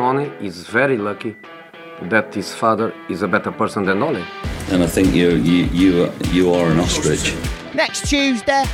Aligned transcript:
Sonny 0.00 0.32
is 0.40 0.66
very 0.66 0.96
lucky 0.96 1.36
that 2.08 2.32
his 2.34 2.54
father 2.54 2.94
is 3.10 3.20
a 3.20 3.28
better 3.28 3.52
person 3.52 3.84
than 3.84 4.02
Ole. 4.02 4.24
And 4.72 4.82
I 4.82 4.86
think 4.86 5.14
you 5.14 5.28
you 5.50 5.64
you 5.80 6.10
you 6.32 6.54
are 6.54 6.70
an 6.72 6.80
ostrich. 6.80 7.34
Next 7.74 8.08
Tuesday, 8.08 8.64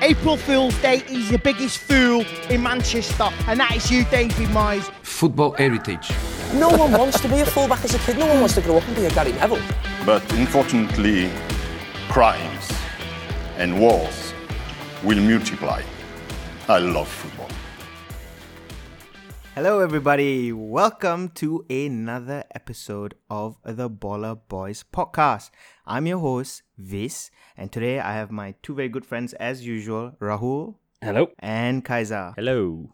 April 0.00 0.36
Fool's 0.36 0.80
Day, 0.82 0.98
he's 0.98 1.30
the 1.30 1.38
biggest 1.38 1.78
fool 1.78 2.24
in 2.50 2.62
Manchester, 2.62 3.28
and 3.48 3.58
that 3.58 3.74
is 3.74 3.90
you, 3.90 4.04
David 4.12 4.48
Moyes. 4.58 4.86
Football 5.02 5.52
heritage. 5.58 6.08
No 6.54 6.68
one 6.68 6.92
wants 6.92 7.18
to 7.18 7.28
be 7.28 7.40
a 7.40 7.46
fullback 7.46 7.82
as 7.84 7.92
a 7.94 7.98
kid. 7.98 8.16
No 8.18 8.26
one 8.28 8.38
wants 8.42 8.54
to 8.54 8.60
grow 8.60 8.76
up 8.76 8.86
and 8.86 8.94
be 8.94 9.06
a 9.06 9.10
Gary 9.10 9.32
Neville. 9.32 9.66
But 10.04 10.22
unfortunately, 10.34 11.32
crimes 12.08 12.66
and 13.58 13.80
wars 13.80 14.32
will 15.02 15.20
multiply. 15.20 15.82
I 16.68 16.78
love 16.78 17.08
football. 17.08 17.55
Hello, 19.56 19.80
everybody. 19.80 20.52
Welcome 20.52 21.30
to 21.36 21.64
another 21.70 22.44
episode 22.54 23.14
of 23.30 23.56
the 23.64 23.88
Baller 23.88 24.38
Boys 24.50 24.84
podcast. 24.92 25.48
I'm 25.86 26.06
your 26.06 26.18
host, 26.18 26.60
Vis, 26.76 27.30
and 27.56 27.72
today 27.72 27.98
I 27.98 28.12
have 28.12 28.30
my 28.30 28.54
two 28.62 28.74
very 28.74 28.90
good 28.90 29.06
friends, 29.06 29.32
as 29.32 29.66
usual, 29.66 30.12
Rahul. 30.20 30.74
Hello. 31.00 31.30
And 31.38 31.82
Kaiser. 31.82 32.34
Hello. 32.36 32.92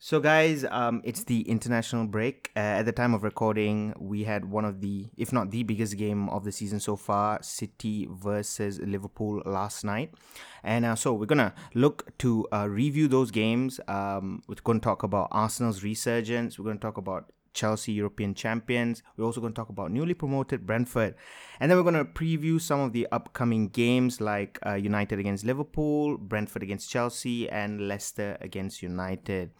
So, 0.00 0.20
guys, 0.20 0.64
um, 0.70 1.02
it's 1.02 1.24
the 1.24 1.40
international 1.48 2.06
break. 2.06 2.52
Uh, 2.54 2.60
at 2.60 2.82
the 2.84 2.92
time 2.92 3.14
of 3.14 3.24
recording, 3.24 3.94
we 3.98 4.22
had 4.22 4.44
one 4.44 4.64
of 4.64 4.80
the, 4.80 5.08
if 5.16 5.32
not 5.32 5.50
the 5.50 5.64
biggest 5.64 5.96
game 5.96 6.28
of 6.28 6.44
the 6.44 6.52
season 6.52 6.78
so 6.78 6.94
far, 6.94 7.42
City 7.42 8.06
versus 8.08 8.78
Liverpool 8.78 9.42
last 9.44 9.84
night. 9.84 10.14
And 10.62 10.84
uh, 10.84 10.94
so 10.94 11.14
we're 11.14 11.26
gonna 11.26 11.52
look 11.74 12.16
to 12.18 12.46
uh, 12.52 12.68
review 12.68 13.08
those 13.08 13.32
games. 13.32 13.80
Um, 13.88 14.44
we're 14.46 14.54
going 14.62 14.78
to 14.78 14.84
talk 14.84 15.02
about 15.02 15.28
Arsenal's 15.32 15.82
resurgence. 15.82 16.60
We're 16.60 16.66
going 16.66 16.78
to 16.78 16.86
talk 16.86 16.96
about 16.96 17.32
Chelsea 17.52 17.90
European 17.90 18.34
champions. 18.34 19.02
We're 19.16 19.24
also 19.24 19.40
going 19.40 19.52
to 19.52 19.56
talk 19.56 19.68
about 19.68 19.90
newly 19.90 20.14
promoted 20.14 20.64
Brentford. 20.64 21.16
And 21.58 21.68
then 21.68 21.76
we're 21.76 21.90
going 21.90 21.94
to 21.94 22.04
preview 22.04 22.60
some 22.60 22.78
of 22.78 22.92
the 22.92 23.08
upcoming 23.10 23.66
games 23.68 24.20
like 24.20 24.60
uh, 24.64 24.74
United 24.74 25.18
against 25.18 25.44
Liverpool, 25.44 26.16
Brentford 26.18 26.62
against 26.62 26.88
Chelsea, 26.88 27.50
and 27.50 27.88
Leicester 27.88 28.38
against 28.40 28.80
United. 28.80 29.50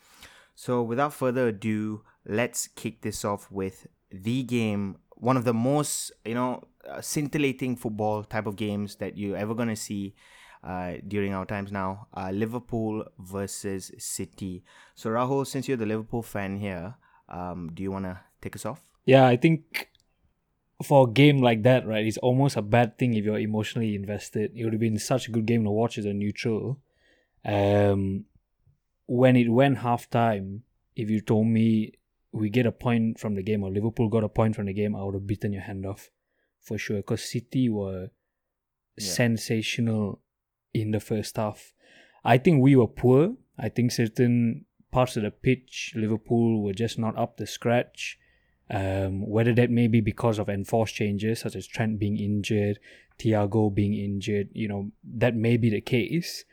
So 0.58 0.82
without 0.82 1.14
further 1.14 1.46
ado, 1.46 2.02
let's 2.26 2.66
kick 2.66 3.02
this 3.02 3.24
off 3.24 3.48
with 3.48 3.86
the 4.10 4.42
game, 4.42 4.96
one 5.10 5.36
of 5.36 5.44
the 5.44 5.54
most, 5.54 6.10
you 6.24 6.34
know, 6.34 6.64
uh, 6.84 7.00
scintillating 7.00 7.76
football 7.76 8.24
type 8.24 8.44
of 8.44 8.56
games 8.56 8.96
that 8.96 9.16
you're 9.16 9.36
ever 9.36 9.54
going 9.54 9.68
to 9.68 9.76
see 9.76 10.16
uh, 10.64 10.94
during 11.06 11.32
our 11.32 11.46
times 11.46 11.70
now. 11.70 12.08
Uh, 12.12 12.32
Liverpool 12.32 13.04
versus 13.20 13.92
City. 13.98 14.64
So 14.96 15.10
Rahul, 15.10 15.46
since 15.46 15.68
you're 15.68 15.76
the 15.76 15.86
Liverpool 15.86 16.24
fan 16.24 16.56
here, 16.56 16.96
um, 17.28 17.70
do 17.72 17.84
you 17.84 17.92
want 17.92 18.06
to 18.06 18.18
take 18.42 18.56
us 18.56 18.66
off? 18.66 18.82
Yeah, 19.06 19.28
I 19.28 19.36
think 19.36 19.88
for 20.82 21.06
a 21.06 21.12
game 21.12 21.40
like 21.40 21.62
that, 21.62 21.86
right, 21.86 22.04
it's 22.04 22.18
almost 22.18 22.56
a 22.56 22.62
bad 22.62 22.98
thing 22.98 23.14
if 23.14 23.24
you're 23.24 23.38
emotionally 23.38 23.94
invested. 23.94 24.50
It 24.56 24.64
would 24.64 24.72
have 24.72 24.80
been 24.80 24.98
such 24.98 25.28
a 25.28 25.30
good 25.30 25.46
game 25.46 25.62
to 25.62 25.70
watch 25.70 25.98
as 25.98 26.04
a 26.04 26.12
neutral. 26.12 26.80
Um, 27.44 28.24
when 29.08 29.36
it 29.36 29.48
went 29.48 29.78
half 29.78 30.08
time, 30.10 30.62
if 30.94 31.08
you 31.08 31.20
told 31.20 31.46
me 31.46 31.92
we 32.30 32.50
get 32.50 32.66
a 32.66 32.72
point 32.72 33.18
from 33.18 33.34
the 33.34 33.42
game 33.42 33.64
or 33.64 33.70
Liverpool 33.70 34.08
got 34.08 34.22
a 34.22 34.28
point 34.28 34.54
from 34.54 34.66
the 34.66 34.74
game, 34.74 34.94
I 34.94 35.02
would 35.02 35.14
have 35.14 35.26
beaten 35.26 35.52
your 35.52 35.62
hand 35.62 35.86
off 35.86 36.10
for 36.60 36.76
sure. 36.76 36.98
Because 36.98 37.24
City 37.24 37.70
were 37.70 38.10
yeah. 38.98 39.06
sensational 39.08 40.20
in 40.74 40.90
the 40.90 41.00
first 41.00 41.38
half. 41.38 41.72
I 42.22 42.36
think 42.36 42.62
we 42.62 42.76
were 42.76 42.86
poor. 42.86 43.34
I 43.58 43.70
think 43.70 43.92
certain 43.92 44.66
parts 44.92 45.16
of 45.16 45.22
the 45.22 45.30
pitch, 45.30 45.94
Liverpool 45.96 46.62
were 46.62 46.74
just 46.74 46.98
not 46.98 47.16
up 47.16 47.38
to 47.38 47.46
scratch. 47.46 48.18
Um, 48.70 49.26
whether 49.26 49.54
that 49.54 49.70
may 49.70 49.88
be 49.88 50.02
because 50.02 50.38
of 50.38 50.50
enforced 50.50 50.94
changes, 50.94 51.40
such 51.40 51.56
as 51.56 51.66
Trent 51.66 51.98
being 51.98 52.18
injured, 52.18 52.78
Thiago 53.18 53.74
being 53.74 53.94
injured, 53.94 54.50
you 54.52 54.68
know, 54.68 54.90
that 55.02 55.34
may 55.34 55.56
be 55.56 55.70
the 55.70 55.80
case. 55.80 56.44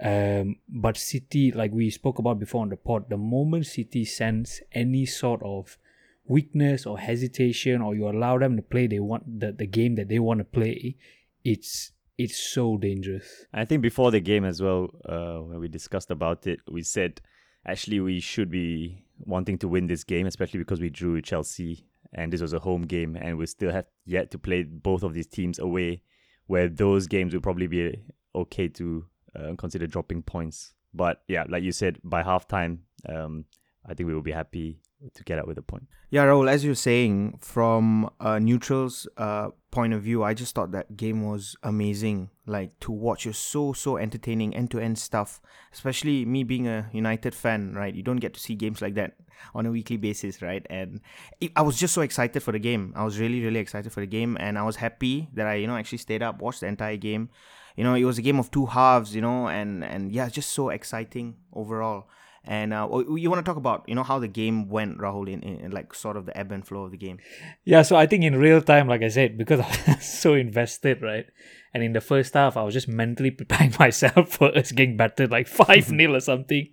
Um, 0.00 0.56
but 0.68 0.96
City, 0.96 1.52
like 1.52 1.72
we 1.72 1.90
spoke 1.90 2.18
about 2.18 2.38
before 2.38 2.62
on 2.62 2.68
the 2.68 2.76
pod, 2.76 3.08
the 3.08 3.16
moment 3.16 3.66
City 3.66 4.04
sense 4.04 4.60
any 4.72 5.06
sort 5.06 5.40
of 5.44 5.78
weakness 6.26 6.86
or 6.86 6.98
hesitation, 6.98 7.80
or 7.80 7.94
you 7.94 8.08
allow 8.08 8.38
them 8.38 8.56
to 8.56 8.62
play 8.62 8.86
they 8.86 9.00
want 9.00 9.40
the, 9.40 9.52
the 9.52 9.66
game 9.66 9.94
that 9.96 10.08
they 10.08 10.18
want 10.18 10.38
to 10.38 10.44
play, 10.44 10.96
it's 11.44 11.92
it's 12.16 12.38
so 12.38 12.76
dangerous. 12.76 13.46
I 13.52 13.64
think 13.64 13.82
before 13.82 14.10
the 14.10 14.20
game 14.20 14.44
as 14.44 14.62
well, 14.62 14.88
uh, 15.08 15.38
when 15.38 15.58
we 15.58 15.68
discussed 15.68 16.10
about 16.10 16.46
it, 16.46 16.60
we 16.70 16.82
said 16.82 17.20
actually 17.66 18.00
we 18.00 18.20
should 18.20 18.50
be 18.50 19.04
wanting 19.20 19.58
to 19.58 19.68
win 19.68 19.86
this 19.86 20.04
game, 20.04 20.26
especially 20.26 20.58
because 20.58 20.80
we 20.80 20.90
drew 20.90 21.20
Chelsea 21.20 21.86
and 22.14 22.32
this 22.32 22.40
was 22.40 22.52
a 22.52 22.60
home 22.60 22.82
game, 22.82 23.16
and 23.16 23.36
we 23.36 23.46
still 23.46 23.72
have 23.72 23.86
yet 24.04 24.30
to 24.30 24.38
play 24.38 24.62
both 24.62 25.02
of 25.02 25.14
these 25.14 25.26
teams 25.26 25.58
away, 25.58 26.02
where 26.46 26.68
those 26.68 27.06
games 27.06 27.34
will 27.34 27.40
probably 27.40 27.66
be 27.66 27.92
okay 28.34 28.68
to 28.68 29.04
uh, 29.36 29.54
consider 29.56 29.86
dropping 29.86 30.22
points. 30.22 30.74
But 30.92 31.22
yeah, 31.28 31.44
like 31.48 31.62
you 31.62 31.72
said, 31.72 31.98
by 32.04 32.22
halftime, 32.22 32.78
um, 33.08 33.46
I 33.86 33.94
think 33.94 34.06
we 34.06 34.14
will 34.14 34.22
be 34.22 34.32
happy 34.32 34.78
to 35.12 35.24
get 35.24 35.38
out 35.38 35.46
with 35.46 35.58
a 35.58 35.62
point. 35.62 35.86
Yeah, 36.10 36.24
Rahul, 36.26 36.48
as 36.48 36.64
you're 36.64 36.74
saying, 36.74 37.38
from 37.40 38.08
a 38.20 38.38
neutral's 38.38 39.08
uh, 39.16 39.48
point 39.70 39.92
of 39.92 40.02
view, 40.02 40.22
I 40.22 40.32
just 40.32 40.54
thought 40.54 40.70
that 40.72 40.96
game 40.96 41.26
was 41.26 41.56
amazing. 41.62 42.30
Like 42.46 42.78
to 42.80 42.92
watch, 42.92 43.26
it's 43.26 43.38
so 43.38 43.72
so 43.72 43.96
entertaining, 43.96 44.54
end 44.54 44.70
to 44.70 44.78
end 44.78 44.98
stuff. 44.98 45.40
Especially 45.72 46.24
me 46.24 46.44
being 46.44 46.68
a 46.68 46.88
United 46.92 47.34
fan, 47.34 47.74
right? 47.74 47.94
You 47.94 48.02
don't 48.02 48.18
get 48.18 48.34
to 48.34 48.40
see 48.40 48.54
games 48.54 48.80
like 48.80 48.94
that 48.94 49.16
on 49.54 49.66
a 49.66 49.70
weekly 49.70 49.96
basis, 49.96 50.40
right? 50.40 50.64
And 50.70 51.00
it, 51.40 51.50
I 51.56 51.62
was 51.62 51.76
just 51.76 51.94
so 51.94 52.02
excited 52.02 52.42
for 52.42 52.52
the 52.52 52.60
game. 52.60 52.92
I 52.94 53.04
was 53.04 53.18
really 53.18 53.42
really 53.42 53.60
excited 53.60 53.92
for 53.92 54.00
the 54.00 54.06
game, 54.06 54.36
and 54.38 54.56
I 54.56 54.62
was 54.62 54.76
happy 54.76 55.28
that 55.34 55.46
I 55.46 55.54
you 55.54 55.66
know 55.66 55.76
actually 55.76 55.98
stayed 55.98 56.22
up, 56.22 56.40
watched 56.40 56.60
the 56.60 56.68
entire 56.68 56.96
game 56.96 57.30
you 57.76 57.84
know, 57.84 57.94
it 57.94 58.04
was 58.04 58.18
a 58.18 58.22
game 58.22 58.38
of 58.38 58.50
two 58.50 58.66
halves, 58.66 59.14
you 59.14 59.22
know, 59.22 59.48
and 59.48 59.84
and 59.84 60.12
yeah, 60.12 60.28
just 60.28 60.52
so 60.52 60.68
exciting 60.68 61.36
overall. 61.52 62.08
And 62.46 62.74
uh, 62.74 62.86
you 63.16 63.30
want 63.30 63.44
to 63.44 63.48
talk 63.48 63.56
about 63.56 63.88
you 63.88 63.94
know 63.94 64.02
how 64.02 64.18
the 64.18 64.28
game 64.28 64.68
went, 64.68 64.98
Rahul, 64.98 65.28
in, 65.30 65.42
in, 65.42 65.70
like 65.70 65.94
sort 65.94 66.16
of 66.16 66.26
the 66.26 66.36
ebb 66.36 66.52
and 66.52 66.66
flow 66.66 66.82
of 66.82 66.90
the 66.90 66.98
game. 66.98 67.18
Yeah, 67.64 67.80
so 67.82 67.96
I 67.96 68.06
think 68.06 68.22
in 68.22 68.36
real 68.36 68.60
time, 68.60 68.86
like 68.86 69.02
I 69.02 69.08
said, 69.08 69.38
because 69.38 69.60
I 69.60 69.94
was 69.94 70.04
so 70.20 70.34
invested, 70.34 71.00
right? 71.00 71.26
And 71.72 71.82
in 71.82 71.94
the 71.94 72.02
first 72.02 72.34
half, 72.34 72.58
I 72.58 72.62
was 72.62 72.74
just 72.74 72.86
mentally 72.86 73.30
preparing 73.30 73.74
myself 73.80 74.28
for 74.28 74.56
us 74.56 74.72
getting 74.72 74.96
battered 74.96 75.30
like 75.30 75.48
5 75.48 75.84
0 75.88 76.14
or 76.14 76.20
something. 76.20 76.68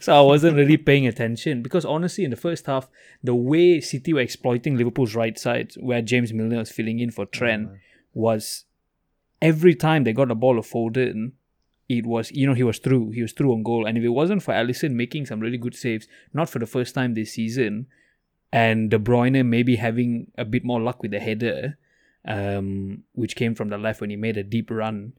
So 0.00 0.16
I 0.16 0.22
wasn't 0.22 0.56
really 0.56 0.78
paying 0.78 1.06
attention 1.06 1.62
because 1.62 1.84
honestly, 1.84 2.24
in 2.24 2.30
the 2.30 2.36
first 2.36 2.64
half, 2.64 2.88
the 3.22 3.34
way 3.34 3.80
City 3.80 4.14
were 4.14 4.20
exploiting 4.20 4.78
Liverpool's 4.78 5.14
right 5.14 5.38
side, 5.38 5.72
where 5.78 6.00
James 6.00 6.32
Milner 6.32 6.58
was 6.58 6.72
filling 6.72 6.98
in 6.98 7.10
for 7.10 7.26
Trent, 7.26 7.68
oh, 7.70 7.76
was 8.14 8.64
every 9.40 9.74
time 9.74 10.04
they 10.04 10.12
got 10.12 10.28
the 10.28 10.34
ball 10.34 10.58
of 10.58 10.66
Foden, 10.66 11.32
it 11.88 12.06
was 12.06 12.30
you 12.30 12.46
know 12.46 12.54
he 12.54 12.62
was 12.62 12.78
through 12.78 13.10
he 13.10 13.22
was 13.22 13.32
through 13.32 13.52
on 13.52 13.62
goal. 13.62 13.86
And 13.86 13.98
if 13.98 14.04
it 14.04 14.10
wasn't 14.10 14.42
for 14.42 14.54
Alisson 14.54 14.92
making 14.92 15.26
some 15.26 15.40
really 15.40 15.58
good 15.58 15.74
saves 15.74 16.06
not 16.32 16.48
for 16.48 16.58
the 16.58 16.66
first 16.66 16.94
time 16.94 17.14
this 17.14 17.32
season 17.32 17.86
and 18.52 18.90
De 18.90 18.98
Bruyne 18.98 19.44
maybe 19.46 19.76
having 19.76 20.30
a 20.38 20.44
bit 20.44 20.64
more 20.64 20.80
luck 20.80 21.02
with 21.02 21.10
the 21.10 21.20
header 21.20 21.78
um, 22.26 23.04
which 23.12 23.34
came 23.34 23.54
from 23.54 23.70
the 23.70 23.78
left 23.78 24.00
when 24.00 24.10
he 24.10 24.16
made 24.16 24.36
a 24.36 24.42
deep 24.42 24.70
run 24.70 25.14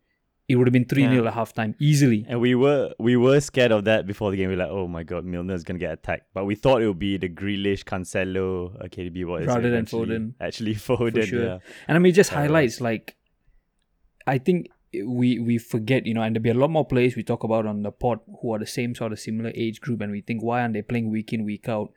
it 0.47 0.55
would 0.55 0.67
have 0.67 0.73
been 0.73 0.85
3 0.85 1.03
0 1.03 1.23
yeah. 1.23 1.29
at 1.29 1.33
halftime 1.33 1.75
easily. 1.79 2.25
And 2.27 2.41
we 2.41 2.55
were 2.55 2.93
we 2.99 3.15
were 3.15 3.39
scared 3.39 3.71
of 3.71 3.85
that 3.85 4.05
before 4.05 4.31
the 4.31 4.37
game. 4.37 4.49
We 4.49 4.55
were 4.55 4.63
like 4.63 4.71
oh 4.71 4.87
my 4.87 5.03
god 5.03 5.25
Milner's 5.25 5.63
gonna 5.63 5.79
get 5.79 5.93
attacked. 5.93 6.25
But 6.33 6.45
we 6.45 6.55
thought 6.55 6.81
it 6.81 6.87
would 6.87 6.99
be 6.99 7.17
the 7.17 7.29
Grealish 7.29 7.85
Cancelo 7.85 8.77
KDB 8.89 9.25
what 9.25 9.45
rather 9.45 9.69
than 9.69 9.85
Foden. 9.85 10.33
actually 10.41 10.75
Foden 10.75 11.21
For 11.21 11.25
sure. 11.25 11.43
yeah. 11.45 11.57
And 11.87 11.95
I 11.95 11.99
mean 11.99 12.11
it 12.11 12.15
just 12.15 12.33
uh, 12.33 12.37
highlights 12.37 12.81
like 12.81 13.15
I 14.27 14.37
think 14.37 14.67
we 14.93 15.39
we 15.39 15.57
forget, 15.57 16.05
you 16.05 16.13
know, 16.13 16.21
and 16.21 16.35
there'll 16.35 16.43
be 16.43 16.49
a 16.49 16.53
lot 16.53 16.69
more 16.69 16.85
players 16.85 17.15
we 17.15 17.23
talk 17.23 17.43
about 17.43 17.65
on 17.65 17.83
the 17.83 17.91
pod 17.91 18.19
who 18.41 18.53
are 18.53 18.59
the 18.59 18.65
same 18.67 18.93
sort 18.93 19.11
of 19.11 19.19
similar 19.19 19.51
age 19.55 19.79
group, 19.81 20.01
and 20.01 20.11
we 20.11 20.21
think 20.21 20.43
why 20.43 20.61
aren't 20.61 20.73
they 20.73 20.81
playing 20.81 21.09
week 21.09 21.33
in 21.33 21.45
week 21.45 21.69
out 21.69 21.93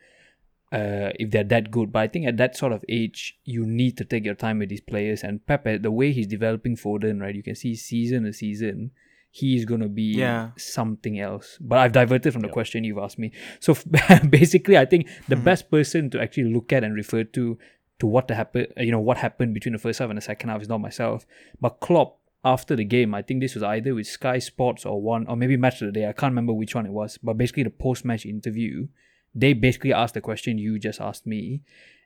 uh, 0.73 1.11
if 1.19 1.31
they're 1.31 1.45
that 1.45 1.71
good? 1.71 1.93
But 1.93 2.01
I 2.01 2.09
think 2.09 2.27
at 2.27 2.37
that 2.37 2.57
sort 2.57 2.73
of 2.73 2.85
age, 2.89 3.39
you 3.45 3.67
need 3.67 3.97
to 3.99 4.05
take 4.05 4.25
your 4.25 4.35
time 4.35 4.61
with 4.61 4.69
these 4.69 4.81
players. 4.81 5.23
And 5.23 5.45
Pepe, 5.47 5.79
the 5.79 5.91
way 5.91 6.13
he's 6.13 6.27
developing 6.27 6.77
Foden, 6.77 7.21
right, 7.21 7.35
you 7.35 7.43
can 7.43 7.57
see 7.57 7.75
season 7.75 8.25
to 8.25 8.33
season, 8.33 8.93
he's 9.31 9.65
gonna 9.65 9.89
be 9.89 10.15
yeah. 10.15 10.51
something 10.57 11.19
else. 11.19 11.59
But 11.61 11.79
I've 11.79 11.93
diverted 11.93 12.33
from 12.33 12.43
the 12.43 12.49
yep. 12.49 12.55
question 12.55 12.85
you've 12.85 12.99
asked 12.99 13.19
me. 13.19 13.33
So 13.59 13.77
basically, 14.31 14.79
I 14.79 14.85
think 14.85 15.09
the 15.29 15.35
mm-hmm. 15.35 15.45
best 15.45 15.69
person 15.69 16.11
to 16.11 16.23
actually 16.23 16.55
look 16.55 16.73
at 16.73 16.85
and 16.85 16.95
refer 16.95 17.25
to 17.25 17.59
to 18.01 18.07
what 18.07 18.31
happened, 18.31 18.69
you 18.77 18.91
know, 18.91 19.01
what 19.01 19.19
happened 19.19 19.55
between 19.55 19.73
the 19.73 19.79
first 19.79 19.99
half 19.99 20.11
and 20.11 20.17
the 20.17 20.23
second 20.23 20.49
half 20.49 20.63
is 20.63 20.69
not 20.69 20.81
myself, 20.81 21.27
but 21.61 21.81
Klopp 21.81 22.19
after 22.45 22.77
the 22.77 22.85
game. 22.85 23.15
I 23.15 23.23
think 23.23 23.41
this 23.41 23.55
was 23.55 23.63
either 23.63 23.95
with 23.95 24.07
Sky 24.07 24.39
Sports 24.39 24.85
or 24.85 25.01
one, 25.01 25.27
or 25.27 25.37
maybe 25.37 25.57
Match 25.57 25.81
of 25.81 25.87
the 25.87 26.01
Day. 26.01 26.09
I 26.09 26.13
can't 26.13 26.33
remember 26.33 26.53
which 26.53 26.75
one 26.75 26.87
it 26.87 26.93
was, 26.93 27.19
but 27.19 27.39
basically 27.39 27.63
the 27.63 27.71
post-match 27.71 28.27
interview, 28.27 28.89
they 29.35 29.53
basically 29.53 29.93
asked 29.93 30.15
the 30.15 30.21
question 30.21 30.59
you 30.59 30.79
just 30.79 31.01
asked 31.01 31.27
me, 31.27 31.63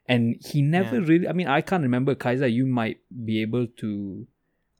and 0.07 0.35
he 0.45 0.61
never 0.61 0.99
yeah. 0.99 1.07
really. 1.07 1.27
I 1.27 1.33
mean, 1.33 1.47
I 1.47 1.61
can't 1.61 1.83
remember. 1.83 2.15
Kaiser, 2.15 2.47
you 2.47 2.65
might 2.65 2.99
be 3.25 3.41
able 3.41 3.67
to 3.77 4.27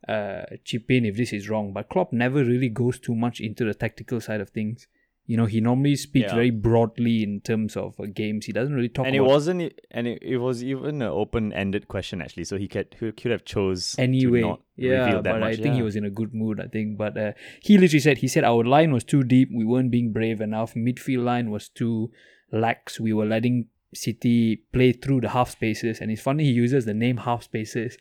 uh, 0.08 0.42
chip 0.64 0.90
in 0.90 1.04
if 1.04 1.16
this 1.16 1.32
is 1.32 1.48
wrong, 1.48 1.72
but 1.72 1.88
Klopp 1.88 2.12
never 2.12 2.44
really 2.44 2.68
goes 2.68 2.98
too 2.98 3.14
much 3.14 3.40
into 3.40 3.64
the 3.64 3.74
tactical 3.74 4.20
side 4.20 4.40
of 4.40 4.50
things 4.50 4.88
You 5.30 5.36
know, 5.38 5.46
he 5.54 5.60
normally 5.60 5.94
speaks 5.94 6.30
Yeah. 6.30 6.38
very 6.40 6.50
broadly 6.50 7.22
in 7.22 7.40
terms 7.48 7.76
of 7.76 7.98
uh, 8.00 8.06
games. 8.20 8.46
He 8.46 8.52
doesn't 8.58 8.74
really 8.78 8.88
talk 8.88 9.06
and 9.06 9.14
it 9.14 9.20
about 9.20 9.30
wasn't 9.34 9.74
and 9.92 10.08
it, 10.12 10.18
it 10.22 10.38
was 10.38 10.62
even 10.64 11.02
an 11.02 11.10
open-ended 11.22 11.84
question 11.94 12.20
actually 12.24 12.46
so 12.50 12.56
he 12.62 12.66
could 12.74 12.88
he 12.98 13.12
could 13.12 13.30
have 13.36 13.44
chose 13.44 13.82
anyway. 14.06 14.40
to 14.40 14.48
not 14.48 14.60
yeah, 14.76 14.90
reveal 15.04 15.22
that 15.22 15.34
but 15.34 15.40
much 15.44 15.52
I 15.52 15.62
think 15.62 15.76
he 15.76 15.82
was 15.88 15.96
in 16.00 16.04
a 16.04 16.10
good 16.20 16.32
mood. 16.34 16.56
I 16.64 16.66
think, 16.74 16.98
but 17.04 17.16
uh, 17.16 17.32
he 17.68 17.78
literally 17.78 18.00
said 18.06 18.18
he 18.24 18.28
said 18.34 18.42
our 18.52 18.64
line 18.64 18.90
was 18.96 19.04
too 19.04 19.22
deep. 19.22 19.50
We 19.60 19.64
weren't 19.64 19.92
being 19.92 20.10
brave 20.18 20.40
enough. 20.40 20.74
Midfield 20.74 21.24
line 21.32 21.50
was 21.56 21.68
too 21.68 22.10
lax. 22.50 22.98
We 22.98 23.12
were 23.12 23.26
letting 23.36 23.66
City 23.94 24.62
play 24.72 24.90
through 24.92 25.20
the 25.20 25.30
half 25.36 25.50
spaces, 25.50 26.00
and 26.00 26.10
it's 26.10 26.22
funny 26.28 26.44
he 26.44 26.50
uses 26.66 26.86
the 26.86 26.94
name 27.04 27.18
half 27.28 27.44
spaces 27.44 27.98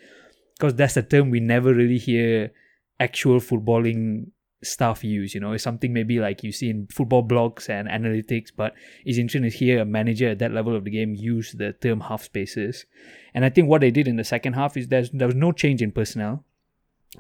because 0.58 0.74
that's 0.82 0.98
a 0.98 1.04
term 1.04 1.30
we 1.30 1.40
never 1.40 1.74
really 1.76 2.00
hear 2.10 2.52
actual 3.00 3.40
footballing 3.40 4.32
stuff 4.64 5.04
use. 5.04 5.34
You 5.34 5.42
know, 5.42 5.54
it's 5.54 5.64
something 5.64 5.94
maybe 5.94 6.20
like 6.20 6.44
you 6.44 6.52
see 6.52 6.70
in 6.70 6.88
football 6.88 7.28
blogs 7.28 7.70
and 7.70 7.88
analytics, 7.88 8.50
but 8.56 8.74
it's 9.06 9.18
interesting 9.18 9.50
to 9.50 9.56
hear 9.56 9.82
a 9.82 9.86
manager 9.86 10.30
at 10.30 10.40
that 10.40 10.52
level 10.52 10.76
of 10.76 10.84
the 10.84 10.92
game 10.92 11.16
use 11.16 11.54
the 11.54 11.74
term 11.74 12.02
half 12.02 12.24
spaces. 12.24 12.86
And 13.34 13.46
I 13.46 13.50
think 13.50 13.70
what 13.70 13.82
they 13.82 13.92
did 13.92 14.08
in 14.08 14.18
the 14.18 14.24
second 14.24 14.54
half 14.54 14.76
is 14.78 14.88
there's 14.88 15.10
there 15.12 15.28
was 15.28 15.36
no 15.36 15.52
change 15.52 15.82
in 15.82 15.92
personnel. 15.92 16.44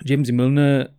James 0.05 0.31
Milner, 0.31 0.89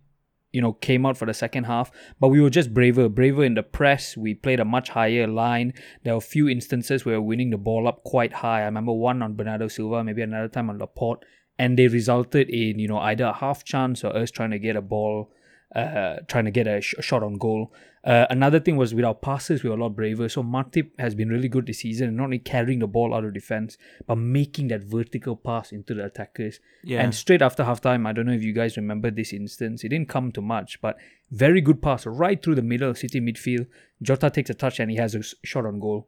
you 0.51 0.61
know, 0.61 0.73
came 0.73 1.05
out 1.05 1.15
for 1.15 1.25
the 1.25 1.33
second 1.33 1.63
half, 1.65 1.91
but 2.19 2.27
we 2.27 2.41
were 2.41 2.49
just 2.49 2.73
braver, 2.73 3.07
braver 3.07 3.43
in 3.43 3.53
the 3.53 3.63
press. 3.63 4.17
We 4.17 4.33
played 4.33 4.59
a 4.59 4.65
much 4.65 4.89
higher 4.89 5.27
line. 5.27 5.73
There 6.03 6.13
were 6.13 6.19
a 6.19 6.21
few 6.21 6.49
instances 6.49 7.05
where 7.05 7.15
we 7.15 7.19
were 7.19 7.27
winning 7.27 7.51
the 7.51 7.57
ball 7.57 7.87
up 7.87 8.03
quite 8.03 8.33
high. 8.33 8.61
I 8.61 8.65
remember 8.65 8.93
one 8.93 9.21
on 9.21 9.35
Bernardo 9.35 9.67
Silva, 9.67 10.03
maybe 10.03 10.21
another 10.21 10.49
time 10.49 10.69
on 10.69 10.77
Laporte, 10.77 11.23
and 11.57 11.77
they 11.77 11.87
resulted 11.87 12.49
in 12.49 12.79
you 12.79 12.87
know 12.87 12.97
either 12.97 13.25
a 13.25 13.33
half 13.33 13.63
chance 13.63 14.03
or 14.03 14.15
us 14.15 14.31
trying 14.31 14.51
to 14.51 14.59
get 14.59 14.75
a 14.75 14.81
ball, 14.81 15.31
uh, 15.75 16.17
trying 16.27 16.45
to 16.45 16.51
get 16.51 16.67
a, 16.67 16.81
sh- 16.81 16.95
a 16.97 17.01
shot 17.01 17.23
on 17.23 17.35
goal. 17.35 17.71
Uh, 18.03 18.25
another 18.31 18.59
thing 18.59 18.77
was 18.77 18.95
with 18.95 19.05
our 19.05 19.13
passes, 19.13 19.63
we 19.63 19.69
were 19.69 19.75
a 19.75 19.79
lot 19.79 19.89
braver. 19.95 20.27
So 20.27 20.41
Matip 20.41 20.89
has 20.97 21.13
been 21.13 21.29
really 21.29 21.47
good 21.47 21.67
this 21.67 21.79
season, 21.79 22.15
not 22.15 22.23
only 22.25 22.39
carrying 22.39 22.79
the 22.79 22.87
ball 22.87 23.13
out 23.13 23.23
of 23.23 23.33
defense, 23.33 23.77
but 24.07 24.15
making 24.15 24.69
that 24.69 24.83
vertical 24.83 25.35
pass 25.35 25.71
into 25.71 25.93
the 25.93 26.05
attackers. 26.05 26.59
Yeah. 26.83 27.01
And 27.01 27.13
straight 27.13 27.43
after 27.43 27.63
halftime, 27.63 28.07
I 28.07 28.11
don't 28.13 28.25
know 28.25 28.33
if 28.33 28.41
you 28.41 28.53
guys 28.53 28.75
remember 28.75 29.11
this 29.11 29.31
instance. 29.33 29.83
It 29.83 29.89
didn't 29.89 30.09
come 30.09 30.31
to 30.31 30.41
much, 30.41 30.81
but 30.81 30.97
very 31.29 31.61
good 31.61 31.81
pass 31.81 32.05
right 32.07 32.41
through 32.41 32.55
the 32.55 32.63
middle 32.63 32.89
of 32.89 32.97
City 32.97 33.21
midfield. 33.21 33.67
Jota 34.01 34.31
takes 34.31 34.49
a 34.49 34.55
touch 34.55 34.79
and 34.79 34.89
he 34.89 34.97
has 34.97 35.13
a 35.13 35.19
s- 35.19 35.35
shot 35.43 35.65
on 35.67 35.79
goal. 35.79 36.07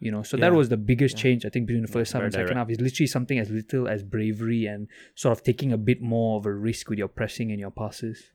You 0.00 0.10
know, 0.10 0.22
so 0.22 0.36
that 0.38 0.52
was 0.52 0.70
the 0.70 0.76
biggest 0.76 1.16
change 1.16 1.46
I 1.46 1.50
think 1.50 1.66
between 1.66 1.82
the 1.82 1.88
first 1.92 2.12
half 2.14 2.22
and 2.22 2.32
second 2.32 2.46
direct. 2.46 2.58
half. 2.58 2.70
Is 2.70 2.80
literally 2.80 3.06
something 3.06 3.38
as 3.38 3.48
little 3.48 3.86
as 3.86 4.02
bravery 4.02 4.66
and 4.66 4.88
sort 5.14 5.36
of 5.38 5.44
taking 5.44 5.72
a 5.72 5.78
bit 5.78 6.02
more 6.02 6.38
of 6.38 6.46
a 6.46 6.52
risk 6.52 6.90
with 6.90 6.98
your 6.98 7.08
pressing 7.08 7.50
and 7.52 7.60
your 7.60 7.70
passes. 7.70 8.30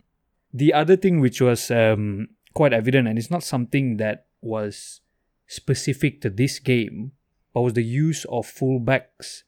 The 0.54 0.74
other 0.74 0.96
thing 0.96 1.20
which 1.20 1.42
was 1.42 1.70
um, 1.72 2.30
quite 2.54 2.74
evident, 2.74 3.08
and 3.08 3.18
it's 3.18 3.30
not 3.32 3.44
something 3.44 3.98
that 3.98 4.26
was 4.42 5.02
specific 5.48 6.22
to 6.22 6.30
this 6.30 6.60
game, 6.60 7.12
but 7.54 7.62
was 7.62 7.74
the 7.74 7.84
use 7.84 8.26
of 8.26 8.46
fullbacks 8.48 9.44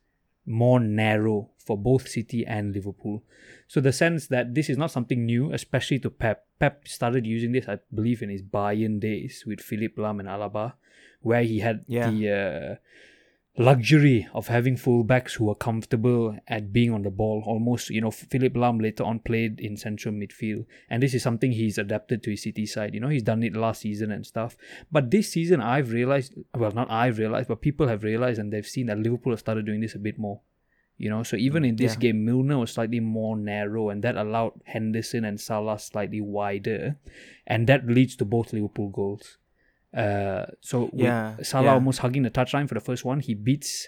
more 0.46 0.80
narrow 0.80 1.50
for 1.58 1.78
both 1.78 2.08
City 2.08 2.46
and 2.46 2.74
Liverpool. 2.74 3.24
So 3.68 3.80
the 3.80 3.94
sense 3.94 4.28
that 4.28 4.54
this 4.56 4.70
is 4.70 4.78
not 4.78 4.92
something 4.92 5.26
new, 5.26 5.54
especially 5.54 6.00
to 6.00 6.10
Pep. 6.10 6.46
Pep 6.60 6.88
started 6.88 7.26
using 7.26 7.52
this, 7.52 7.68
I 7.70 7.80
believe, 7.94 8.22
in 8.22 8.30
his 8.30 8.42
Bayern 8.42 9.00
days 9.00 9.44
with 9.46 9.62
Philipp 9.62 9.96
Lahm 9.98 10.20
and 10.20 10.28
Alaba, 10.28 10.74
where 11.22 11.44
he 11.44 11.60
had 11.60 11.86
Yeah. 11.88 12.10
the 12.10 12.30
uh, 12.30 12.76
luxury 13.58 14.28
of 14.34 14.48
having 14.48 14.76
fullbacks 14.76 15.34
who 15.34 15.50
are 15.50 15.56
comfortable 15.56 16.38
at 16.48 16.72
being 16.72 16.94
on 16.94 17.04
the 17.04 17.10
ball. 17.10 17.44
Almost, 17.46 17.90
you 17.90 18.02
know, 18.02 18.12
Philipp 18.12 18.54
Lahm 18.54 18.82
later 18.82 19.04
on 19.04 19.20
played 19.20 19.60
in 19.60 19.76
central 19.78 20.14
midfield, 20.14 20.66
and 20.90 21.04
this 21.04 21.14
is 21.14 21.22
something 21.24 21.52
he's 21.52 21.78
adapted 21.78 22.24
to 22.24 22.32
his 22.32 22.44
City 22.44 22.66
side. 22.66 22.94
You 22.94 23.02
know, 23.02 23.10
he's 23.10 23.24
done 23.24 23.44
it 23.44 23.56
last 23.56 23.82
season 23.82 24.12
and 24.12 24.26
stuff. 24.26 24.56
But 24.92 25.12
this 25.12 25.32
season, 25.32 25.62
I've 25.62 25.92
realized, 25.92 26.34
well, 26.56 26.72
not 26.72 26.90
I've 26.90 27.18
realized, 27.20 27.50
but 27.50 27.62
people 27.62 27.88
have 27.88 28.04
realized 28.04 28.40
and 28.40 28.52
they've 28.52 28.66
seen 28.66 28.88
that 28.88 29.00
Liverpool 29.00 29.34
have 29.34 29.40
started 29.40 29.66
doing 29.66 29.82
this 29.82 29.96
a 29.96 30.00
bit 30.00 30.18
more. 30.18 30.42
You 30.98 31.10
know, 31.10 31.24
so 31.24 31.36
even 31.36 31.64
mm, 31.64 31.70
in 31.70 31.76
this 31.78 31.94
Yeah. 31.96 32.00
game, 32.00 32.26
Milner 32.26 32.60
was 32.60 32.72
slightly 32.74 33.00
more 33.00 33.36
narrow, 33.36 33.90
and 33.90 34.04
that 34.04 34.16
allowed 34.16 34.62
Henderson 34.66 35.26
and 35.26 35.40
Salah 35.42 35.80
slightly 35.80 36.22
wider, 36.22 36.98
and 37.48 37.66
that 37.68 37.88
leads 37.88 38.16
to 38.18 38.26
both 38.26 38.54
Liverpool 38.54 38.90
goals. 38.90 39.40
Uh, 39.94 40.46
so 40.62 40.84
with 40.94 41.02
Yeah, 41.02 41.36
Salah 41.42 41.66
yeah. 41.66 41.74
almost 41.74 42.00
hugging 42.00 42.24
the 42.24 42.30
touchline 42.32 42.68
for 42.68 42.76
the 42.76 42.80
first 42.82 43.04
one, 43.06 43.20
he 43.20 43.34
beats. 43.34 43.88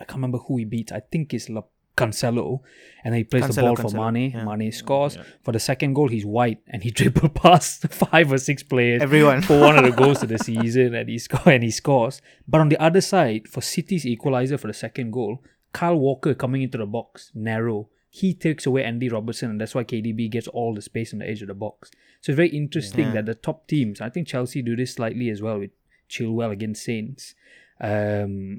I 0.00 0.04
can't 0.04 0.16
remember 0.18 0.38
who 0.38 0.58
he 0.58 0.64
beats. 0.64 0.92
I 0.92 1.00
think 1.00 1.32
it's 1.34 1.48
La- 1.48 1.62
Cancelo, 1.96 2.60
and 3.02 3.12
then 3.12 3.18
he 3.18 3.24
plays 3.24 3.42
the 3.48 3.48
Cancelo, 3.60 3.62
ball 3.74 3.76
for 3.76 3.82
Cancelo, 3.84 4.12
Mane. 4.12 4.30
yeah. 4.30 4.44
Mane 4.44 4.70
scores 4.70 5.18
for 5.42 5.50
the 5.50 5.58
second 5.58 5.94
goal. 5.94 6.06
He's 6.08 6.24
white, 6.24 6.60
and 6.68 6.84
he 6.84 6.90
dribbled 6.98 7.34
past 7.34 7.88
five 7.90 8.30
or 8.30 8.38
six 8.38 8.62
players. 8.62 9.02
Everyone. 9.02 9.42
for 9.42 9.58
one 9.58 9.76
of 9.76 9.84
the 9.84 9.90
goals 9.90 10.22
of 10.22 10.28
the 10.28 10.38
season, 10.50 10.94
and 10.94 11.08
he 11.08 11.18
score 11.18 11.52
and 11.52 11.64
he 11.64 11.70
scores. 11.72 12.22
But 12.46 12.60
on 12.60 12.68
the 12.68 12.80
other 12.80 13.00
side, 13.00 13.48
for 13.48 13.60
City's 13.60 14.06
equalizer 14.06 14.58
for 14.58 14.68
the 14.68 14.74
second 14.74 15.10
goal, 15.12 15.42
Kyle 15.72 15.96
Walker 15.96 16.34
coming 16.34 16.62
into 16.62 16.78
the 16.78 16.86
box 16.86 17.32
narrow. 17.34 17.88
He 18.10 18.32
takes 18.34 18.64
away 18.66 18.84
Andy 18.84 19.08
Robertson, 19.08 19.50
and 19.50 19.60
that's 19.60 19.74
why 19.74 19.84
KDB 19.84 20.30
gets 20.30 20.48
all 20.48 20.74
the 20.74 20.80
space 20.82 21.12
on 21.12 21.18
the 21.18 21.28
edge 21.28 21.42
of 21.42 21.48
the 21.48 21.54
box. 21.54 21.90
So 22.22 22.32
it's 22.32 22.36
very 22.36 22.48
interesting 22.48 23.06
Yeah. 23.08 23.12
that 23.14 23.26
the 23.26 23.34
top 23.34 23.68
teams, 23.68 24.00
I 24.00 24.08
think 24.08 24.26
Chelsea 24.28 24.62
do 24.62 24.74
this 24.76 24.94
slightly 24.94 25.28
as 25.30 25.42
well 25.42 25.58
with 25.58 25.70
Chilwell 26.08 26.50
against 26.50 26.82
Saints, 26.84 27.34
um, 27.80 27.88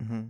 Mm-hmm. 0.02 0.22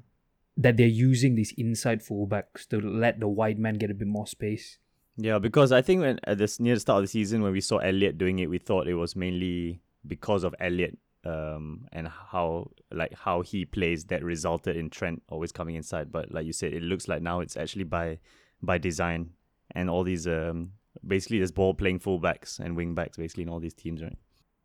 that 0.57 0.77
they're 0.77 0.87
using 0.87 1.35
these 1.35 1.53
inside 1.57 2.01
fullbacks 2.01 2.67
to 2.69 2.79
let 2.79 3.19
the 3.19 3.27
wide 3.27 3.59
man 3.59 3.75
get 3.75 3.91
a 3.91 3.93
bit 3.93 4.07
more 4.07 4.27
space. 4.27 4.77
Yeah, 5.17 5.37
because 5.39 5.71
I 5.73 5.81
think 5.81 6.01
when 6.01 6.19
at 6.23 6.37
this 6.37 6.59
near 6.59 6.75
the 6.75 6.79
start 6.79 6.99
of 6.99 7.03
the 7.03 7.07
season 7.11 7.41
when 7.41 7.51
we 7.51 7.61
saw 7.61 7.77
Elliott 7.79 8.17
doing 8.17 8.39
it, 8.39 8.49
we 8.49 8.57
thought 8.57 8.87
it 8.87 8.93
was 8.95 9.15
mainly 9.15 9.81
because 10.07 10.43
of 10.45 10.55
Elliott 10.61 10.97
um 11.25 11.85
and 11.91 12.07
how 12.07 12.71
like 12.93 13.13
how 13.13 13.41
he 13.41 13.65
plays 13.65 14.05
that 14.05 14.23
resulted 14.23 14.77
in 14.77 14.89
Trent 14.89 15.21
always 15.29 15.51
coming 15.51 15.75
inside. 15.75 16.09
But 16.11 16.31
like 16.31 16.45
you 16.45 16.53
said, 16.53 16.71
it 16.73 16.83
looks 16.83 17.09
like 17.09 17.21
now 17.21 17.41
it's 17.41 17.57
actually 17.57 17.83
by 17.83 18.19
by 18.61 18.77
design 18.77 19.31
and 19.71 19.89
all 19.89 20.03
these 20.03 20.27
um 20.27 20.71
basically 21.05 21.37
there's 21.37 21.51
ball 21.51 21.73
playing 21.73 21.99
fullbacks 21.99 22.59
and 22.59 22.75
wing 22.75 22.93
backs 22.95 23.17
basically 23.17 23.43
in 23.43 23.49
all 23.49 23.59
these 23.59 23.73
teams, 23.73 24.01
right? 24.01 24.17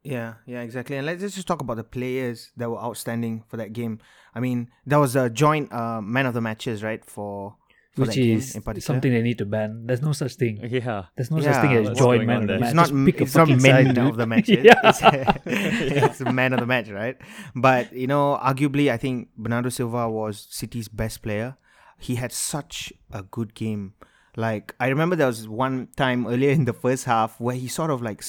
Yeah, 0.02 0.34
yeah, 0.46 0.60
exactly. 0.60 0.96
And 0.96 1.06
let's 1.06 1.22
just 1.22 1.46
talk 1.46 1.62
about 1.62 1.76
the 1.78 1.84
players 1.84 2.50
that 2.58 2.68
were 2.68 2.78
outstanding 2.78 3.42
for 3.48 3.56
that 3.56 3.72
game. 3.72 4.00
I 4.34 4.40
mean, 4.40 4.68
that 4.86 4.96
was 4.98 5.16
a 5.16 5.30
joint 5.30 5.72
uh, 5.72 6.02
man 6.02 6.26
of 6.26 6.34
the 6.34 6.42
matches, 6.42 6.82
right? 6.82 7.02
For, 7.02 7.56
for 7.94 8.02
Which 8.02 8.10
that 8.10 8.16
game 8.16 8.36
is 8.36 8.54
in 8.54 8.80
something 8.82 9.10
they 9.12 9.22
need 9.22 9.38
to 9.38 9.46
ban. 9.46 9.86
There's 9.86 10.02
no 10.02 10.12
such 10.12 10.34
thing. 10.34 10.58
Yeah. 10.70 11.04
There's 11.16 11.30
no 11.30 11.38
Yeah, 11.38 11.52
such 11.52 11.62
thing 11.62 11.72
as 11.76 11.86
what's 11.88 11.98
joint 11.98 12.26
man 12.26 12.42
of 12.42 12.48
the 12.48 12.58
match. 12.58 12.68
It's 12.68 12.74
not, 12.74 12.82
Just 12.82 12.92
m- 12.92 13.06
a 13.06 13.10
it's 13.10 13.34
not 13.34 13.48
fucking 13.48 13.62
men 13.62 13.86
side, 13.94 13.98
of 13.98 14.16
the 14.16 14.26
match. 14.32 14.48
Yeah. 14.50 14.74
It's, 14.84 15.00
it's 16.20 16.20
man 16.20 16.52
of 16.52 16.60
the 16.60 16.66
match, 16.66 16.90
right? 16.90 17.16
But 17.54 17.94
you 17.94 18.06
know, 18.06 18.38
arguably, 18.42 18.90
I 18.90 18.98
think 18.98 19.28
Bernardo 19.38 19.70
Silva 19.70 20.10
was 20.10 20.46
City's 20.50 20.88
best 20.88 21.22
player. 21.22 21.56
He 21.98 22.16
had 22.16 22.32
such 22.32 22.92
a 23.12 23.22
good 23.22 23.54
game. 23.54 23.94
Like 24.36 24.74
I 24.80 24.88
remember 24.88 25.16
there 25.16 25.26
was 25.28 25.48
one 25.48 25.88
time 25.96 26.26
earlier 26.26 26.50
in 26.50 26.64
the 26.64 26.72
first 26.72 27.04
half 27.04 27.40
where 27.40 27.54
he 27.54 27.68
sort 27.68 27.90
of 27.90 28.02
like 28.02 28.22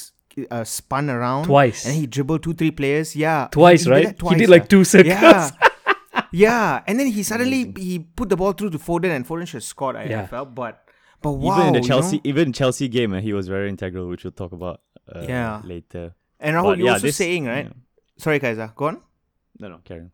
uh, 0.51 0.63
spun 0.63 1.10
around 1.10 1.45
Twice. 1.45 1.86
and 1.86 1.95
he 1.95 2.05
dribbled 2.07 2.43
two 2.43 2.53
three 2.53 2.72
players. 2.72 3.15
Yeah, 3.15 3.48
Twice, 3.51 3.84
did 3.86 3.89
right? 3.89 4.17
that 4.17 4.29
He 4.29 4.36
did 4.36 4.50
like 4.50 4.63
yeah. 4.63 4.67
two 4.67 4.84
circles. 4.84 5.07
Yeah. 5.22 5.50
yeah, 6.31 6.84
and 6.88 7.00
then 7.00 7.07
he 7.07 7.24
suddenly 7.24 7.74
he 7.77 8.00
put 8.00 8.29
the 8.29 8.38
ball 8.38 8.51
through 8.53 8.69
to 8.72 8.77
Foden, 8.79 9.15
and 9.15 9.25
Foden 9.27 9.48
should 9.48 9.57
have 9.57 9.63
scored. 9.63 9.95
I, 9.95 10.03
I 10.03 10.05
Yeah. 10.05 10.27
felt, 10.27 10.53
but 10.55 10.84
but 11.22 11.31
wow, 11.34 11.55
even 11.57 11.67
in 11.67 11.74
the 11.74 11.81
you 11.81 11.88
Chelsea 11.88 12.17
know? 12.17 12.22
even 12.25 12.53
Chelsea 12.53 12.88
game 12.88 13.13
uh, 13.13 13.22
he 13.22 13.34
was 13.34 13.48
very 13.48 13.69
integral, 13.69 14.07
which 14.07 14.24
we'll 14.24 14.31
talk 14.31 14.51
about 14.51 14.81
uh, 15.13 15.25
Yeah. 15.27 15.62
later. 15.63 16.13
And 16.39 16.55
Rahul, 16.55 16.63
But 16.63 16.77
you're 16.77 16.88
yeah, 16.88 16.93
also 16.93 17.07
this- 17.07 17.15
saying 17.17 17.45
right? 17.45 17.65
yeah. 17.65 17.72
Sorry, 18.17 18.39
Kaiser, 18.39 18.72
go 18.75 18.88
on. 18.88 19.01
No 19.60 19.69
no 19.69 19.79
carry 19.84 20.01
on. 20.01 20.12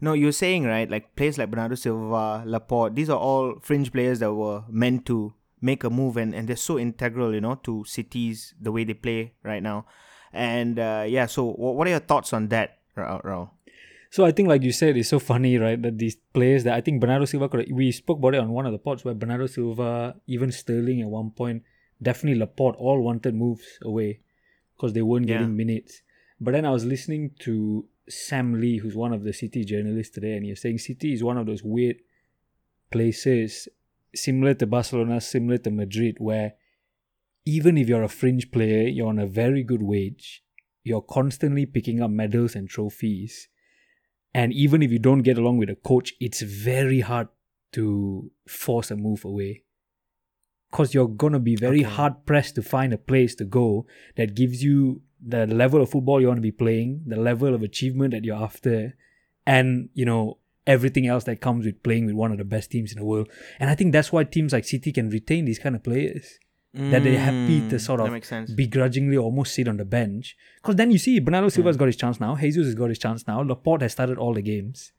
No, 0.00 0.12
you're 0.14 0.32
saying 0.32 0.64
right, 0.64 0.90
like 0.90 1.14
players 1.14 1.36
like 1.38 1.50
Bernardo 1.50 1.74
Silva, 1.74 2.42
Laporte, 2.46 2.94
these 2.94 3.10
are 3.10 3.18
all 3.18 3.58
fringe 3.60 3.92
players 3.92 4.18
that 4.20 4.32
were 4.32 4.64
meant 4.68 5.04
to 5.06 5.34
make 5.60 5.84
a 5.84 5.90
move, 5.90 6.16
and, 6.16 6.34
and 6.34 6.48
they're 6.48 6.56
so 6.56 6.78
integral, 6.78 7.34
you 7.34 7.40
know, 7.40 7.56
to 7.56 7.84
cities 7.84 8.54
the 8.60 8.72
way 8.72 8.84
they 8.84 8.94
play 8.94 9.34
right 9.42 9.62
now. 9.62 9.84
And 10.32 10.78
uh, 10.78 11.04
yeah, 11.06 11.26
so 11.26 11.50
wh- 11.52 11.74
what 11.76 11.86
are 11.86 11.90
your 11.90 12.00
thoughts 12.00 12.32
on 12.32 12.48
that, 12.48 12.78
Ra- 12.96 13.20
Rahul? 13.20 13.50
So 14.12 14.24
I 14.24 14.32
think, 14.32 14.48
like 14.48 14.62
you 14.62 14.72
said, 14.72 14.96
it's 14.96 15.08
so 15.10 15.18
funny, 15.18 15.56
right? 15.58 15.80
That 15.80 15.98
these 15.98 16.16
players 16.32 16.64
that 16.64 16.74
I 16.74 16.80
think 16.80 17.00
Bernardo 17.00 17.26
Silva 17.26 17.48
could. 17.48 17.70
We 17.70 17.92
spoke 17.92 18.18
about 18.18 18.34
it 18.34 18.40
on 18.40 18.50
one 18.50 18.66
of 18.66 18.72
the 18.72 18.78
pods 18.78 19.04
where 19.04 19.14
Bernardo 19.14 19.46
Silva, 19.46 20.16
even 20.26 20.50
Sterling 20.50 21.02
at 21.02 21.08
one 21.08 21.30
point, 21.30 21.62
definitely 22.02 22.40
Laporte, 22.40 22.74
all 22.76 23.00
wanted 23.02 23.34
moves 23.34 23.78
away 23.82 24.20
because 24.76 24.94
they 24.94 25.02
weren't 25.02 25.28
Yeah. 25.28 25.38
getting 25.38 25.56
minutes. 25.56 26.02
But 26.40 26.52
then 26.52 26.64
I 26.64 26.70
was 26.70 26.84
listening 26.84 27.32
to 27.40 27.86
Sam 28.08 28.60
Lee, 28.60 28.78
who's 28.78 28.96
one 28.96 29.12
of 29.12 29.24
the 29.24 29.32
City 29.32 29.64
journalists 29.64 30.14
today, 30.14 30.34
and 30.34 30.44
he 30.44 30.50
was 30.50 30.60
saying 30.60 30.78
City 30.78 31.12
is 31.12 31.22
one 31.22 31.38
of 31.38 31.46
those 31.46 31.62
weird 31.62 31.96
places, 32.90 33.68
similar 34.14 34.54
to 34.54 34.66
Barcelona, 34.66 35.20
similar 35.20 35.58
to 35.58 35.70
Madrid, 35.70 36.16
where 36.18 36.54
even 37.44 37.78
if 37.78 37.88
you're 37.88 38.02
a 38.02 38.08
fringe 38.08 38.50
player, 38.50 38.88
you're 38.88 39.08
on 39.08 39.18
a 39.18 39.26
very 39.26 39.62
good 39.62 39.82
wage, 39.82 40.42
you're 40.82 41.02
constantly 41.02 41.66
picking 41.66 42.02
up 42.02 42.10
medals 42.10 42.54
and 42.54 42.68
trophies. 42.68 43.48
And 44.34 44.52
even 44.52 44.82
if 44.82 44.90
you 44.90 44.98
don't 44.98 45.22
get 45.22 45.38
along 45.38 45.58
with 45.58 45.70
a 45.70 45.76
coach, 45.76 46.14
it's 46.20 46.42
very 46.42 47.00
hard 47.00 47.28
to 47.72 48.30
force 48.48 48.90
a 48.90 48.96
move 48.96 49.24
away. 49.24 49.64
Because 50.70 50.94
you're 50.94 51.08
gonna 51.08 51.38
be 51.40 51.56
very 51.56 51.82
hard 51.82 52.24
pressed 52.26 52.54
to 52.54 52.62
find 52.62 52.92
a 52.92 52.98
place 52.98 53.34
to 53.34 53.44
go 53.44 53.86
that 54.16 54.34
gives 54.34 54.62
you 54.62 55.02
the 55.24 55.46
level 55.46 55.82
of 55.82 55.90
football 55.90 56.20
you 56.20 56.28
want 56.28 56.38
to 56.38 56.42
be 56.42 56.52
playing, 56.52 57.02
the 57.06 57.16
level 57.16 57.54
of 57.54 57.62
achievement 57.62 58.12
that 58.12 58.24
you're 58.24 58.42
after, 58.42 58.96
and 59.46 59.88
you 59.94 60.04
know 60.04 60.38
everything 60.66 61.06
else 61.06 61.24
that 61.24 61.40
comes 61.40 61.66
with 61.66 61.82
playing 61.82 62.06
with 62.06 62.14
one 62.14 62.30
of 62.30 62.38
the 62.38 62.44
best 62.44 62.70
teams 62.70 62.92
in 62.92 62.98
the 62.98 63.04
world. 63.04 63.28
And 63.58 63.68
I 63.70 63.74
think 63.74 63.92
that's 63.92 64.12
why 64.12 64.24
teams 64.24 64.52
like 64.52 64.64
City 64.64 64.92
can 64.92 65.10
retain 65.10 65.44
these 65.44 65.58
kind 65.58 65.74
of 65.74 65.82
players. 65.82 66.38
That 66.72 67.02
they're 67.02 67.18
happy 67.18 67.68
to 67.68 67.76
Mm, 67.76 67.80
sort 67.80 68.00
of 68.00 68.06
begrudgingly 68.54 69.16
almost 69.16 69.54
sit 69.54 69.66
on 69.66 69.76
the 69.76 69.84
bench. 69.84 70.36
Because 70.62 70.76
then 70.76 70.92
you 70.92 70.98
see 70.98 71.18
Bernardo 71.18 71.48
Silva's 71.48 71.76
got 71.76 71.86
his 71.86 71.96
chance 71.96 72.20
now, 72.20 72.36
Jesus 72.36 72.66
has 72.66 72.76
got 72.76 72.90
his 72.90 72.98
chance 73.00 73.26
now, 73.26 73.40
Laporte 73.42 73.82
has 73.82 73.90
started 73.90 74.18
all 74.18 74.34
the 74.34 74.42
games. 74.42 74.92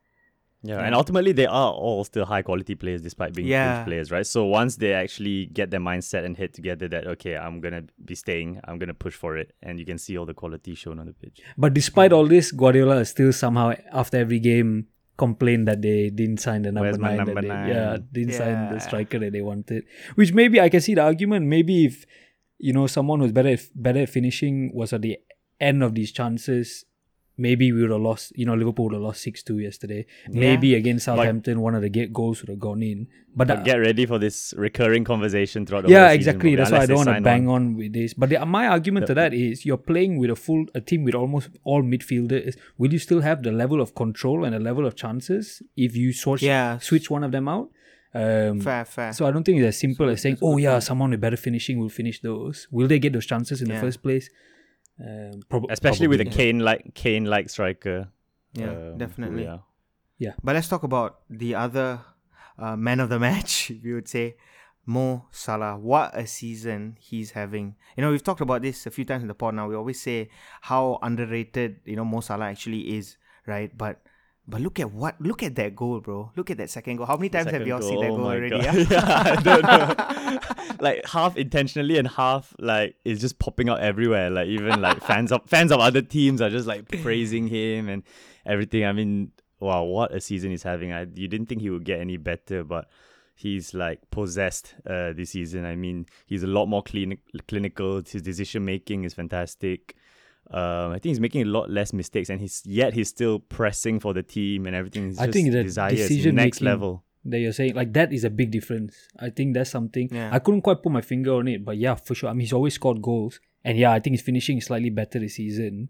Yeah, 0.63 0.79
and 0.85 0.93
ultimately 0.93 1.31
they 1.31 1.47
are 1.47 1.71
all 1.73 2.03
still 2.03 2.25
high 2.25 2.43
quality 2.43 2.75
players 2.75 3.01
despite 3.01 3.33
being 3.33 3.47
Yeah. 3.47 3.77
fringe 3.77 3.87
players, 3.87 4.11
right? 4.11 4.27
So 4.27 4.45
once 4.45 4.75
they 4.75 4.93
actually 4.93 5.47
get 5.47 5.71
their 5.71 5.79
mindset 5.79 6.23
and 6.23 6.37
head 6.37 6.53
together 6.53 6.87
that 6.89 7.07
okay, 7.07 7.35
I'm 7.35 7.61
gonna 7.61 7.83
be 8.05 8.13
staying, 8.15 8.59
I'm 8.65 8.77
gonna 8.77 8.93
push 8.93 9.15
for 9.15 9.37
it, 9.37 9.53
and 9.63 9.79
you 9.79 9.85
can 9.85 9.97
see 9.97 10.17
all 10.17 10.25
the 10.27 10.35
quality 10.35 10.75
shown 10.75 10.99
on 10.99 11.07
the 11.07 11.13
pitch. 11.13 11.41
But 11.57 11.73
despite 11.73 12.13
all 12.13 12.27
this, 12.27 12.51
Guardiola 12.51 12.97
is 12.99 13.09
still 13.09 13.33
somehow 13.33 13.73
after 13.91 14.17
every 14.17 14.39
game 14.39 14.87
complained 15.17 15.67
that 15.67 15.81
they 15.81 16.09
didn't 16.09 16.37
sign 16.39 16.61
the 16.63 16.71
number 16.71 16.87
Where's 16.87 16.97
nine. 16.99 17.17
that 17.17 17.25
number 17.25 17.41
they- 17.41 17.47
nine? 17.47 17.67
Yeah, 17.69 17.97
didn't 18.11 18.33
sign 18.33 18.73
the 18.73 18.79
striker 18.79 19.19
that 19.19 19.31
they 19.33 19.41
wanted. 19.41 19.83
Which 20.15 20.31
maybe 20.33 20.59
I 20.59 20.69
can 20.69 20.81
see 20.81 20.93
the 20.95 21.01
argument. 21.01 21.45
Maybe 21.47 21.85
if 21.85 22.05
you 22.59 22.73
know 22.73 22.85
someone 22.87 23.19
who's 23.19 23.31
better 23.31 23.49
at, 23.49 23.61
better 23.75 23.99
at 24.01 24.09
finishing 24.09 24.71
was 24.73 24.93
at 24.93 25.01
the 25.01 25.17
end 25.59 25.81
of 25.83 25.95
these 25.95 26.11
chances, 26.11 26.85
maybe 27.47 27.65
we 27.75 27.81
would 27.81 27.91
have 27.97 28.05
lost. 28.09 28.25
You 28.39 28.45
know, 28.47 28.55
Liverpool 28.61 28.85
would 28.85 28.93
have 28.99 29.01
lost 29.09 29.21
six 29.27 29.43
two 29.47 29.57
yesterday. 29.67 30.01
Maybe 30.29 30.69
against 30.81 31.05
Southampton, 31.05 31.55
one 31.67 31.75
of 31.75 31.81
the 31.81 31.89
get 31.89 32.13
goals 32.13 32.41
would 32.41 32.49
have 32.53 32.59
gone 32.69 32.81
in. 32.91 32.99
But, 33.33 33.47
But 33.47 33.57
uh, 33.59 33.63
get 33.63 33.77
ready 33.89 34.05
for 34.05 34.19
this 34.25 34.53
recurring 34.57 35.03
conversation 35.11 35.65
throughout 35.65 35.83
the 35.85 35.89
yeah, 35.91 35.99
whole 35.99 36.07
season, 36.09 36.19
exactly. 36.19 36.49
probably, 36.55 36.55
That's 36.57 36.71
why 36.71 36.81
I 36.85 36.85
don't 36.85 37.05
want 37.05 37.17
to 37.17 37.21
bang 37.31 37.45
one. 37.45 37.61
on 37.69 37.75
with 37.77 37.93
this. 37.93 38.13
But 38.13 38.27
the, 38.29 38.45
my 38.45 38.67
argument 38.67 39.07
to 39.07 39.13
that 39.21 39.33
is 39.33 39.65
you're 39.65 39.77
playing 39.93 40.17
with 40.21 40.29
a 40.31 40.35
full 40.45 40.65
a 40.75 40.81
team 40.81 41.03
with 41.05 41.15
almost 41.15 41.49
all 41.63 41.81
midfielders. 41.93 42.55
Will 42.77 42.91
you 42.95 42.99
still 43.07 43.21
have 43.21 43.41
the 43.47 43.53
level 43.63 43.79
of 43.85 43.95
control 44.03 44.43
and 44.45 44.53
the 44.57 44.59
level 44.69 44.85
of 44.85 44.95
chances 45.03 45.61
if 45.77 45.95
you 46.01 46.11
switch 46.13 46.43
Yeah. 46.43 46.77
switch 46.79 47.09
one 47.09 47.23
of 47.23 47.31
them 47.37 47.47
out? 47.47 47.69
Um, 48.13 48.59
Fair, 48.59 48.83
fair. 48.83 49.13
so 49.13 49.25
I 49.25 49.31
don't 49.31 49.45
think 49.45 49.59
it's 49.59 49.67
as 49.73 49.79
simple 49.79 50.09
as 50.09 50.21
saying, 50.21 50.37
"Oh 50.41 50.57
yeah, 50.57 50.79
someone 50.79 51.11
with 51.11 51.21
better 51.21 51.37
finishing 51.37 51.79
will 51.79 51.87
finish 52.01 52.17
those." 52.19 52.67
Will 52.69 52.89
they 52.91 52.99
get 52.99 53.13
those 53.13 53.25
chances 53.25 53.61
in 53.61 53.69
the 53.69 53.79
first 53.85 53.99
place? 54.03 54.29
Um, 55.01 55.41
prob- 55.49 55.71
Especially 55.71 56.07
with 56.07 56.21
a 56.21 56.25
probably. 56.25 56.37
Kane 56.37 56.59
like 56.59 56.93
Kane 56.93 57.25
like 57.25 57.49
striker. 57.49 58.09
yeah, 58.53 58.69
um, 58.69 58.97
definitely. 58.97 59.49
Yeah. 60.17 60.33
But 60.43 60.53
let's 60.53 60.67
talk 60.67 60.83
about 60.83 61.21
the 61.29 61.55
other 61.55 62.01
uh, 62.59 62.75
man 62.75 62.99
of 62.99 63.09
the 63.09 63.17
match, 63.17 63.71
if 63.75 63.83
you 63.83 63.95
would 63.95 64.07
say, 64.07 64.35
Mo 64.85 65.25
Salah. 65.31 65.77
What 65.77 66.15
a 66.15 66.27
season 66.27 66.97
he's 66.99 67.31
having. 67.31 67.75
You 67.97 68.03
know, 68.03 68.11
we've 68.11 68.23
talked 68.23 68.41
about 68.41 68.61
this 68.61 68.85
a 68.85 68.91
few 68.91 69.03
times 69.05 69.23
in 69.23 69.27
the 69.27 69.33
pod 69.33 69.55
now. 69.55 69.67
We 69.67 69.75
always 69.75 69.99
say 69.99 70.29
how 70.61 70.99
underrated, 71.01 71.79
you 71.85 71.95
know, 71.95 72.05
Mo 72.05 72.21
Salah 72.21 72.45
actually 72.45 72.95
is, 72.97 73.17
right? 73.47 73.75
But 73.75 74.01
but 74.51 74.59
look 74.59 74.81
at 74.81 74.91
what 74.91 75.19
look 75.21 75.41
at 75.43 75.55
that 75.55 75.75
goal, 75.75 76.01
bro. 76.01 76.29
Look 76.35 76.51
at 76.51 76.57
that 76.57 76.69
second 76.69 76.97
goal. 76.97 77.05
How 77.05 77.15
many 77.15 77.29
times 77.29 77.49
have 77.49 77.65
you 77.65 77.73
all 77.73 77.79
goal, 77.79 77.89
seen 77.89 78.01
that 78.01 78.09
oh 78.11 78.17
goal 78.17 78.25
my 78.25 78.35
already? 78.35 78.57
Yeah? 78.57 78.73
yeah, 78.89 79.23
I 79.25 79.35
don't 79.41 79.63
know. 79.63 80.75
like 80.81 81.07
half 81.07 81.37
intentionally 81.37 81.97
and 81.97 82.05
half 82.05 82.53
like 82.59 82.95
it's 83.05 83.21
just 83.21 83.39
popping 83.39 83.69
out 83.69 83.79
everywhere. 83.79 84.29
Like 84.29 84.47
even 84.47 84.81
like 84.81 85.01
fans 85.01 85.31
of 85.31 85.41
fans 85.47 85.71
of 85.71 85.79
other 85.79 86.01
teams 86.01 86.41
are 86.41 86.49
just 86.49 86.67
like 86.67 87.01
praising 87.01 87.47
him 87.47 87.87
and 87.87 88.03
everything. 88.45 88.85
I 88.85 88.91
mean, 88.91 89.31
wow, 89.61 89.83
what 89.83 90.13
a 90.13 90.19
season 90.19 90.51
he's 90.51 90.63
having. 90.63 90.91
I 90.91 91.07
you 91.15 91.29
didn't 91.29 91.45
think 91.47 91.61
he 91.61 91.69
would 91.69 91.85
get 91.85 92.01
any 92.01 92.17
better, 92.17 92.65
but 92.65 92.89
he's 93.35 93.73
like 93.73 94.11
possessed 94.11 94.75
uh, 94.85 95.13
this 95.13 95.29
season. 95.29 95.65
I 95.65 95.77
mean, 95.77 96.07
he's 96.25 96.43
a 96.43 96.47
lot 96.47 96.65
more 96.65 96.83
clean, 96.83 97.17
clinical. 97.47 98.01
His 98.05 98.21
decision 98.21 98.65
making 98.65 99.05
is 99.05 99.13
fantastic. 99.13 99.95
Um, 100.53 100.91
I 100.91 100.99
think 100.99 101.11
he's 101.11 101.19
making 101.19 101.41
a 101.43 101.45
lot 101.45 101.69
less 101.69 101.93
mistakes, 101.93 102.29
and 102.29 102.39
he's 102.41 102.61
yet 102.65 102.93
he's 102.93 103.09
still 103.09 103.39
pressing 103.39 103.99
for 103.99 104.13
the 104.13 104.23
team 104.23 104.65
and 104.67 104.75
everything. 104.75 105.07
His 105.07 105.19
I 105.19 105.25
just 105.27 105.33
think 105.35 105.51
that 105.53 105.63
desire 105.63 105.93
is 105.93 106.07
decision 106.07 106.35
next 106.35 106.57
making 106.61 106.65
level. 106.65 107.03
that 107.25 107.39
you're 107.39 107.53
saying 107.53 107.75
like 107.75 107.93
that 107.93 108.11
is 108.11 108.23
a 108.23 108.29
big 108.29 108.51
difference. 108.51 108.95
I 109.19 109.29
think 109.29 109.53
that's 109.53 109.69
something 109.69 110.09
Yeah. 110.11 110.29
I 110.33 110.39
couldn't 110.39 110.61
quite 110.61 110.81
put 110.83 110.91
my 110.91 111.01
finger 111.01 111.33
on 111.35 111.47
it, 111.47 111.63
but 111.63 111.77
yeah, 111.77 111.95
for 111.95 112.15
sure. 112.15 112.29
I 112.29 112.33
mean, 112.33 112.41
he's 112.41 112.53
always 112.53 112.73
scored 112.73 113.01
goals, 113.01 113.39
and 113.63 113.77
yeah, 113.77 113.91
I 113.93 113.99
think 113.99 114.15
his 114.15 114.21
finishing 114.21 114.57
is 114.57 114.65
slightly 114.65 114.89
better 114.89 115.19
this 115.19 115.35
season 115.35 115.89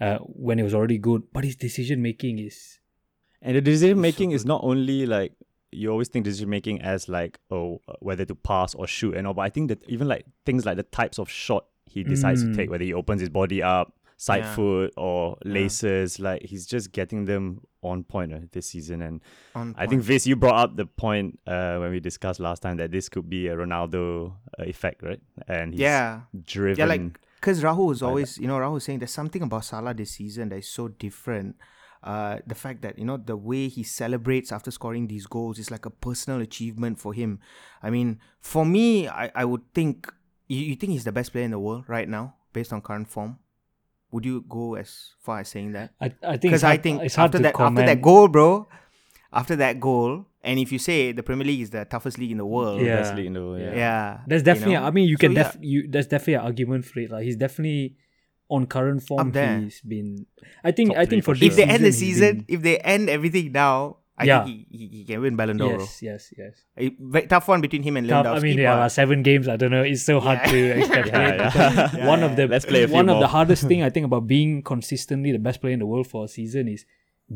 uh, 0.00 0.18
when 0.18 0.58
it 0.58 0.62
was 0.62 0.74
already 0.74 0.98
good. 0.98 1.22
But 1.32 1.44
his 1.44 1.56
decision 1.56 2.00
making 2.00 2.38
is 2.38 2.78
And 3.42 3.56
the 3.56 3.60
decision 3.60 4.00
making 4.00 4.30
is 4.32 4.44
not 4.46 4.60
only 4.64 5.04
like 5.06 5.32
you 5.70 5.90
always 5.90 6.08
think 6.08 6.24
decision 6.24 6.48
making 6.48 6.80
as 6.80 7.10
like 7.10 7.38
oh 7.50 7.82
uh, 7.88 7.92
whether 8.00 8.24
to 8.24 8.34
pass 8.34 8.74
or 8.74 8.86
shoot 8.86 9.14
and 9.16 9.26
all, 9.26 9.34
but 9.34 9.42
I 9.42 9.50
think 9.50 9.68
that 9.68 9.84
even 9.88 10.08
like 10.08 10.24
things 10.46 10.64
like 10.64 10.76
the 10.78 10.82
types 10.84 11.18
of 11.18 11.28
shot 11.28 11.66
he 11.90 12.04
decides 12.04 12.42
to 12.42 12.48
Mm. 12.50 12.56
take, 12.56 12.70
whether 12.70 12.84
he 12.84 12.92
opens 12.94 13.20
his 13.20 13.30
body 13.30 13.62
up, 13.62 13.94
side 14.20 14.42
Yeah. 14.42 14.54
foot 14.54 14.92
or 14.96 15.38
Yeah. 15.44 15.52
laces, 15.52 16.18
like 16.18 16.42
he's 16.42 16.66
just 16.66 16.92
getting 16.92 17.24
them 17.24 17.60
on 17.82 18.02
point 18.02 18.34
uh, 18.34 18.40
this 18.52 18.66
season. 18.66 19.00
And 19.00 19.20
On 19.54 19.74
I 19.78 19.86
think. 19.86 20.02
Viz, 20.02 20.26
you 20.26 20.34
brought 20.36 20.56
up 20.56 20.76
the 20.76 20.84
point 20.86 21.38
uh, 21.46 21.78
when 21.78 21.90
we 21.92 22.00
discussed 22.00 22.40
last 22.40 22.60
time 22.60 22.76
that 22.78 22.90
this 22.90 23.08
could 23.08 23.30
be 23.30 23.46
a 23.46 23.54
Ronaldo 23.56 24.32
uh, 24.58 24.64
effect, 24.64 25.02
right? 25.02 25.20
And 25.46 25.72
he's 25.72 25.80
yeah. 25.80 26.22
driven. 26.44 26.78
Yeah, 26.78 26.86
like 26.86 27.18
because 27.36 27.62
Rahul 27.62 27.86
was 27.86 28.00
that. 28.00 28.06
always, 28.06 28.36
you 28.38 28.48
know, 28.48 28.58
Rahul 28.58 28.74
was 28.74 28.84
saying 28.84 28.98
there's 28.98 29.12
something 29.12 29.40
about 29.42 29.64
Salah 29.64 29.94
this 29.94 30.10
season 30.10 30.48
that 30.50 30.56
is 30.58 30.68
so 30.68 30.88
different. 30.88 31.54
Uh, 32.02 32.38
the 32.46 32.54
fact 32.54 32.82
that 32.82 32.98
you 32.98 33.04
know 33.04 33.16
the 33.16 33.36
way 33.36 33.66
he 33.68 33.82
celebrates 33.82 34.50
after 34.52 34.70
scoring 34.70 35.06
these 35.08 35.26
goals 35.26 35.58
is 35.58 35.70
like 35.70 35.84
a 35.86 35.90
personal 35.90 36.40
achievement 36.40 36.98
for 36.98 37.12
him. 37.12 37.38
I 37.82 37.90
mean, 37.90 38.18
for 38.40 38.64
me, 38.64 39.08
I, 39.08 39.30
I 39.34 39.44
would 39.44 39.62
think 39.74 40.12
you, 40.48 40.58
you 40.58 40.74
think 40.76 40.92
he's 40.92 41.04
the 41.04 41.12
best 41.12 41.32
player 41.32 41.44
in 41.44 41.50
the 41.52 41.58
world 41.58 41.84
right 41.88 42.08
now 42.08 42.34
based 42.52 42.72
on 42.72 42.80
current 42.82 43.08
form. 43.08 43.38
Would 44.10 44.24
you 44.24 44.44
go 44.48 44.74
as 44.74 45.10
far 45.20 45.40
as 45.40 45.48
saying 45.48 45.72
that? 45.72 45.92
I, 46.00 46.06
I 46.22 46.30
think 46.32 46.42
Because 46.42 46.64
I 46.64 46.76
think 46.78 47.02
it's 47.02 47.14
hard 47.14 47.28
after 47.28 47.38
to 47.38 47.42
that 47.44 47.60
after 47.60 47.84
that 47.84 48.00
goal, 48.00 48.28
bro, 48.28 48.68
after 49.32 49.54
that 49.56 49.78
goal, 49.80 50.24
and 50.42 50.58
if 50.58 50.72
you 50.72 50.78
say 50.78 51.12
the 51.12 51.22
Premier 51.22 51.46
League 51.46 51.60
is 51.60 51.70
the 51.70 51.84
toughest 51.84 52.16
league 52.16 52.30
in 52.30 52.38
the 52.38 52.46
world, 52.46 52.80
Yeah. 52.80 52.96
best 53.02 53.14
league 53.14 53.26
in 53.26 53.34
the 53.34 53.42
world, 53.42 53.60
yeah, 53.60 53.74
yeah. 53.74 54.18
There's 54.26 54.42
definitely, 54.42 54.74
you 54.74 54.80
know? 54.80 54.86
I 54.86 54.90
mean, 54.90 55.08
you 55.08 55.16
So, 55.16 55.20
can 55.28 55.32
yeah. 55.32 55.42
def, 55.42 55.56
you 55.60 55.86
there's 55.88 56.06
definitely 56.06 56.34
an 56.34 56.40
argument 56.42 56.86
for 56.86 57.00
it. 57.00 57.10
Like 57.10 57.24
he's 57.24 57.36
definitely 57.36 57.96
on 58.48 58.64
current 58.66 59.02
form. 59.02 59.28
Up 59.28 59.34
there. 59.34 59.60
He's 59.60 59.82
been, 59.82 60.24
I 60.64 60.72
think, 60.72 60.88
Top 60.92 60.98
I 60.98 61.04
think 61.04 61.22
for 61.24 61.34
for 61.34 61.40
this 61.40 61.50
if 61.50 61.56
they 61.56 61.64
end 61.64 61.84
the 61.84 61.92
season, 61.92 62.36
been- 62.38 62.44
if 62.48 62.62
they 62.62 62.78
end 62.78 63.10
everything 63.10 63.52
now, 63.52 63.97
I 64.20 64.24
Yeah. 64.24 64.44
think 64.44 64.66
he, 64.70 64.78
he, 64.78 64.86
he 64.98 65.04
can 65.04 65.20
win 65.20 65.36
Ballon 65.36 65.56
d'Or. 65.58 65.78
yes, 65.78 66.02
yes, 66.02 66.32
yes. 66.36 66.54
A 66.76 66.90
very 66.98 67.26
tough 67.28 67.46
one 67.48 67.60
between 67.60 67.82
him 67.84 67.96
and 67.96 68.08
Tough- 68.08 68.26
Lewandowski. 68.26 68.36
I 68.36 68.40
mean, 68.40 68.58
yeah, 68.58 68.76
but- 68.76 68.88
seven 68.88 69.22
games. 69.22 69.46
I 69.48 69.56
don't 69.56 69.70
know. 69.70 69.82
It's 69.82 70.02
so 70.02 70.18
hard 70.20 70.40
Yeah. 70.44 70.50
to 70.52 70.70
extrapolate. 70.80 71.34
Yeah, 71.38 71.46
because 71.50 71.94
yeah. 71.94 72.06
one 72.14 72.22
of 72.22 72.36
the 72.36 72.48
Let's 72.48 72.66
play 72.66 72.82
a 72.82 72.88
few 72.88 72.94
one 72.94 73.08
of 73.08 73.14
more. 73.14 73.20
the 73.22 73.28
hardest 73.28 73.68
thing 73.68 73.82
I 73.88 73.90
think 73.90 74.06
about 74.06 74.26
being 74.26 74.62
consistently 74.62 75.30
the 75.32 75.38
best 75.38 75.60
player 75.60 75.72
in 75.72 75.78
the 75.78 75.86
world 75.86 76.06
for 76.08 76.24
a 76.24 76.28
season 76.28 76.68
is 76.68 76.84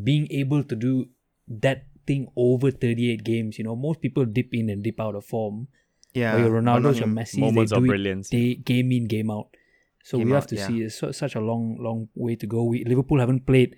being 0.03 0.27
able 0.33 0.65
to 0.65 0.75
do 0.75 1.09
that 1.49 1.87
thing 2.07 2.27
over 2.37 2.71
38 2.71 3.23
games. 3.25 3.59
You 3.59 3.65
know, 3.65 3.77
most 3.77 4.01
people 4.01 4.25
dip 4.25 4.53
in 4.53 4.69
and 4.71 4.83
dip 4.83 4.99
out 5.01 5.15
of 5.15 5.25
form. 5.25 5.69
yeah, 6.15 6.35
or 6.35 6.41
your 6.41 6.51
but 6.51 6.65
Ronaldo's, 6.65 6.99
your 6.99 7.09
him. 7.09 7.15
Messi, 7.17 7.39
Moments 7.39 7.71
they 7.71 7.77
of 7.77 7.83
do 7.85 7.89
brilliance. 7.89 8.29
It, 8.33 8.37
they 8.37 8.55
game 8.57 8.91
in, 8.93 9.07
game 9.07 9.31
out. 9.31 9.49
So 10.05 10.19
Game 10.19 10.27
we 10.29 10.33
have 10.33 10.43
out, 10.45 10.49
to 10.49 10.57
yeah. 10.57 10.67
see. 10.67 10.83
It's 10.83 10.97
so, 10.99 11.13
such 11.13 11.37
a 11.37 11.41
long, 11.41 11.77
long 11.81 12.09
way 12.17 12.35
to 12.37 12.47
go. 12.47 12.65
We, 12.65 12.85
Liverpool 12.85 13.21
haven't 13.21 13.47
played. 13.47 13.77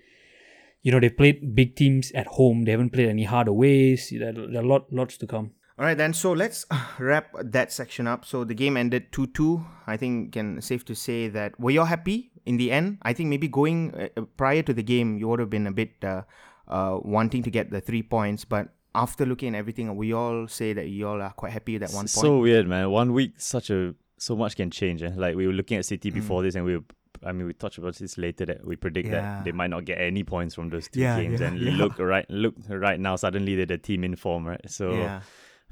You 0.85 0.93
know, 0.93 1.01
they 1.01 1.09
played 1.09 1.55
big 1.57 1.75
teams 1.75 2.13
at 2.13 2.27
home. 2.39 2.65
They 2.65 2.71
haven't 2.71 2.91
played 2.91 3.09
any 3.09 3.25
hard 3.25 3.49
aways. 3.49 4.11
There, 4.11 4.33
there 4.33 4.61
are 4.61 4.63
lot, 4.63 4.93
lots 4.93 5.17
to 5.17 5.27
come. 5.27 5.51
All 5.79 5.85
right, 5.85 5.97
then. 5.99 6.13
So 6.13 6.33
let's 6.33 6.67
wrap 7.01 7.33
that 7.43 7.73
section 7.73 8.07
up. 8.07 8.25
So 8.25 8.45
the 8.45 8.55
game 8.55 8.77
ended 8.77 9.11
two-two. 9.11 9.65
I 9.89 9.97
think 9.97 10.35
can 10.35 10.61
safe 10.61 10.85
to 10.85 10.95
say 10.95 11.29
that 11.29 11.59
were 11.59 11.71
you 11.73 11.81
all 11.81 11.87
happy 11.87 12.31
in 12.47 12.59
the 12.59 12.71
end? 12.71 12.99
I 13.03 13.13
think 13.15 13.29
maybe 13.31 13.49
going 13.49 13.95
uh, 13.95 14.09
uh, 14.17 14.23
prior 14.37 14.63
to 14.63 14.73
the 14.73 14.83
game, 14.85 15.17
you 15.19 15.27
would 15.29 15.41
have 15.41 15.51
been 15.51 15.67
a 15.67 15.73
bit 15.73 15.93
uh, 16.05 16.23
uh, 16.69 16.99
wanting 17.03 17.43
to 17.43 17.51
get 17.51 17.71
the 17.71 17.81
three 17.81 18.03
points, 18.03 18.45
but 18.45 18.69
after 18.95 19.27
looking 19.27 19.55
at 19.57 19.59
everything, 19.59 19.97
we 19.97 20.13
all 20.13 20.47
say 20.47 20.73
that 20.75 20.87
you 20.89 21.09
all 21.09 21.21
are 21.21 21.33
quite 21.33 21.53
happy 21.53 21.73
with 21.73 21.83
that 21.83 21.91
one 21.97 22.03
point. 22.05 22.11
So 22.11 22.39
weird, 22.39 22.69
man. 22.69 22.91
One 22.91 23.13
week, 23.13 23.33
such 23.39 23.71
a 23.71 23.95
so 24.19 24.37
much 24.37 24.55
can 24.55 24.71
change. 24.71 25.03
Eh? 25.03 25.11
Like 25.17 25.35
we 25.35 25.47
were 25.49 25.53
looking 25.53 25.79
at 25.79 25.85
City 25.87 26.11
before 26.11 26.41
Mm. 26.41 26.45
this, 26.45 26.55
and 26.55 26.65
we, 26.65 26.77
were, 26.77 26.85
I 27.25 27.33
mean, 27.33 27.47
we 27.47 27.53
touched 27.55 27.79
about 27.79 27.95
this 27.97 28.19
later 28.19 28.45
that 28.47 28.67
we 28.67 28.77
predict 28.77 29.09
Yeah. 29.09 29.21
that 29.21 29.45
they 29.45 29.53
might 29.53 29.71
not 29.71 29.85
get 29.85 30.01
any 30.01 30.25
points 30.25 30.55
from 30.55 30.69
those 30.71 30.89
two 30.89 31.01
Yeah, 31.01 31.21
games. 31.21 31.41
yeah, 31.41 31.49
and 31.49 31.59
yeah. 31.61 31.73
look 31.77 31.99
right, 31.99 32.29
look 32.31 32.55
right 32.69 32.99
now, 33.01 33.17
suddenly 33.17 33.55
they're 33.57 33.67
the 33.67 33.79
team 33.79 34.05
in 34.05 34.17
form, 34.17 34.47
right? 34.47 34.61
So 34.71 34.93
yeah, 34.93 35.23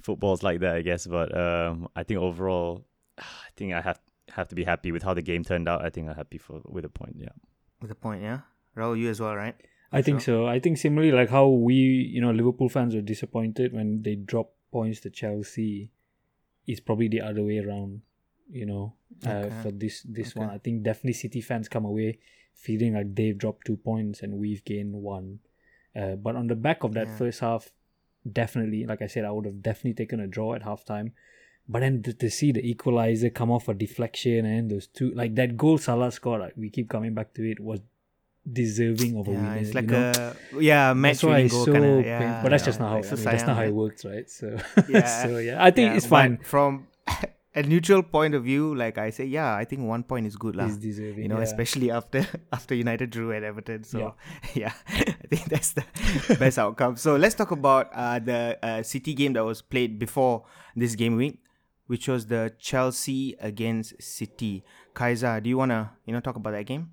football's 0.03 0.43
like 0.43 0.61
that, 0.61 0.75
I 0.77 0.83
guess. 0.83 1.07
But 1.07 1.37
um, 1.37 1.89
I 1.97 2.03
think 2.03 2.21
overall, 2.21 2.85
I 3.19 3.51
think 3.57 3.73
I 3.75 3.81
have 3.81 4.01
have 4.31 4.49
to 4.49 4.55
be 4.55 4.65
happy 4.65 4.93
with 4.93 5.03
how 5.03 5.13
the 5.15 5.23
game 5.23 5.45
turned 5.45 5.69
out. 5.69 5.85
I 5.85 5.91
think 5.91 6.09
I'm 6.09 6.15
happy 6.17 6.39
for 6.39 6.61
with 6.65 6.85
a 6.85 6.89
point. 6.89 7.17
Yeah. 7.19 7.35
with 7.81 7.89
the 7.91 7.95
point, 7.95 8.23
yeah. 8.23 8.41
Rahul, 8.77 8.99
you 8.99 9.11
as 9.11 9.21
well, 9.21 9.35
right? 9.37 9.55
I 9.95 10.01
think 10.01 10.23
so. 10.23 10.47
I 10.47 10.59
think 10.59 10.79
similarly, 10.79 11.13
like 11.13 11.29
how 11.29 11.49
we, 11.49 11.75
you 11.75 12.23
know, 12.23 12.31
Liverpool 12.31 12.71
fans 12.71 12.95
were 12.95 13.03
disappointed 13.03 13.75
when 13.75 14.03
they 14.03 14.15
dropped 14.15 14.55
points 14.73 15.01
to 15.01 15.11
Chelsea, 15.11 15.91
it's 16.67 16.81
probably 16.81 17.09
the 17.09 17.21
other 17.21 17.43
way 17.43 17.59
around. 17.59 18.01
You 18.53 18.67
know, 18.67 18.93
uh, 19.27 19.29
Okay. 19.49 19.63
for 19.63 19.71
this 19.73 20.03
this 20.03 20.31
Okay. 20.37 20.41
one, 20.41 20.51
I 20.51 20.59
think 20.59 20.83
definitely 20.83 21.15
City 21.15 21.41
fans 21.41 21.69
come 21.69 21.85
away 21.87 22.19
feeling 22.55 22.93
like 22.95 23.15
they've 23.15 23.37
dropped 23.39 23.67
two 23.67 23.77
points 23.79 24.21
and 24.23 24.35
we've 24.39 24.63
gained 24.65 24.93
one. 24.93 25.39
Uh, 25.97 26.17
but 26.17 26.37
on 26.37 26.47
the 26.49 26.55
back 26.55 26.85
of 26.85 26.93
that 26.95 27.09
Yeah. 27.09 27.17
first 27.17 27.41
half, 27.41 27.73
definitely, 28.31 28.85
like 28.87 29.01
I 29.03 29.07
said, 29.09 29.25
I 29.25 29.31
would 29.33 29.47
have 29.47 29.63
definitely 29.63 29.95
taken 29.95 30.21
a 30.21 30.27
draw 30.27 30.55
at 30.55 30.63
halftime. 30.63 31.13
But 31.69 31.81
then 31.81 32.03
to, 32.03 32.13
to 32.13 32.29
see 32.31 32.53
the 32.53 32.61
equalizer 32.65 33.31
come 33.31 33.51
off 33.51 33.69
a 33.69 33.75
deflection 33.75 34.45
and 34.45 34.71
those 34.71 34.87
two 34.87 35.13
like 35.15 35.35
that 35.37 35.57
goal 35.57 35.79
Salah 35.79 36.11
scored, 36.13 36.41
like, 36.43 36.55
we 36.57 36.69
keep 36.71 36.89
coming 36.91 37.15
back 37.15 37.33
to 37.35 37.43
it, 37.51 37.59
was 37.61 37.81
deserving 38.51 39.17
of 39.17 39.29
a 39.29 39.31
Yeah, 39.31 39.39
winner. 39.39 39.57
it's 39.59 39.69
you 39.69 39.75
like 39.81 39.91
know? 39.93 39.99
a 40.03 40.37
yeah 40.61 40.93
match 40.93 41.23
winning 41.23 41.49
goal 41.49 41.65
so 41.67 41.73
kind 41.73 41.85
of 41.85 42.05
painful. 42.05 42.27
yeah. 42.27 42.43
but 42.43 42.49
that's 42.51 42.63
yeah, 42.63 42.67
just 42.67 42.81
not 42.81 42.89
how 42.91 42.97
like 42.97 43.07
I 43.13 43.15
mean, 43.17 43.25
that's 43.25 43.47
not 43.47 43.57
how 43.57 43.63
it 43.63 43.75
works, 43.75 44.05
right? 44.05 44.29
So 44.29 44.59
Yeah. 44.89 45.23
so 45.23 45.39
yeah, 45.39 45.65
I 45.65 45.71
think 45.71 45.97
it's 45.97 46.07
fine. 46.07 46.39
from 46.39 46.87
a 47.55 47.63
neutral 47.63 48.03
point 48.03 48.35
of 48.35 48.45
view. 48.45 48.75
Like 48.75 48.99
I 48.99 49.11
say, 49.11 49.25
yeah, 49.25 49.55
I 49.55 49.65
think 49.65 49.83
one 49.83 50.03
point 50.03 50.27
is 50.27 50.37
good, 50.37 50.57
lah. 50.57 50.69
You 50.69 51.29
know, 51.29 51.37
yeah. 51.37 51.43
especially 51.43 51.91
after 51.91 52.27
after 52.53 52.75
United 52.75 53.11
drew 53.11 53.33
at 53.33 53.43
Everton. 53.43 53.85
So 53.85 54.15
yeah, 54.55 54.73
I 54.89 55.27
think 55.29 55.45
that's 55.47 55.73
the 55.73 55.85
best 56.39 56.59
outcome. 56.59 56.97
So 56.97 57.17
let's 57.17 57.35
talk 57.35 57.51
about 57.51 57.91
uh, 57.93 58.19
the 58.19 58.59
uh, 58.63 58.83
City 58.83 59.15
game 59.15 59.35
that 59.35 59.45
was 59.45 59.63
played 59.63 59.99
before 59.99 60.45
this 60.77 60.95
game 60.95 61.17
week, 61.17 61.43
which 61.87 62.09
was 62.09 62.27
the 62.27 62.53
Chelsea 62.59 63.37
against 63.41 64.01
City. 64.03 64.65
Kaiser, 64.95 65.41
do 65.41 65.49
you 65.49 65.57
wanna 65.57 65.93
you 66.05 66.13
know 66.13 66.21
talk 66.21 66.37
about 66.37 66.53
that 66.53 66.67
game? 66.67 66.93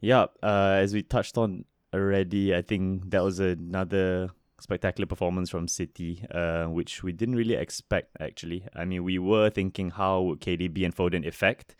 Yeah, 0.00 0.26
uh, 0.42 0.76
as 0.84 0.92
we 0.92 1.02
touched 1.02 1.38
on 1.38 1.64
already, 1.94 2.54
I 2.54 2.60
think 2.60 3.10
that 3.10 3.22
was 3.22 3.40
another 3.40 4.30
spectacular 4.60 5.06
performance 5.06 5.50
from 5.50 5.68
City, 5.68 6.24
uh, 6.30 6.66
which 6.66 7.02
we 7.02 7.12
didn't 7.12 7.36
really 7.36 7.54
expect 7.54 8.16
actually. 8.20 8.66
I 8.74 8.84
mean, 8.84 9.04
we 9.04 9.18
were 9.18 9.50
thinking 9.50 9.90
how 9.90 10.22
would 10.22 10.40
KDB 10.40 10.84
and 10.84 10.94
Foden 10.94 11.26
affect 11.26 11.74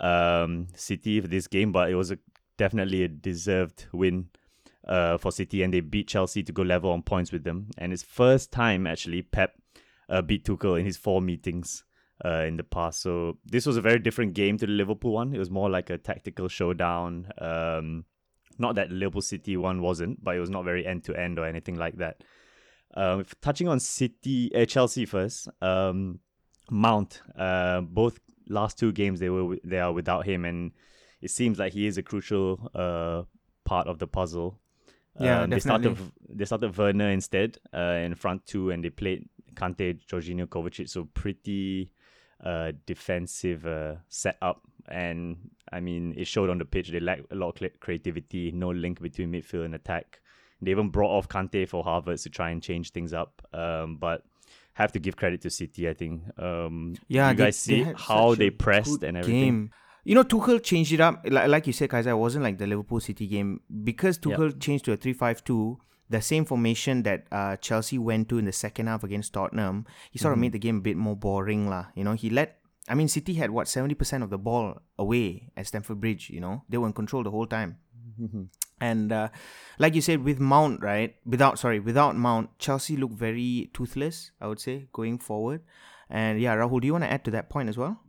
um, 0.00 0.68
City 0.74 1.20
for 1.20 1.28
this 1.28 1.46
game, 1.46 1.72
but 1.72 1.90
it 1.90 1.94
was 1.94 2.10
a, 2.10 2.18
definitely 2.56 3.02
a 3.02 3.08
deserved 3.08 3.86
win 3.92 4.28
uh, 4.86 5.18
for 5.18 5.32
City, 5.32 5.62
and 5.62 5.72
they 5.72 5.80
beat 5.80 6.08
Chelsea 6.08 6.42
to 6.42 6.52
go 6.52 6.62
level 6.62 6.90
on 6.90 7.02
points 7.02 7.32
with 7.32 7.44
them. 7.44 7.68
And 7.78 7.92
it's 7.92 8.02
first 8.02 8.52
time 8.52 8.86
actually 8.86 9.22
Pep 9.22 9.54
uh, 10.08 10.22
beat 10.22 10.44
Tuchel 10.44 10.78
in 10.78 10.86
his 10.86 10.96
four 10.96 11.20
meetings 11.20 11.84
uh, 12.24 12.44
in 12.46 12.56
the 12.56 12.64
past. 12.64 13.02
So 13.02 13.38
this 13.44 13.66
was 13.66 13.76
a 13.76 13.82
very 13.82 13.98
different 13.98 14.34
game 14.34 14.58
to 14.58 14.66
the 14.66 14.72
Liverpool 14.72 15.12
one. 15.12 15.34
It 15.34 15.38
was 15.38 15.50
more 15.50 15.68
like 15.68 15.90
a 15.90 15.98
tactical 15.98 16.48
showdown. 16.48 17.28
Um, 17.38 18.04
not 18.58 18.74
that 18.76 18.90
Liverpool 18.90 19.22
City 19.22 19.56
one 19.56 19.82
wasn't, 19.82 20.22
but 20.22 20.36
it 20.36 20.40
was 20.40 20.50
not 20.50 20.64
very 20.64 20.86
end 20.86 21.04
to 21.04 21.14
end 21.14 21.38
or 21.38 21.46
anything 21.46 21.76
like 21.76 21.96
that. 21.98 22.24
Um, 22.94 23.20
if 23.20 23.38
touching 23.40 23.68
on 23.68 23.80
City, 23.80 24.50
uh, 24.54 24.64
Chelsea 24.64 25.04
first. 25.06 25.48
Um, 25.60 26.20
Mount, 26.70 27.22
uh, 27.38 27.80
both 27.80 28.18
last 28.48 28.78
two 28.78 28.92
games 28.92 29.20
they 29.20 29.28
were 29.28 29.56
they 29.64 29.78
are 29.78 29.92
without 29.92 30.26
him, 30.26 30.44
and 30.44 30.72
it 31.20 31.30
seems 31.30 31.58
like 31.58 31.72
he 31.72 31.86
is 31.86 31.98
a 31.98 32.02
crucial 32.02 32.70
uh, 32.74 33.22
part 33.64 33.86
of 33.86 33.98
the 33.98 34.06
puzzle. 34.06 34.58
Yeah, 35.20 35.42
Um, 35.42 35.50
they 35.50 35.60
started 35.60 35.96
they 36.28 36.44
started 36.44 36.76
Werner 36.76 37.10
instead 37.10 37.58
uh, 37.72 38.00
in 38.04 38.14
front 38.14 38.46
two, 38.46 38.70
and 38.70 38.84
they 38.84 38.90
played 38.90 39.28
Kante, 39.54 40.00
Jorginho, 40.06 40.46
Kovacic. 40.46 40.88
So 40.88 41.04
pretty 41.14 41.90
uh, 42.44 42.72
defensive 42.84 43.66
uh, 43.66 43.96
setup, 44.08 44.62
and 44.88 45.36
I 45.72 45.80
mean 45.80 46.14
it 46.16 46.26
showed 46.26 46.50
on 46.50 46.58
the 46.58 46.64
pitch. 46.64 46.88
They 46.90 47.00
lacked 47.00 47.32
a 47.32 47.34
lot 47.34 47.60
of 47.60 47.80
creativity, 47.80 48.52
no 48.52 48.70
link 48.70 49.00
between 49.00 49.32
midfield 49.32 49.64
and 49.66 49.74
attack. 49.74 50.20
They 50.62 50.70
even 50.70 50.88
brought 50.90 51.10
off 51.10 51.28
Kante 51.28 51.68
for 51.68 51.84
Havertz 51.84 52.22
to 52.22 52.30
try 52.30 52.50
and 52.50 52.62
change 52.62 52.90
things 52.92 53.12
up, 53.12 53.42
um, 53.52 53.96
but 53.98 54.22
have 54.74 54.92
to 54.92 54.98
give 54.98 55.16
credit 55.16 55.40
to 55.42 55.50
City. 55.50 55.88
I 55.88 55.94
think. 55.94 56.22
Um, 56.38 56.94
Yeah, 57.08 57.30
you 57.30 57.36
they- 57.36 57.44
guys 57.44 57.58
see 57.58 57.82
had 57.82 57.96
how 57.96 58.34
they 58.34 58.50
pressed 58.50 59.02
and 59.02 59.16
everything. 59.18 59.40
Game. 59.44 59.70
You 60.04 60.14
know, 60.14 60.22
Tuchel 60.22 60.62
changed 60.62 60.92
it 60.92 61.00
up. 61.00 61.26
Like, 61.28 61.48
like 61.48 61.66
you 61.66 61.72
said, 61.72 61.90
Kaiser, 61.90 62.10
it 62.10 62.16
wasn't 62.16 62.44
like 62.44 62.58
the 62.58 62.66
Liverpool 62.66 63.00
City 63.00 63.26
game. 63.26 63.60
Because. 63.84 64.18
Tuchel 64.18 64.58
changed 64.60 64.84
to 64.84 64.92
a 64.92 64.96
3 64.96 65.12
5 65.12 65.42
2, 65.44 65.78
the 66.10 66.22
same 66.22 66.44
formation 66.44 67.02
that 67.02 67.26
uh, 67.32 67.56
Chelsea 67.56 67.98
went 67.98 68.28
to 68.28 68.38
in 68.38 68.44
the 68.44 68.52
second 68.52 68.86
half 68.86 69.02
against 69.02 69.32
Tottenham, 69.34 69.84
he 70.12 70.18
Mm-hmm. 70.18 70.22
sort 70.22 70.32
of 70.34 70.38
made 70.38 70.52
the 70.52 70.60
game 70.60 70.76
a 70.76 70.80
bit 70.80 70.96
more 70.96 71.16
boring. 71.16 71.68
lah. 71.68 71.86
You 71.96 72.04
know, 72.04 72.12
he 72.12 72.30
let. 72.30 72.58
I 72.88 72.94
mean, 72.94 73.08
City 73.08 73.34
had 73.34 73.50
what, 73.50 73.66
70% 73.66 74.22
of 74.22 74.30
the 74.30 74.38
ball 74.38 74.80
away 74.98 75.50
at 75.56 75.66
Stamford 75.66 76.00
Bridge, 76.00 76.30
you 76.30 76.40
know? 76.40 76.62
They 76.68 76.78
were 76.78 76.86
in 76.86 76.92
control 76.92 77.22
the 77.22 77.30
whole 77.30 77.46
time. 77.46 77.78
And 78.80 79.12
uh, 79.12 79.28
like 79.78 79.94
you 79.94 80.00
said, 80.00 80.22
with 80.22 80.38
Mount, 80.38 80.82
right? 80.82 81.16
Without 81.24 81.58
sorry, 81.58 81.80
without 81.80 82.16
Mount, 82.16 82.58
Chelsea 82.58 82.96
looked 82.96 83.14
very 83.14 83.70
toothless. 83.72 84.32
I 84.40 84.46
would 84.46 84.60
say 84.60 84.88
going 84.92 85.18
forward. 85.18 85.62
And 86.10 86.40
yeah, 86.40 86.54
Rahul, 86.54 86.80
do 86.80 86.86
you 86.86 86.92
want 86.92 87.04
to 87.04 87.10
add 87.10 87.24
to 87.24 87.30
that 87.32 87.48
point 87.48 87.68
as 87.68 87.78
well? 87.78 88.00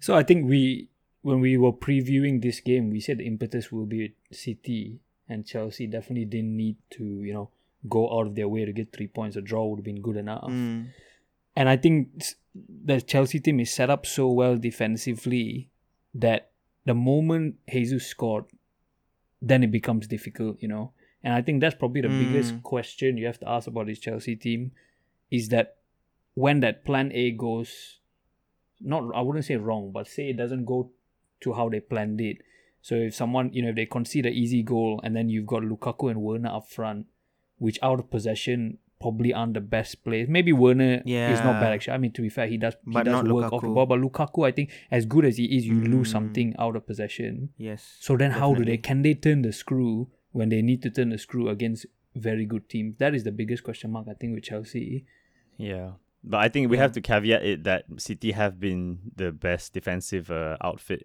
So 0.00 0.14
I 0.14 0.22
think 0.22 0.48
we, 0.48 0.90
when 1.22 1.40
we 1.40 1.56
were 1.56 1.72
previewing 1.72 2.42
this 2.42 2.60
game, 2.60 2.90
we 2.90 3.00
said 3.00 3.18
the 3.18 3.26
impetus 3.26 3.72
will 3.72 3.86
be 3.86 4.14
City 4.30 5.00
and 5.28 5.46
Chelsea 5.46 5.86
definitely 5.86 6.26
didn't 6.26 6.56
need 6.56 6.76
to, 6.90 7.04
you 7.04 7.32
know, 7.32 7.50
go 7.88 8.18
out 8.18 8.26
of 8.26 8.34
their 8.34 8.48
way 8.48 8.64
to 8.64 8.72
get 8.72 8.92
three 8.92 9.08
points. 9.08 9.36
A 9.36 9.42
draw 9.42 9.66
would 9.66 9.78
have 9.78 9.84
been 9.84 10.00
good 10.00 10.16
enough. 10.16 10.48
Mm. 10.48 10.88
And 11.56 11.68
I 11.68 11.76
think 11.76 12.24
the 12.54 13.00
Chelsea 13.00 13.40
team 13.40 13.60
is 13.60 13.72
set 13.72 13.90
up 13.90 14.06
so 14.06 14.28
well 14.28 14.56
defensively 14.56 15.70
that 16.14 16.50
the 16.84 16.94
moment 16.94 17.56
Jesus 17.70 18.06
scored, 18.06 18.44
then 19.42 19.62
it 19.62 19.70
becomes 19.70 20.06
difficult, 20.06 20.62
you 20.62 20.68
know. 20.68 20.92
And 21.22 21.34
I 21.34 21.42
think 21.42 21.60
that's 21.60 21.74
probably 21.74 22.02
the 22.02 22.08
biggest 22.08 22.54
Mm. 22.54 22.62
question 22.62 23.16
you 23.16 23.26
have 23.26 23.40
to 23.40 23.48
ask 23.48 23.66
about 23.66 23.86
this 23.86 23.98
Chelsea 23.98 24.36
team 24.36 24.72
is 25.30 25.48
that 25.48 25.78
when 26.34 26.60
that 26.60 26.84
plan 26.84 27.10
A 27.12 27.30
goes 27.32 28.00
not 28.80 29.14
I 29.14 29.22
wouldn't 29.22 29.46
say 29.46 29.56
wrong, 29.56 29.92
but 29.92 30.06
say 30.06 30.30
it 30.30 30.36
doesn't 30.36 30.64
go 30.66 30.90
to 31.40 31.52
how 31.54 31.68
they 31.68 31.80
planned 31.80 32.20
it. 32.20 32.38
So 32.82 32.96
if 32.96 33.14
someone, 33.14 33.50
you 33.52 33.62
know, 33.62 33.70
if 33.70 33.76
they 33.76 33.86
concede 33.86 34.26
an 34.26 34.34
easy 34.34 34.62
goal 34.62 35.00
and 35.02 35.16
then 35.16 35.30
you've 35.30 35.46
got 35.46 35.62
Lukaku 35.62 36.10
and 36.10 36.20
Werner 36.20 36.50
up 36.50 36.68
front, 36.68 37.06
which 37.56 37.78
out 37.82 37.98
of 37.98 38.10
possession 38.10 38.78
probably 39.04 39.32
aren't 39.38 39.54
the 39.60 39.60
best 39.76 39.92
players. 40.04 40.28
Maybe 40.36 40.52
Werner 40.64 40.94
yeah. 41.04 41.32
is 41.34 41.40
not 41.48 41.54
bad 41.62 41.72
actually. 41.74 41.94
I 41.96 41.98
mean 42.04 42.12
to 42.18 42.22
be 42.26 42.30
fair, 42.36 42.46
he 42.54 42.58
does 42.64 42.74
he 42.86 42.92
But 42.96 43.04
does 43.08 43.12
not 43.22 43.32
work 43.36 43.52
off 43.52 43.62
the 43.62 43.68
ball. 43.76 43.86
But 43.92 43.98
Lukaku, 44.04 44.40
I 44.50 44.52
think, 44.58 44.68
as 44.98 45.02
good 45.14 45.24
as 45.30 45.36
he 45.42 45.46
is, 45.56 45.62
you 45.72 45.78
lose 45.94 46.08
Mm. 46.08 46.12
something 46.16 46.48
out 46.64 46.74
of 46.78 46.82
possession. 46.92 47.32
Yes. 47.68 47.80
So 48.06 48.16
then 48.22 48.32
how 48.40 48.48
do 48.58 48.62
they 48.70 48.78
can 48.88 48.98
they 49.06 49.14
turn 49.26 49.42
the 49.48 49.52
screw 49.62 49.92
when 50.38 50.48
they 50.52 50.62
need 50.70 50.80
to 50.86 50.90
turn 50.96 51.10
the 51.14 51.18
screw 51.26 51.44
against 51.56 51.86
very 52.28 52.46
good 52.52 52.64
teams? 52.74 52.96
That 53.02 53.12
is 53.18 53.22
the 53.28 53.32
biggest 53.40 53.62
question 53.68 53.88
mark 53.94 54.06
I 54.08 54.14
think 54.20 54.34
with 54.34 54.44
Chelsea. 54.50 55.04
Yeah. 55.58 55.88
But 56.32 56.38
I 56.46 56.48
think 56.52 56.70
we 56.70 56.78
have 56.84 56.92
to 56.92 57.02
caveat 57.10 57.42
it 57.52 57.58
that 57.64 57.82
City 58.08 58.30
have 58.32 58.54
been 58.66 58.82
the 59.22 59.30
best 59.48 59.74
defensive 59.78 60.30
uh, 60.30 60.56
outfit 60.68 61.02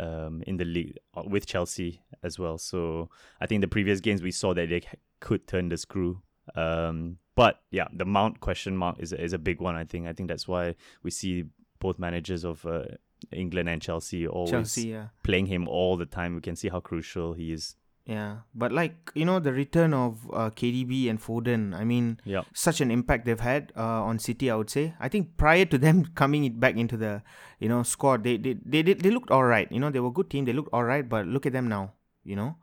um, 0.00 0.42
in 0.46 0.56
the 0.56 0.64
league 0.76 0.96
uh, 1.14 1.22
with 1.34 1.44
Chelsea 1.52 2.00
as 2.22 2.38
well. 2.42 2.56
So 2.70 3.10
I 3.42 3.44
think 3.46 3.60
the 3.60 3.68
previous 3.76 4.00
games 4.00 4.20
we 4.22 4.30
saw 4.42 4.50
that 4.54 4.68
they 4.72 4.80
c- 4.80 4.98
could 5.20 5.42
turn 5.52 5.68
the 5.68 5.76
screw. 5.76 6.12
Um, 6.56 7.18
but 7.34 7.60
yeah, 7.70 7.88
the 7.92 8.04
Mount 8.04 8.40
question 8.40 8.76
mark 8.76 8.96
is 8.98 9.12
a, 9.12 9.22
is 9.22 9.32
a 9.32 9.38
big 9.38 9.60
one. 9.60 9.74
I 9.74 9.84
think. 9.84 10.06
I 10.06 10.12
think 10.12 10.28
that's 10.28 10.46
why 10.48 10.74
we 11.02 11.10
see 11.10 11.44
both 11.78 11.98
managers 11.98 12.44
of 12.44 12.64
uh, 12.66 12.84
England 13.32 13.68
and 13.68 13.80
Chelsea 13.82 14.26
always 14.26 14.50
Chelsea, 14.50 14.88
yeah. 14.88 15.08
playing 15.22 15.46
him 15.46 15.68
all 15.68 15.96
the 15.96 16.06
time. 16.06 16.34
We 16.34 16.40
can 16.40 16.56
see 16.56 16.68
how 16.68 16.80
crucial 16.80 17.32
he 17.34 17.52
is. 17.52 17.76
Yeah. 18.04 18.38
But 18.54 18.72
like, 18.72 19.12
you 19.14 19.24
know, 19.24 19.38
the 19.38 19.52
return 19.52 19.94
of 19.94 20.26
uh, 20.32 20.50
KDB 20.50 21.08
and 21.08 21.20
Foden, 21.22 21.72
I 21.74 21.84
mean, 21.84 22.18
Yeah. 22.24 22.42
such 22.52 22.80
an 22.80 22.90
impact 22.90 23.26
they've 23.26 23.38
had 23.38 23.72
uh, 23.76 24.02
on 24.02 24.18
City, 24.18 24.50
I 24.50 24.56
would 24.56 24.70
say. 24.70 24.94
I 24.98 25.08
think 25.08 25.36
prior 25.36 25.64
to 25.66 25.78
them 25.78 26.06
coming 26.14 26.52
back 26.58 26.76
into 26.76 26.96
the, 26.96 27.22
you 27.60 27.68
know, 27.68 27.82
squad, 27.84 28.24
they 28.24 28.36
they, 28.36 28.54
they, 28.64 28.82
they, 28.82 28.94
they 28.94 29.10
looked 29.10 29.30
all 29.30 29.44
right. 29.44 29.70
You 29.70 29.78
know, 29.78 29.90
they 29.90 30.00
were 30.00 30.08
a 30.08 30.12
good 30.12 30.30
team. 30.30 30.44
They 30.44 30.52
looked 30.52 30.70
all 30.72 30.84
right, 30.84 31.08
but 31.08 31.26
look 31.26 31.46
at 31.46 31.52
them 31.52 31.68
now, 31.68 31.92
you 32.24 32.34
know? 32.34 32.56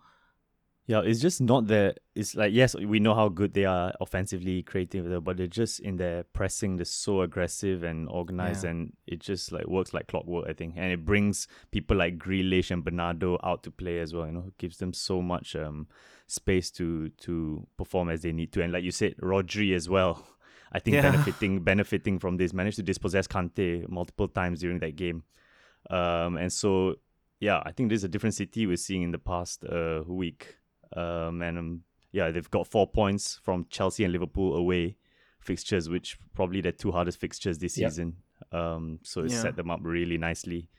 Yeah, 0.90 1.02
it's 1.06 1.20
just 1.20 1.40
not 1.40 1.68
there. 1.68 1.94
It's 2.16 2.34
like 2.34 2.52
yes, 2.52 2.74
we 2.76 3.00
know 3.00 3.14
how 3.14 3.30
good 3.30 3.54
they 3.54 3.66
are 3.66 3.94
offensively, 4.02 4.64
creative, 4.64 5.24
but 5.24 5.38
they're 5.38 5.46
just 5.46 5.80
in 5.82 5.98
their 5.98 6.24
pressing. 6.24 6.78
They're 6.78 6.86
so 6.86 7.22
aggressive 7.22 7.84
and 7.84 8.10
organized, 8.10 8.64
Yeah. 8.64 8.72
and 8.72 8.94
it 9.06 9.20
just 9.20 9.52
like 9.52 9.68
works 9.68 9.94
like 9.94 10.08
clockwork. 10.08 10.50
I 10.50 10.54
think, 10.54 10.74
and 10.78 10.92
it 10.92 11.06
brings 11.06 11.48
people 11.70 11.96
like 11.96 12.18
Grealish 12.18 12.72
and 12.72 12.84
Bernardo 12.84 13.38
out 13.44 13.62
to 13.66 13.72
play 13.72 14.00
as 14.00 14.16
well. 14.16 14.26
You 14.26 14.32
know, 14.32 14.46
it 14.48 14.58
gives 14.58 14.78
them 14.78 14.92
so 14.94 15.22
much 15.22 15.56
um 15.56 15.88
space 16.26 16.72
to 16.72 17.10
to 17.10 17.68
perform 17.78 18.10
as 18.10 18.24
they 18.24 18.32
need 18.32 18.52
to. 18.54 18.64
And 18.64 18.74
like 18.74 18.84
you 18.84 18.92
said, 18.92 19.16
Rodri 19.18 19.76
as 19.76 19.88
well. 19.88 20.26
I 20.72 20.80
think 20.80 20.96
Yeah. 20.96 21.04
benefiting 21.12 21.64
benefiting 21.64 22.18
from 22.18 22.38
this, 22.38 22.52
managed 22.52 22.78
to 22.78 22.84
dispossess 22.84 23.28
Kante 23.28 23.88
multiple 23.88 24.28
times 24.28 24.60
during 24.62 24.80
that 24.80 24.96
game. 24.96 25.22
Um, 25.92 26.38
and 26.38 26.52
so 26.52 26.96
yeah, 27.40 27.62
I 27.64 27.74
think 27.74 27.90
this 27.90 27.98
is 27.98 28.04
a 28.06 28.10
different 28.10 28.34
City 28.36 28.66
we're 28.66 28.76
seeing 28.76 29.04
in 29.04 29.12
the 29.12 29.20
past 29.20 29.64
uh, 29.66 30.02
week. 30.08 30.56
Um, 30.96 31.42
and 31.42 31.58
um, 31.58 31.82
yeah, 32.12 32.32
they've 32.32 32.50
got 32.50 32.68
four 32.68 32.88
points 32.88 33.40
from 33.44 33.66
Chelsea 33.70 34.04
and 34.04 34.12
Liverpool 34.14 34.56
away 34.56 34.98
fixtures, 35.40 35.90
which 35.90 36.18
probably 36.34 36.62
their 36.62 36.72
two 36.72 36.92
hardest 36.92 37.20
fixtures 37.20 37.58
this 37.60 37.78
Yep. 37.78 37.92
season. 37.92 38.16
Um, 38.52 39.00
so 39.04 39.22
it 39.22 39.32
Yeah. 39.32 39.42
set 39.42 39.56
them 39.56 39.70
up 39.70 39.80
really 39.84 40.18
nicely 40.18 40.70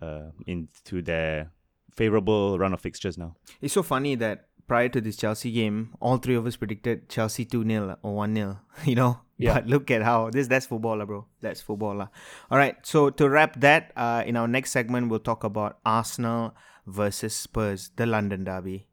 uh, 0.00 0.30
into 0.46 1.02
their 1.02 1.50
favorable 1.94 2.58
run 2.58 2.72
of 2.72 2.80
fixtures 2.80 3.18
now. 3.18 3.34
It's 3.60 3.74
so 3.74 3.82
funny 3.82 4.14
that 4.16 4.46
prior 4.68 4.88
to 4.88 5.00
this 5.00 5.16
Chelsea 5.16 5.50
game, 5.50 5.94
all 6.00 6.18
three 6.18 6.34
of 6.36 6.46
us 6.46 6.56
predicted 6.56 7.08
Chelsea 7.08 7.44
2 7.44 7.64
0 7.64 7.98
or 8.02 8.14
1 8.14 8.34
0, 8.34 8.60
you 8.84 8.94
know? 8.94 9.20
Yeah. 9.36 9.54
But 9.54 9.66
look 9.66 9.90
at 9.90 10.02
how 10.02 10.30
this 10.30 10.48
that's 10.48 10.66
football, 10.66 10.98
lah, 10.98 11.04
bro. 11.04 11.26
That's 11.40 11.60
football. 11.60 11.94
lah. 11.96 12.08
All 12.50 12.58
right. 12.58 12.74
So 12.82 13.10
to 13.10 13.28
wrap 13.28 13.60
that, 13.60 13.92
uh, 13.96 14.22
in 14.26 14.36
our 14.36 14.48
next 14.48 14.72
segment, 14.72 15.10
we'll 15.10 15.20
talk 15.20 15.44
about 15.44 15.78
Arsenal 15.86 16.54
versus 16.86 17.34
Spurs, 17.36 17.90
the 17.96 18.06
London 18.06 18.42
Derby. 18.44 18.86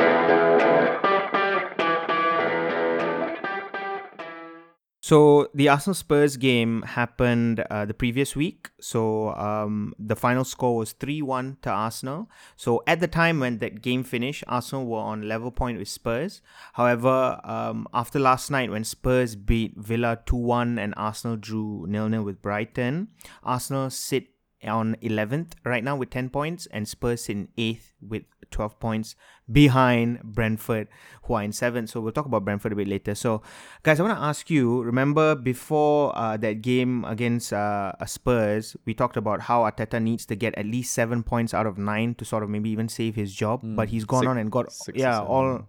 So 5.05 5.49
the 5.53 5.69
Arsenal 5.69 5.93
Spurs 5.93 6.35
game 6.35 6.81
happened 6.81 7.59
uh, 7.69 7.85
the 7.85 7.93
previous 7.93 8.35
week. 8.35 8.71
So 8.81 9.35
um, 9.35 9.93
the 9.99 10.15
final 10.15 10.43
score 10.43 10.77
was 10.77 10.93
3 10.93 11.21
1 11.21 11.57
to 11.61 11.69
Arsenal. 11.69 12.27
So 12.55 12.81
at 12.87 13.01
the 13.01 13.07
time 13.07 13.39
when 13.39 13.59
that 13.59 13.83
game 13.83 14.03
finished, 14.03 14.43
Arsenal 14.47 14.87
were 14.87 14.97
on 14.97 15.27
level 15.27 15.51
point 15.51 15.77
with 15.77 15.89
Spurs. 15.89 16.41
However, 16.73 17.39
um, 17.43 17.87
after 17.93 18.17
last 18.17 18.49
night 18.49 18.71
when 18.71 18.83
Spurs 18.83 19.35
beat 19.35 19.77
Villa 19.77 20.17
2 20.25 20.35
1 20.35 20.79
and 20.79 20.95
Arsenal 20.97 21.37
drew 21.37 21.85
0 21.87 22.09
0 22.09 22.23
with 22.23 22.41
Brighton, 22.41 23.09
Arsenal 23.43 23.91
sit 23.91 24.29
on 24.67 24.95
11th 25.01 25.53
right 25.63 25.83
now 25.83 25.95
with 25.95 26.09
10 26.09 26.29
points 26.29 26.67
and 26.71 26.87
Spurs 26.87 27.29
in 27.29 27.47
8th 27.57 27.93
with 28.01 28.23
12 28.51 28.79
points 28.79 29.15
behind 29.51 30.21
Brentford 30.23 30.87
who 31.23 31.33
are 31.33 31.43
in 31.43 31.51
7th 31.51 31.89
so 31.89 31.99
we'll 31.99 32.11
talk 32.11 32.25
about 32.25 32.45
Brentford 32.45 32.71
a 32.71 32.75
bit 32.75 32.87
later. 32.87 33.15
So 33.15 33.41
guys 33.83 33.99
I 33.99 34.03
want 34.03 34.17
to 34.17 34.23
ask 34.23 34.49
you 34.49 34.81
remember 34.83 35.35
before 35.35 36.17
uh, 36.17 36.37
that 36.37 36.61
game 36.61 37.05
against 37.05 37.53
uh, 37.53 37.93
Spurs 38.05 38.75
we 38.85 38.93
talked 38.93 39.17
about 39.17 39.41
how 39.41 39.63
Arteta 39.63 40.01
needs 40.01 40.25
to 40.27 40.35
get 40.35 40.55
at 40.55 40.65
least 40.65 40.93
7 40.93 41.23
points 41.23 41.53
out 41.53 41.65
of 41.65 41.77
9 41.77 42.15
to 42.15 42.25
sort 42.25 42.43
of 42.43 42.49
maybe 42.49 42.69
even 42.69 42.89
save 42.89 43.15
his 43.15 43.33
job 43.33 43.61
but 43.63 43.89
he's 43.89 44.05
gone 44.05 44.21
Six- 44.21 44.29
on 44.29 44.37
and 44.37 44.51
got 44.51 44.73
yeah 44.93 45.21
all 45.21 45.67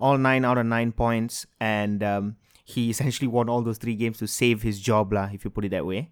all 0.00 0.16
9 0.16 0.44
out 0.44 0.58
of 0.58 0.66
9 0.66 0.92
points 0.92 1.46
and 1.60 2.02
um, 2.02 2.36
he 2.64 2.90
essentially 2.94 3.28
won 3.28 3.48
all 3.48 3.62
those 3.62 3.78
three 3.78 3.94
games 3.94 4.18
to 4.18 4.26
save 4.26 4.62
his 4.62 4.80
job 4.80 5.12
lah 5.12 5.28
if 5.32 5.44
you 5.44 5.50
put 5.50 5.64
it 5.64 5.70
that 5.70 5.86
way 5.86 6.10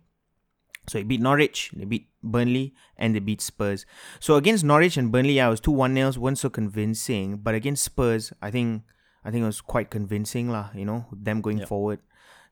so 0.88 0.98
they 0.98 1.04
beat 1.04 1.20
Norwich, 1.20 1.70
they 1.74 1.84
beat 1.84 2.08
Burnley, 2.22 2.74
and 2.96 3.14
they 3.14 3.18
beat 3.20 3.40
Spurs. 3.40 3.86
So 4.20 4.36
against 4.36 4.64
Norwich 4.64 4.96
and 4.96 5.10
Burnley, 5.10 5.34
yeah, 5.34 5.48
it 5.48 5.50
was 5.50 5.60
two 5.60 5.72
one 5.72 5.94
nils, 5.94 6.18
weren't 6.18 6.38
so 6.38 6.48
convincing. 6.50 7.38
But 7.38 7.54
against 7.54 7.84
Spurs, 7.84 8.32
I 8.40 8.50
think 8.50 8.82
I 9.24 9.30
think 9.30 9.42
it 9.42 9.46
was 9.46 9.60
quite 9.60 9.90
convincing, 9.90 10.50
lah. 10.50 10.70
You 10.74 10.84
know, 10.84 11.06
them 11.12 11.40
going 11.40 11.58
Yep. 11.58 11.68
forward, 11.68 12.00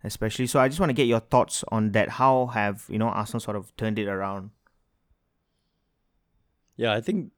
especially. 0.03 0.47
So 0.47 0.59
I 0.59 0.68
just 0.68 0.81
want 0.81 0.90
to 0.90 0.94
get 0.94 1.07
your 1.07 1.20
thoughts 1.20 1.64
on 1.70 1.92
that. 1.92 2.09
How 2.18 2.47
have 2.47 2.87
you 2.88 2.99
know 2.99 3.09
Arsenal 3.09 3.40
sort 3.40 3.57
of 3.57 3.75
turned 3.77 3.99
it 3.99 4.09
around? 4.09 4.51
Yeah, 6.77 6.92
I 6.92 7.01
think, 7.01 7.31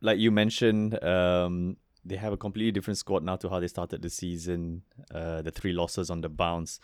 like 0.00 0.18
you 0.18 0.30
mentioned, 0.30 1.02
um, 1.04 1.76
they 2.04 2.16
have 2.16 2.32
a 2.32 2.36
completely 2.38 2.72
different 2.72 2.98
squad 2.98 3.22
now 3.22 3.36
to 3.36 3.48
how 3.48 3.60
they 3.60 3.68
started 3.68 4.02
the 4.02 4.10
season. 4.10 4.82
Uh, 5.12 5.42
the 5.42 5.50
three 5.50 5.72
losses 5.72 6.08
on 6.10 6.22
the 6.22 6.28
bounce, 6.28 6.80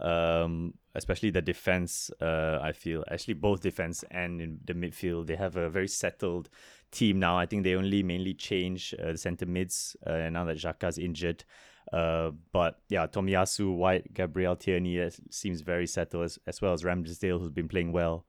um, 0.00 0.74
especially 0.94 1.30
the 1.30 1.42
defense. 1.42 2.10
Uh, 2.20 2.58
I 2.62 2.72
feel 2.72 3.04
actually 3.10 3.34
both 3.34 3.60
defense 3.60 4.04
and 4.10 4.40
in 4.40 4.60
the 4.64 4.74
midfield, 4.74 5.26
they 5.26 5.36
have 5.36 5.56
a 5.56 5.68
very 5.70 5.88
settled 5.88 6.48
team 6.90 7.18
now. 7.18 7.38
I 7.38 7.46
think 7.46 7.64
they 7.64 7.74
only 7.74 8.02
mainly 8.02 8.34
change 8.34 8.94
uh, 9.02 9.12
the 9.12 9.18
centre 9.18 9.46
mids 9.46 9.96
uh, 10.06 10.30
now 10.30 10.44
that 10.44 10.56
Xhaka's 10.56 10.98
injured. 10.98 11.44
Uh, 11.92 12.32
but 12.52 12.80
yeah, 12.88 13.06
Tomiyasu, 13.06 13.74
White, 13.74 14.12
Gabriel 14.12 14.56
Tierney 14.56 15.10
seems 15.30 15.62
very 15.62 15.86
settled 15.86 16.24
as, 16.24 16.38
as 16.46 16.60
well 16.60 16.72
as 16.72 16.82
Ramsdale, 16.82 17.40
who's 17.40 17.50
been 17.50 17.68
playing 17.68 17.92
well 17.92 18.26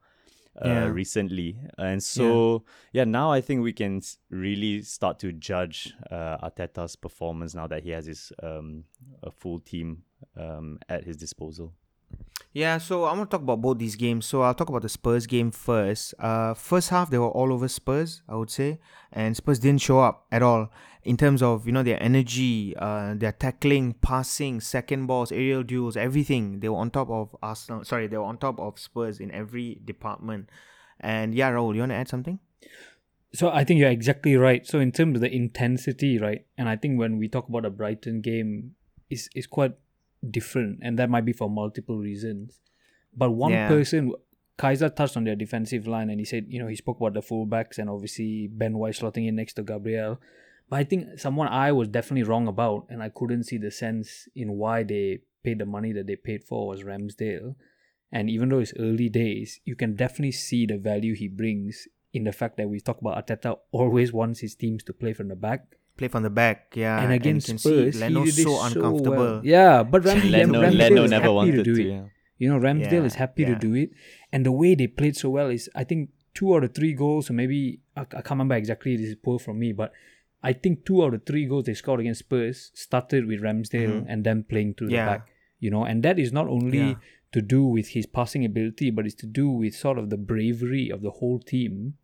uh, 0.55 0.67
Yeah. 0.67 0.85
recently. 0.85 1.57
And 1.77 2.01
so, 2.01 2.63
yeah. 2.93 3.05
now 3.05 3.31
I 3.31 3.41
think 3.41 3.63
we 3.63 3.73
can 3.73 4.01
really 4.29 4.81
start 4.81 5.19
to 5.19 5.31
judge 5.31 5.93
uh, 6.11 6.37
Arteta's 6.49 6.95
performance 6.95 7.55
now 7.55 7.67
that 7.67 7.83
he 7.83 7.91
has 7.91 8.05
his 8.05 8.31
um, 8.43 8.83
a 9.23 9.31
full 9.31 9.59
team 9.59 10.03
um, 10.35 10.79
at 10.89 11.03
his 11.03 11.17
disposal. 11.17 11.73
Yeah, 12.51 12.79
so 12.79 13.05
I'm 13.05 13.17
gonna 13.17 13.27
talk 13.27 13.41
about 13.41 13.61
both 13.61 13.77
these 13.77 13.95
games. 13.95 14.25
So 14.25 14.41
I'll 14.41 14.55
talk 14.55 14.69
about 14.69 14.81
the 14.81 14.89
Spurs 14.89 15.27
game 15.27 15.51
first. 15.51 16.15
Uh, 16.17 16.53
first 16.55 16.89
half 16.89 17.09
they 17.09 17.19
were 17.19 17.29
all 17.29 17.53
over 17.53 17.67
Spurs, 17.67 18.23
I 18.27 18.35
would 18.35 18.49
say, 18.49 18.79
and 19.13 19.37
Spurs 19.37 19.59
didn't 19.59 19.81
show 19.81 19.99
up 19.99 20.25
at 20.31 20.41
all 20.41 20.71
in 21.03 21.15
terms 21.15 21.43
of 21.43 21.67
you 21.67 21.71
know 21.71 21.83
their 21.83 22.01
energy, 22.01 22.75
uh, 22.77 23.13
their 23.15 23.31
tackling, 23.31 23.93
passing, 23.93 24.59
second 24.61 25.05
balls, 25.05 25.31
aerial 25.31 25.61
duels, 25.61 25.95
everything. 25.95 26.59
They 26.59 26.69
were 26.69 26.77
on 26.77 26.89
top 26.89 27.09
of 27.11 27.35
Arsenal. 27.43 27.85
Sorry, 27.85 28.07
they 28.07 28.17
were 28.17 28.23
on 28.23 28.39
top 28.39 28.59
of 28.59 28.79
Spurs 28.79 29.19
in 29.19 29.31
every 29.31 29.79
department. 29.85 30.49
And 30.99 31.35
yeah, 31.35 31.51
Rahul, 31.51 31.75
you 31.75 31.81
wanna 31.81 31.93
add 31.93 32.09
something? 32.09 32.39
So 33.31 33.49
I 33.51 33.63
think 33.63 33.79
you're 33.79 33.91
exactly 33.91 34.35
right. 34.35 34.65
So 34.65 34.79
in 34.79 34.91
terms 34.91 35.17
of 35.17 35.21
the 35.21 35.31
intensity, 35.31 36.17
right, 36.17 36.47
and 36.57 36.67
I 36.67 36.77
think 36.77 36.97
when 36.97 37.19
we 37.19 37.27
talk 37.27 37.47
about 37.47 37.63
a 37.63 37.69
Brighton 37.69 38.21
game, 38.21 38.75
is 39.09 39.29
is 39.35 39.47
quite 39.47 39.73
different, 40.27 40.79
and 40.81 40.97
that 40.99 41.09
might 41.09 41.25
be 41.25 41.33
for 41.33 41.49
multiple 41.49 41.97
reasons. 41.97 42.59
But 43.15 43.31
one 43.31 43.51
Yeah. 43.51 43.67
person, 43.67 44.13
Kaiser 44.57 44.89
touched 44.89 45.15
on 45.15 45.23
their 45.23 45.35
defensive 45.35 45.87
line, 45.87 46.09
and 46.09 46.19
he 46.19 46.25
said, 46.25 46.45
you 46.49 46.59
know, 46.59 46.67
he 46.67 46.75
spoke 46.75 46.99
about 46.99 47.13
the 47.13 47.21
fullbacks 47.21 47.77
and 47.77 47.89
obviously 47.89 48.47
Ben 48.47 48.77
White 48.77 48.95
slotting 48.95 49.27
in 49.27 49.35
next 49.35 49.53
to 49.53 49.63
Gabriel. 49.63 50.19
But 50.69 50.79
I 50.79 50.83
think 50.83 51.19
someone 51.19 51.47
I 51.47 51.71
was 51.71 51.87
definitely 51.87 52.23
wrong 52.23 52.47
about, 52.47 52.85
and 52.89 53.01
I 53.01 53.09
couldn't 53.09 53.45
see 53.45 53.57
the 53.57 53.71
sense 53.71 54.27
in 54.35 54.57
why 54.57 54.83
they 54.83 55.21
paid 55.43 55.59
the 55.59 55.65
money 55.65 55.93
that 55.93 56.07
they 56.07 56.15
paid 56.15 56.43
for 56.43 56.67
was 56.67 56.83
Ramsdale. 56.83 57.55
And 58.11 58.29
even 58.29 58.49
though 58.49 58.59
it's 58.59 58.73
early 58.77 59.09
days, 59.09 59.61
you 59.65 59.75
can 59.75 59.95
definitely 59.95 60.33
see 60.33 60.65
the 60.65 60.77
value 60.77 61.15
he 61.15 61.27
brings 61.27 61.87
in 62.11 62.23
the 62.23 62.31
fact 62.31 62.57
that 62.57 62.69
we 62.69 62.79
talk 62.79 62.99
about 63.01 63.25
Arteta 63.25 63.57
always 63.71 64.11
wants 64.11 64.39
his 64.41 64.55
teams 64.55 64.83
to 64.83 64.93
play 64.93 65.13
from 65.13 65.27
the 65.27 65.35
back. 65.35 65.77
Play 65.97 66.07
from 66.07 66.23
the 66.23 66.29
back, 66.29 66.73
yeah. 66.75 67.01
and 67.01 67.11
against 67.11 67.47
you 67.47 67.53
can 67.53 67.59
Spurs, 67.59 67.93
see 67.95 67.99
he 68.05 68.13
Leno's 68.13 68.35
did 68.35 68.43
so 68.43 68.63
uncomfortable. 68.63 69.17
well. 69.17 69.41
Yeah, 69.43 69.83
but 69.83 70.05
Ram- 70.05 70.29
Leno, 70.31 70.61
Ramsdale 70.61 70.77
Leno 70.77 71.03
is 71.03 71.11
never 71.11 71.23
happy 71.23 71.33
wanted 71.33 71.55
to 71.55 71.63
do 71.63 71.75
to. 71.75 71.81
it. 71.81 71.87
yeah. 71.91 72.03
You 72.37 72.49
know, 72.49 72.59
Ramsdale 72.59 72.91
Yeah, 72.91 73.03
is 73.03 73.15
happy 73.15 73.41
yeah. 73.41 73.49
to 73.49 73.55
do 73.55 73.73
it. 73.75 73.89
And 74.31 74.45
the 74.45 74.51
way 74.53 74.73
they 74.75 74.87
played 74.87 75.17
so 75.17 75.29
well 75.29 75.49
is, 75.49 75.69
I 75.75 75.83
think, 75.83 76.11
two 76.33 76.55
out 76.55 76.63
of 76.63 76.73
three 76.73 76.93
goals, 76.93 77.29
or 77.29 77.33
maybe, 77.33 77.81
I, 77.97 78.01
I 78.01 78.05
can't 78.05 78.29
remember 78.31 78.55
exactly, 78.55 78.95
this 78.95 79.07
is 79.07 79.15
poor 79.21 79.39
from 79.39 79.59
me, 79.59 79.73
but 79.73 79.91
I 80.41 80.53
think 80.53 80.85
two 80.85 81.03
out 81.03 81.13
of 81.13 81.25
three 81.25 81.45
goals 81.47 81.65
they 81.65 81.73
scored 81.73 81.99
against 81.99 82.19
Spurs 82.19 82.71
started 82.73 83.25
with 83.27 83.41
Ramsdale 83.41 84.05
and 84.07 84.23
them 84.23 84.45
playing 84.47 84.75
through 84.75 84.87
Mm-hmm. 84.87 84.95
Yeah. 84.95 85.05
the 85.05 85.11
back. 85.11 85.27
You 85.59 85.69
know, 85.71 85.83
and 85.83 86.01
that 86.03 86.17
is 86.17 86.31
not 86.31 86.47
only 86.47 86.77
Yeah. 86.79 86.93
to 87.33 87.41
do 87.41 87.65
with 87.65 87.89
his 87.89 88.05
passing 88.05 88.45
ability, 88.45 88.89
but 88.91 89.05
it's 89.05 89.15
to 89.15 89.25
do 89.27 89.49
with 89.49 89.75
sort 89.75 89.97
of 89.97 90.09
the 90.09 90.15
bravery 90.15 90.89
of 90.89 91.01
the 91.01 91.11
whole 91.11 91.39
team. 91.39 91.95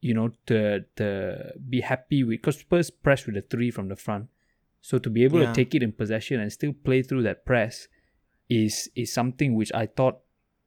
You 0.00 0.14
know, 0.14 0.32
to 0.46 0.80
to 0.96 1.52
be 1.68 1.80
happy 1.82 2.24
with 2.24 2.38
because 2.40 2.58
Spurs 2.58 2.90
press 2.90 3.26
with 3.26 3.34
the 3.34 3.42
three 3.42 3.70
from 3.70 3.88
the 3.88 3.96
front, 3.96 4.28
so 4.80 4.98
to 4.98 5.10
be 5.10 5.24
able 5.24 5.40
Yeah. 5.40 5.52
to 5.52 5.54
take 5.54 5.74
it 5.74 5.82
in 5.82 5.92
possession 5.92 6.40
and 6.40 6.50
still 6.52 6.72
play 6.72 7.02
through 7.02 7.22
that 7.24 7.44
press 7.44 7.88
is 8.48 8.88
is 8.96 9.12
something 9.12 9.54
which 9.54 9.70
I 9.74 9.86
thought 9.86 10.20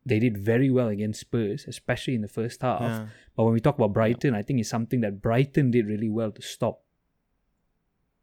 they 0.06 0.19
did 0.19 0.38
very 0.38 0.69
well 0.69 0.89
against 0.89 1.22
Spurs, 1.22 1.65
especially 1.67 2.13
in 2.13 2.22
the 2.22 2.28
first 2.28 2.62
half. 2.62 2.82
Yeah. 2.82 3.08
But 3.36 3.46
when 3.46 3.54
we 3.54 3.60
talk 3.62 3.76
about 3.76 3.93
Brighton, 3.93 4.36
I 4.36 4.43
think 4.43 4.60
it's 4.60 4.69
something 4.69 5.02
that 5.02 5.22
Brighton 5.22 5.72
did 5.72 5.88
really 5.88 6.10
well 6.10 6.30
to 6.32 6.41
stop. 6.41 6.82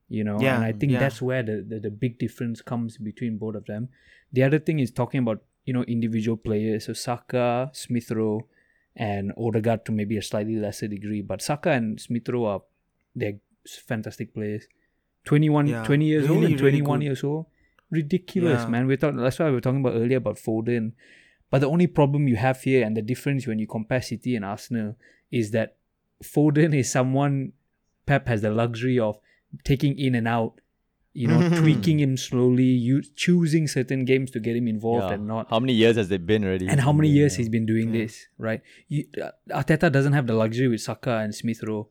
You 0.08 0.24
know, 0.24 0.40
Yeah, 0.40 0.56
and 0.56 0.64
I 0.64 0.72
think 0.72 0.92
yeah. 0.92 0.98
that's 1.00 1.22
where 1.22 1.42
the, 1.42 1.64
the, 1.66 1.78
the 1.80 1.90
big 1.90 2.18
difference 2.18 2.60
comes 2.62 2.98
between 2.98 3.38
both 3.38 3.54
of 3.54 3.64
them. 3.66 3.88
The 4.32 4.42
other 4.42 4.58
thing 4.58 4.78
is 4.80 4.90
talking 4.90 5.20
about, 5.20 5.42
you 5.64 5.72
know, 5.72 5.82
individual 5.84 6.36
players. 6.36 6.86
So 6.86 6.92
Saka, 6.92 7.70
Smith 7.72 8.10
Rowe, 8.10 8.46
and 8.96 9.32
Odegaard 9.36 9.84
to 9.86 9.92
maybe 9.92 10.16
a 10.16 10.22
slightly 10.22 10.56
lesser 10.56 10.88
degree. 10.88 11.22
But 11.22 11.42
Saka 11.42 11.70
and 11.70 12.00
Smith 12.00 12.28
Rowe 12.28 12.44
are 12.46 12.62
they're 13.14 13.38
fantastic 13.66 14.34
players. 14.34 14.66
21, 15.24 15.66
Yeah, 15.66 15.84
20 15.84 16.04
years 16.04 16.30
old 16.30 16.44
and 16.44 16.58
21 16.58 16.98
good. 17.00 17.04
years 17.04 17.24
old. 17.24 17.46
Ridiculous, 17.90 18.62
Yeah. 18.62 18.68
man. 18.68 18.86
We 18.86 18.96
thought 18.96 19.16
that's 19.16 19.38
why 19.38 19.46
we 19.46 19.52
were 19.52 19.60
talking 19.60 19.80
about 19.80 19.94
earlier 19.94 20.16
about 20.18 20.36
Foden. 20.36 20.92
But 21.50 21.60
the 21.60 21.68
only 21.68 21.88
problem 21.88 22.28
you 22.28 22.36
have 22.36 22.62
here 22.62 22.84
and 22.86 22.96
the 22.96 23.02
difference 23.02 23.46
when 23.46 23.58
you 23.58 23.66
compare 23.66 24.00
City 24.00 24.36
and 24.36 24.44
Arsenal 24.44 24.96
is 25.30 25.50
that 25.50 25.76
Foden 26.22 26.74
is 26.74 26.90
someone 26.90 27.52
Pep 28.06 28.28
has 28.28 28.42
the 28.42 28.50
luxury 28.50 28.98
of 28.98 29.18
taking 29.64 29.98
in 29.98 30.14
and 30.14 30.28
out, 30.28 30.60
you 31.12 31.26
know, 31.26 31.48
tweaking 31.60 31.98
him 32.04 32.16
slowly, 32.16 32.62
you 32.64 33.02
choosing 33.16 33.66
certain 33.66 34.04
games 34.04 34.30
to 34.30 34.40
get 34.40 34.54
him 34.56 34.68
involved 34.68 35.06
Yeah. 35.08 35.14
and 35.14 35.26
not. 35.26 35.48
How 35.50 35.58
many 35.58 35.72
years 35.74 35.96
has 35.96 36.08
they 36.08 36.18
been 36.18 36.44
already? 36.44 36.68
and 36.68 36.80
how 36.80 36.92
many 36.92 37.08
Yeah. 37.08 37.14
years 37.20 37.36
he's 37.36 37.48
been 37.48 37.66
doing 37.66 37.92
this, 37.92 38.26
right? 38.38 38.60
You, 38.88 39.06
uh, 39.20 39.30
Arteta 39.50 39.90
doesn't 39.90 40.12
have 40.12 40.26
the 40.26 40.34
luxury 40.34 40.68
with 40.68 40.80
Saka 40.80 41.18
and 41.18 41.34
Smith 41.34 41.62
Rowe. 41.64 41.88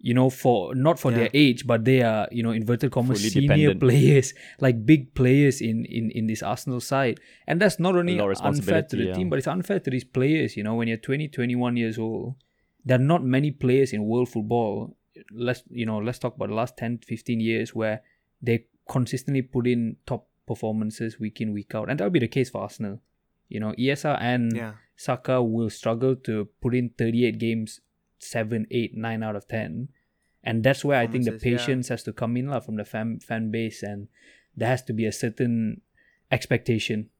You 0.00 0.14
know, 0.14 0.30
for 0.30 0.76
not 0.76 1.00
for 1.00 1.10
their 1.10 1.28
age, 1.34 1.66
but 1.66 1.84
they 1.84 2.02
are 2.02 2.28
you 2.30 2.44
know 2.44 2.52
inverted 2.52 2.92
commas 2.92 3.18
Fully 3.18 3.30
senior 3.30 3.74
dependent. 3.74 3.80
players, 3.80 4.32
like 4.60 4.86
big 4.86 5.12
players 5.16 5.60
in 5.60 5.84
in 5.86 6.12
in 6.12 6.28
this 6.28 6.40
Arsenal 6.40 6.78
side, 6.78 7.18
and 7.48 7.60
that's 7.60 7.80
not 7.80 7.96
only 7.96 8.20
unfair 8.20 8.82
to 8.82 8.94
the 8.96 9.06
yeah. 9.06 9.14
team, 9.14 9.28
but 9.28 9.40
it's 9.40 9.48
unfair 9.48 9.80
to 9.80 9.90
these 9.90 10.04
players. 10.04 10.56
You 10.56 10.62
know, 10.62 10.76
when 10.76 10.86
you're 10.86 10.98
20, 10.98 11.26
21 11.26 11.76
years 11.76 11.98
old, 11.98 12.36
there 12.84 12.94
are 13.00 13.02
not 13.02 13.24
many 13.24 13.50
players 13.50 13.92
in 13.92 14.04
world 14.04 14.28
football. 14.28 14.96
Let's 15.32 15.64
you 15.68 15.84
know, 15.84 15.98
let's 15.98 16.20
talk 16.20 16.36
about 16.36 16.50
the 16.50 16.54
last 16.54 16.76
10, 16.76 16.98
15 16.98 17.40
years 17.40 17.74
where 17.74 18.02
they 18.40 18.66
consistently 18.88 19.42
put 19.42 19.66
in 19.66 19.96
top 20.06 20.28
performances 20.46 21.18
week 21.20 21.40
in 21.40 21.52
week 21.52 21.74
out, 21.74 21.90
and 21.90 21.98
that'll 21.98 22.10
be 22.10 22.18
the 22.18 22.28
case 22.28 22.50
for 22.50 22.62
Arsenal. 22.62 23.00
You 23.48 23.60
know, 23.60 23.72
ESR 23.78 24.18
and 24.20 24.56
Yeah. 24.56 24.74
Saka 24.96 25.42
will 25.42 25.70
struggle 25.70 26.16
to 26.16 26.48
put 26.60 26.74
in 26.74 26.90
38 26.90 27.38
games, 27.38 27.80
7, 28.18 28.66
8, 28.70 28.96
9 28.96 29.22
out 29.22 29.36
of 29.36 29.46
10. 29.48 29.88
And 30.42 30.64
that's 30.64 30.84
where 30.84 30.98
I 30.98 31.06
think 31.06 31.24
the 31.24 31.32
Performances, 31.32 31.60
yeah. 31.60 31.66
patience 31.66 31.88
has 31.88 32.02
to 32.04 32.12
come 32.12 32.36
in 32.36 32.48
lah 32.48 32.60
from 32.60 32.76
the 32.76 32.84
fan, 32.84 33.20
fan 33.20 33.50
base 33.50 33.82
and 33.82 34.08
there 34.56 34.68
has 34.68 34.82
to 34.84 34.92
be 34.92 35.06
a 35.06 35.12
certain 35.12 35.80
expectation, 36.30 37.10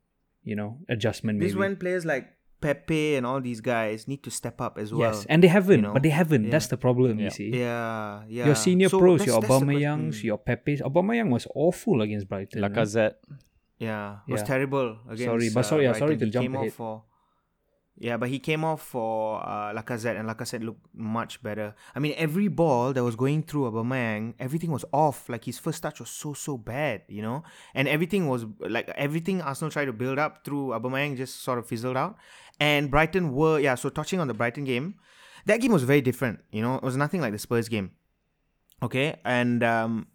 you 0.42 0.57
know, 0.57 0.78
adjustment 0.88 1.40
This 1.40 1.52
maybe. 1.52 1.61
when 1.61 1.76
players 1.76 2.04
like 2.04 2.28
Pepe 2.60 3.14
and 3.16 3.24
all 3.26 3.40
these 3.40 3.60
guys 3.60 4.08
need 4.08 4.22
to 4.24 4.30
step 4.30 4.60
up 4.60 4.78
as 4.78 4.92
well. 4.92 5.12
yes, 5.12 5.26
and 5.28 5.42
they 5.42 5.48
haven't, 5.48 5.80
know, 5.82 5.92
but 5.92 6.02
they 6.02 6.10
haven't. 6.10 6.44
yeah. 6.44 6.50
That's 6.50 6.66
the 6.66 6.76
problem, 6.76 7.18
Yeah. 7.18 7.24
you 7.26 7.30
see. 7.30 7.50
Yeah, 7.54 8.22
yeah. 8.28 8.46
Your 8.46 8.54
senior 8.54 8.88
So 8.88 8.98
pros, 8.98 9.20
that's- 9.20 9.26
your 9.32 9.40
that's 9.40 9.60
the 9.60 9.66
que- 9.66 9.74
Aubameyangs, 9.78 10.16
mm. 10.20 10.24
your 10.24 10.38
Pepe's. 10.38 10.80
Aubameyang 10.82 11.30
was 11.30 11.46
awful 11.54 12.02
against 12.02 12.28
Brighton. 12.28 12.62
Lacazette. 12.62 13.14
Yeah, 13.78 14.16
it 14.26 14.32
was 14.32 14.40
Yeah. 14.40 14.46
terrible 14.46 14.98
against. 15.06 15.24
Sorry, 15.24 15.50
but 15.54 15.60
uh, 15.60 15.62
sorry- 15.62 15.84
yeah, 15.84 15.92
sorry 15.92 16.16
to 16.16 16.26
jump 16.26 16.54
ahead. 16.54 16.72
for. 16.72 17.04
Yeah, 18.00 18.16
but 18.16 18.28
he 18.28 18.38
came 18.38 18.64
off 18.64 18.80
for 18.82 19.40
uh, 19.42 19.72
Lacazette, 19.74 20.18
and 20.18 20.28
Lacazette 20.28 20.64
looked 20.64 20.87
much 20.94 21.42
better. 21.42 21.74
I 21.96 21.98
mean, 21.98 22.14
every 22.16 22.46
ball 22.46 22.92
that 22.92 23.02
was 23.02 23.16
going 23.16 23.42
through 23.42 23.68
Aubameyang, 23.68 24.34
everything 24.38 24.70
was 24.70 24.84
off. 24.92 25.28
Like 25.28 25.44
his 25.44 25.58
first 25.58 25.82
touch 25.82 25.98
was 25.98 26.08
so 26.08 26.32
so 26.32 26.56
bad, 26.56 27.02
you 27.08 27.22
know, 27.22 27.42
and 27.74 27.88
everything 27.88 28.28
was 28.28 28.46
like 28.61 28.88
everything 28.90 29.42
Arsenal 29.42 29.72
tried 29.72 29.87
to 29.87 29.92
build 29.92 30.18
up 30.18 30.44
through 30.44 30.68
Aubameyang 30.68 31.16
just 31.16 31.42
sort 31.42 31.58
of 31.58 31.66
fizzled 31.66 31.96
out. 31.96 32.16
And 32.61 32.88
Brighton 32.88 33.34
were 33.34 33.58
yeah. 33.58 33.74
So 33.74 33.88
touching 33.88 34.20
on 34.20 34.28
the 34.28 34.34
Brighton 34.34 34.62
game, 34.62 34.94
that 35.46 35.61
game 35.61 35.72
was 35.72 35.82
very 35.82 36.00
different. 36.00 36.38
You 36.52 36.62
know, 36.62 36.76
it 36.76 36.84
was 36.84 36.96
nothing 36.96 37.20
like 37.20 37.32
the 37.32 37.38
Spurs 37.38 37.68
game. 37.68 37.90
Okay, 38.80 39.16
and 39.24 39.64
um, 39.64 40.06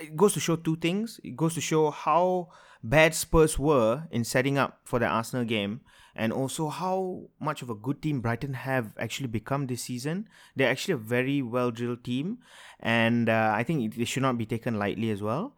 it 0.00 0.16
goes 0.16 0.34
to 0.34 0.40
show 0.40 0.54
two 0.54 0.76
things. 0.76 1.18
It 1.24 1.34
goes 1.34 1.54
to 1.54 1.60
show 1.60 1.90
how 1.90 2.50
bad 2.84 3.16
Spurs 3.16 3.58
were 3.58 4.04
in 4.12 4.22
setting 4.22 4.58
up 4.58 4.78
for 4.84 5.00
the 5.00 5.06
Arsenal 5.06 5.44
game, 5.44 5.80
and 6.14 6.32
also 6.32 6.68
how 6.68 7.22
much 7.40 7.62
of 7.62 7.70
a 7.70 7.74
good 7.74 8.02
team 8.02 8.20
Brighton 8.20 8.54
have 8.54 8.92
actually 8.98 9.28
become 9.28 9.66
this 9.66 9.82
season. 9.82 10.28
They're 10.56 10.70
actually 10.70 10.94
a 10.94 10.98
very 10.98 11.42
well 11.42 11.70
drilled 11.70 12.04
team, 12.04 12.38
and 12.80 13.28
uh, 13.28 13.52
I 13.54 13.62
think 13.62 13.84
it, 13.84 13.98
they 13.98 14.04
should 14.04 14.22
not 14.22 14.38
be 14.38 14.46
taken 14.46 14.78
lightly 14.78 15.10
as 15.10 15.22
well. 15.22 15.54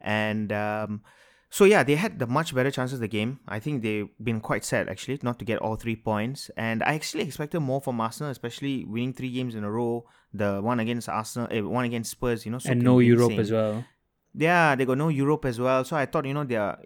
And 0.00 0.52
um, 0.52 1.02
so 1.50 1.64
yeah, 1.64 1.82
they 1.82 1.94
had 1.94 2.18
the 2.18 2.26
much 2.26 2.54
better 2.54 2.70
chances 2.70 2.94
of 2.94 3.00
the 3.00 3.08
game. 3.08 3.40
I 3.48 3.58
think 3.58 3.82
they've 3.82 4.08
been 4.22 4.40
quite 4.40 4.64
sad 4.64 4.88
actually 4.88 5.18
not 5.22 5.38
to 5.38 5.44
get 5.44 5.58
all 5.58 5.76
three 5.76 5.96
points. 5.96 6.50
And 6.56 6.82
I 6.82 6.94
actually 6.94 7.24
expected 7.24 7.60
more 7.60 7.80
from 7.80 8.00
Arsenal, 8.00 8.30
especially 8.30 8.84
winning 8.84 9.14
three 9.14 9.32
games 9.32 9.54
in 9.54 9.64
a 9.64 9.70
row. 9.70 10.04
The 10.34 10.60
one 10.60 10.78
against 10.78 11.08
Arsenal, 11.08 11.48
eh, 11.50 11.60
one 11.60 11.86
against 11.86 12.10
Spurs, 12.10 12.44
you 12.44 12.52
know, 12.52 12.58
so 12.58 12.70
and 12.70 12.82
no 12.82 12.98
Europe 12.98 13.28
convincing. 13.28 13.40
as 13.40 13.52
well. 13.52 13.84
Yeah, 14.38 14.76
they 14.76 14.84
got 14.86 14.98
no 14.98 15.08
Europe 15.08 15.44
as 15.46 15.58
well. 15.58 15.82
So 15.82 15.96
I 15.96 16.06
thought, 16.06 16.24
you 16.24 16.32
know, 16.32 16.44
they 16.44 16.54
are 16.54 16.78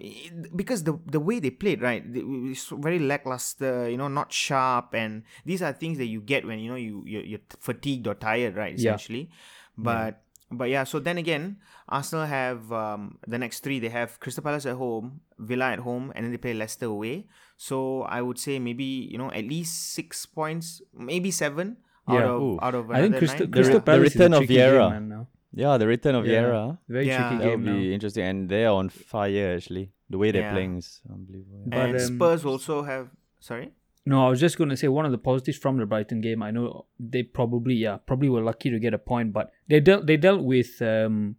because 0.57 0.85
the 0.85 0.97
the 1.05 1.21
way 1.21 1.38
they 1.38 1.51
played, 1.51 1.83
right, 1.83 2.03
it's 2.03 2.73
very 2.73 2.99
lackluster. 2.99 3.91
You 3.91 3.99
know, 3.99 4.09
not 4.09 4.33
sharp, 4.33 4.95
and 4.95 5.23
these 5.45 5.61
are 5.61 5.73
things 5.77 5.99
that 5.99 6.07
you 6.07 6.23
get 6.23 6.47
when 6.47 6.59
you 6.65 6.71
know 6.71 6.81
you 6.81 7.05
you're, 7.05 7.23
you're 7.23 7.45
fatigued 7.61 8.09
or 8.09 8.15
tired, 8.15 8.57
right? 8.57 8.73
Yeah. 8.73 8.97
Essentially, 8.97 9.29
but 9.77 10.25
but 10.51 10.71
yeah. 10.73 10.85
So 10.85 10.99
then 10.99 11.19
again, 11.19 11.59
Arsenal 11.91 12.25
have 12.25 12.73
um, 12.73 13.19
the 13.29 13.37
next 13.37 13.61
three. 13.61 13.79
They 13.85 13.91
have 13.91 14.19
Crystal 14.19 14.43
Palace 14.43 14.65
at 14.65 14.77
home, 14.77 15.21
Villa 15.37 15.73
at 15.77 15.81
home, 15.81 16.11
and 16.17 16.25
then 16.25 16.33
they 16.33 16.38
play 16.41 16.55
Leicester 16.55 16.87
away. 16.87 17.27
So 17.61 18.09
I 18.09 18.23
would 18.23 18.38
say 18.38 18.59
maybe 18.61 19.12
you 19.12 19.19
know 19.19 19.31
at 19.31 19.45
least 19.45 19.93
six 19.93 20.25
points, 20.25 20.81
maybe 20.97 21.31
seven 21.31 21.77
out 22.09 22.17
Yeah. 22.17 22.33
of 22.33 22.41
Ooh. 22.41 22.59
out 22.62 22.75
of 22.75 22.91
I 22.91 23.03
think 23.03 23.19
Crystal, 23.19 23.45
nine. 23.45 23.53
Crystal 23.53 23.77
The 23.77 23.85
Palace 23.85 24.09
is 24.09 24.17
a 24.17 24.19
return 24.19 24.33
of 24.33 24.38
tricky 24.41 24.55
game, 24.55 24.73
Vieira. 24.73 25.27
Man, 25.55 25.62
now. 25.65 25.73
Yeah, 25.73 25.79
the 25.79 25.87
return 25.87 26.15
of 26.15 26.27
Yeah. 26.27 26.43
Vieira. 26.43 26.79
Very 26.88 27.07
Yeah. 27.07 27.29
tricky 27.29 27.37
That 27.45 27.51
game 27.51 27.65
would 27.65 27.73
now. 27.73 27.79
be 27.79 27.95
interesting, 27.95 28.25
and 28.25 28.49
they 28.49 28.65
are 28.65 28.75
on 28.75 28.88
fire 28.88 29.55
actually. 29.57 29.93
The 30.11 30.19
way 30.19 30.31
they're 30.31 30.43
Yeah. 30.43 30.53
playing 30.53 30.77
is 30.79 31.01
unbelievable. 31.11 31.61
yeah. 31.67 31.71
But, 31.71 31.88
and 31.88 31.95
um, 31.95 32.01
Spurs 32.17 32.45
also 32.45 32.83
have 32.83 33.09
sorry. 33.41 33.73
No, 34.05 34.27
I 34.27 34.31
was 34.31 34.41
just 34.41 34.59
going 34.59 34.69
to 34.71 34.77
say 34.77 34.88
one 34.88 35.07
of 35.07 35.12
the 35.12 35.19
positives 35.19 35.57
from 35.59 35.77
the 35.79 35.87
Brighton 35.87 36.21
game. 36.21 36.43
I 36.43 36.51
know 36.51 36.87
they 36.99 37.23
probably, 37.23 37.75
yeah, 37.75 37.99
probably 37.99 38.29
were 38.29 38.43
lucky 38.43 38.69
to 38.69 38.81
get 38.81 38.93
a 38.95 38.99
point, 38.99 39.33
but 39.33 39.53
they 39.69 39.79
dealt 39.81 40.07
they 40.07 40.17
dealt 40.17 40.43
with 40.43 40.83
um, 40.83 41.37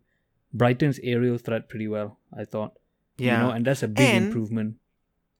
Brighton's 0.53 0.99
aerial 1.03 1.37
threat 1.37 1.67
pretty 1.69 1.87
well. 1.87 2.19
I 2.35 2.45
thought, 2.45 2.77
Yeah. 3.17 3.41
you 3.41 3.47
know, 3.47 3.51
and 3.51 3.65
that's 3.65 3.83
a 3.83 3.87
big 3.87 4.09
And- 4.15 4.25
improvement. 4.27 4.75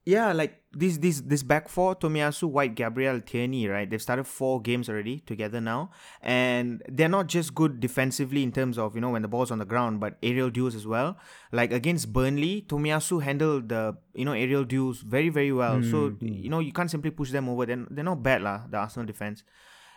Yeah, 0.06 0.32
like 0.34 0.60
this 0.70 0.98
this 0.98 1.22
this 1.22 1.42
back 1.42 1.66
four, 1.66 1.96
Tomiyasu, 1.96 2.44
White, 2.50 2.74
Gabriel, 2.74 3.22
Tierney, 3.22 3.66
right? 3.68 3.88
They've 3.88 4.02
started 4.02 4.26
four 4.26 4.60
games 4.60 4.90
already 4.90 5.20
together 5.20 5.62
now. 5.62 5.92
And 6.20 6.82
they're 6.88 7.08
not 7.08 7.26
just 7.26 7.54
good 7.54 7.80
defensively 7.80 8.42
in 8.42 8.52
terms 8.52 8.76
of, 8.76 8.94
you 8.94 9.00
know, 9.00 9.10
when 9.10 9.22
the 9.22 9.28
ball's 9.28 9.50
on 9.50 9.60
the 9.60 9.64
ground, 9.64 10.00
but 10.00 10.18
aerial 10.22 10.50
duels 10.50 10.74
as 10.74 10.86
well. 10.86 11.16
Like 11.52 11.72
against 11.72 12.12
Burnley, 12.12 12.66
Tomiyasu 12.68 13.22
handled 13.22 13.70
the, 13.70 13.96
you 14.14 14.26
know, 14.26 14.32
aerial 14.34 14.64
duels 14.64 15.00
very, 15.00 15.30
very 15.30 15.52
well. 15.52 15.82
So, 15.82 16.10
hmm. 16.10 16.26
you 16.26 16.50
know, 16.50 16.60
you 16.60 16.72
can't 16.72 16.90
simply 16.90 17.10
push 17.10 17.30
them 17.30 17.48
over. 17.48 17.64
They're, 17.64 17.86
they're 17.88 18.04
not 18.04 18.22
bad, 18.22 18.42
lah, 18.42 18.66
the 18.68 18.76
Arsenal 18.76 19.06
defense. 19.06 19.42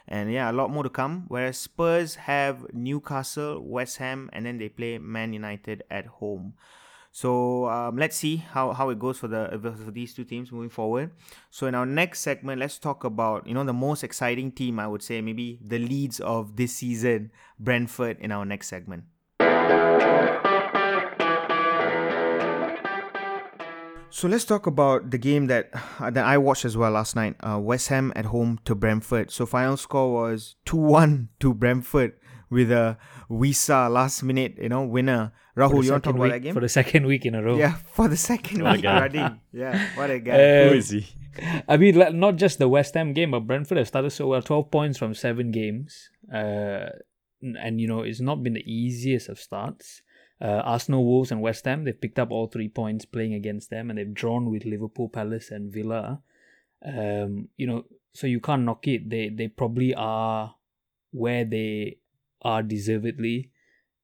And 0.08 0.32
yeah, 0.32 0.50
a 0.50 0.54
lot 0.54 0.72
more 0.72 0.84
to 0.84 0.90
come. 0.90 1.26
Whereas 1.28 1.58
Spurs 1.58 2.16
have 2.16 2.66
Newcastle, 2.74 3.60
West 3.60 3.98
Ham, 3.98 4.30
and 4.32 4.46
then 4.46 4.58
they 4.58 4.70
play 4.70 5.00
Man 5.00 5.34
United 5.34 5.84
at 5.92 6.06
home. 6.06 6.54
So 7.18 7.68
um, 7.68 7.98
let's 7.98 8.16
see 8.16 8.36
how, 8.36 8.74
how 8.74 8.90
it 8.90 9.00
goes 9.00 9.18
for 9.18 9.28
the 9.28 9.50
for 9.60 9.90
these 9.90 10.14
two 10.14 10.24
teams 10.24 10.52
moving 10.52 10.70
forward. 10.70 11.10
So 11.50 11.66
in 11.66 11.74
our 11.74 11.84
next 11.84 12.20
segment, 12.20 12.60
let's 12.60 12.78
talk 12.78 13.04
about 13.04 13.48
you 13.48 13.56
know 13.56 13.64
the 13.64 13.74
most 13.74 14.04
exciting 14.04 14.52
team 14.52 14.78
I 14.78 14.86
would 14.86 15.02
say 15.02 15.20
maybe 15.20 15.58
the 15.66 15.80
Leeds 15.80 16.20
of 16.20 16.58
this 16.58 16.76
season, 16.76 17.32
Brentford. 17.58 18.20
In 18.20 18.32
our 18.32 18.46
next 18.46 18.68
segment. 18.68 19.06
So 24.12 24.28
let's 24.28 24.46
talk 24.46 24.68
about 24.68 25.10
the 25.10 25.18
game 25.18 25.48
that 25.48 25.72
that 26.00 26.24
I 26.24 26.38
watched 26.38 26.66
as 26.66 26.78
well 26.78 26.92
last 26.92 27.16
night. 27.16 27.36
Uh, 27.40 27.58
West 27.58 27.88
Ham 27.88 28.14
at 28.16 28.26
home 28.26 28.60
to 28.66 28.76
Brentford. 28.76 29.32
So 29.32 29.48
final 29.48 29.76
score 29.76 30.14
was 30.14 30.56
two 30.66 30.78
one 30.78 31.30
to 31.40 31.56
Brentford 31.56 32.14
with 32.50 32.72
a 32.72 32.98
Wissa 33.30 33.92
last 33.92 34.24
minute 34.24 34.58
you 34.62 34.70
know 34.70 34.84
winner. 34.84 35.34
Rahul, 35.56 35.84
you 35.84 35.92
want 35.92 36.04
to 36.04 36.12
talk 36.12 36.14
second 36.14 36.16
about 36.18 36.30
that 36.30 36.40
game? 36.40 36.54
For 36.54 36.60
the 36.60 36.70
second 36.70 37.06
week 37.08 37.26
in 37.26 37.34
a 37.34 37.42
row. 37.42 37.58
Yeah, 37.58 37.74
for 37.94 38.08
the 38.08 38.18
second 38.18 38.64
week 38.64 38.84
guy. 38.84 39.02
running. 39.02 39.42
Yeah, 39.52 39.90
what 39.96 40.12
a 40.12 40.20
guy. 40.20 40.34
Uh, 40.34 40.38
Who 40.70 40.76
is 40.76 40.90
he? 40.90 41.08
I 41.68 41.78
mean, 41.78 41.96
like, 41.96 42.14
not 42.14 42.36
just 42.36 42.60
the 42.60 42.68
West 42.68 42.94
Ham 42.94 43.14
game, 43.14 43.32
but 43.32 43.42
Brentford 43.42 43.78
have 43.78 43.88
started 43.88 44.12
so 44.12 44.28
well. 44.28 44.42
12 44.42 44.72
points 44.72 44.98
from 44.98 45.14
seven 45.14 45.52
games. 45.52 46.10
Uh, 46.34 46.90
and, 47.42 47.80
you 47.80 47.88
know, 47.88 48.02
it's 48.02 48.22
not 48.22 48.44
been 48.44 48.54
the 48.54 48.72
easiest 48.72 49.30
of 49.30 49.40
starts. 49.40 50.02
Uh, 50.40 50.62
Arsenal, 50.64 51.06
Wolves, 51.06 51.32
and 51.32 51.42
West 51.42 51.66
Ham, 51.66 51.84
they've 51.84 52.00
picked 52.00 52.20
up 52.20 52.32
all 52.32 52.48
three 52.48 52.70
points 52.70 53.06
playing 53.06 53.34
against 53.34 53.70
them, 53.70 53.90
and 53.90 53.98
they've 53.98 54.14
drawn 54.14 54.52
with 54.52 54.66
Liverpool, 54.66 55.10
Palace, 55.10 55.50
and 55.50 55.74
Villa. 55.74 56.22
Um, 56.86 57.50
you 57.58 57.66
know, 57.66 57.86
so 58.14 58.28
you 58.28 58.40
can't 58.40 58.64
knock 58.64 58.88
it. 58.88 59.10
They 59.10 59.30
they 59.30 59.48
probably 59.48 59.96
are 59.96 60.56
where 61.12 61.44
they 61.44 61.98
are 62.42 62.64
deservedly. 62.64 63.52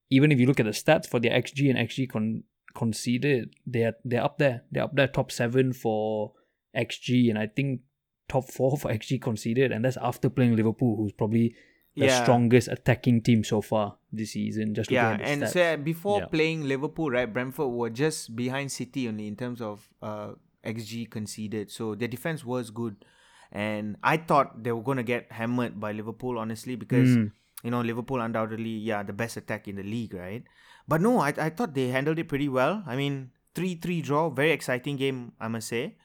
Even 0.09 0.31
if 0.31 0.39
you 0.39 0.45
look 0.45 0.59
at 0.59 0.65
the 0.65 0.71
stats 0.71 1.07
for 1.07 1.19
their 1.19 1.31
XG 1.31 1.69
and 1.69 1.77
XG 1.79 2.09
con- 2.09 2.43
conceded, 2.75 3.55
they're 3.65 3.95
they're 4.03 4.23
up 4.23 4.37
there. 4.37 4.63
They're 4.71 4.83
up 4.83 4.95
there, 4.95 5.07
top 5.07 5.31
seven 5.31 5.73
for 5.73 6.33
XG, 6.75 7.29
and 7.29 7.37
I 7.39 7.47
think 7.47 7.81
top 8.27 8.45
four 8.49 8.77
for 8.81 8.91
XG 8.91 9.21
conceded, 9.21 9.71
and 9.71 9.83
that's 9.85 9.97
after 9.97 10.29
playing 10.29 10.55
Liverpool, 10.55 10.95
who's 10.97 11.11
probably 11.13 11.55
the 11.95 12.05
Yeah. 12.05 12.23
strongest 12.23 12.67
attacking 12.69 13.21
team 13.21 13.43
so 13.43 13.61
far 13.61 13.97
this 14.11 14.31
season. 14.33 14.73
Just 14.73 14.89
Yeah, 14.89 15.11
at 15.11 15.19
the 15.19 15.25
and 15.25 15.43
stats. 15.43 15.49
so 15.53 15.77
before 15.77 16.19
Yeah. 16.21 16.25
playing 16.27 16.63
Liverpool, 16.67 17.11
right, 17.11 17.31
Brentford 17.31 17.69
were 17.71 17.89
just 17.91 18.35
behind 18.35 18.71
City 18.71 19.07
only 19.07 19.27
in 19.27 19.35
terms 19.35 19.61
of 19.61 19.89
uh, 20.01 20.33
XG 20.63 21.05
conceded. 21.09 21.69
So 21.69 21.93
their 21.95 22.07
defense 22.07 22.43
was 22.43 22.71
good, 22.71 23.05
and 23.51 23.97
I 24.03 24.17
thought 24.17 24.63
they 24.63 24.71
were 24.71 24.81
gonna 24.81 25.03
get 25.03 25.31
hammered 25.31 25.79
by 25.79 25.91
Liverpool, 25.91 26.39
honestly, 26.39 26.75
because 26.75 27.15
Mm. 27.15 27.31
You 27.63 27.71
know 27.71 27.81
Liverpool 27.81 28.21
undoubtedly, 28.21 28.77
yeah, 28.77 29.03
the 29.03 29.13
best 29.13 29.37
attack 29.37 29.67
in 29.67 29.77
the 29.77 29.83
league, 29.83 30.13
right? 30.13 30.43
But 30.87 31.01
no, 31.01 31.19
I 31.19 31.33
I 31.37 31.49
thought 31.49 31.73
they 31.73 31.87
handled 31.87 32.19
it 32.19 32.27
pretty 32.27 32.49
well. 32.49 32.83
I 32.85 32.95
mean, 32.95 33.31
three 33.55 33.75
three 33.75 34.01
draw, 34.01 34.29
very 34.29 34.51
exciting 34.51 34.97
game, 34.97 35.31
I 35.39 35.47
must 35.47 35.67
say. 35.67 35.95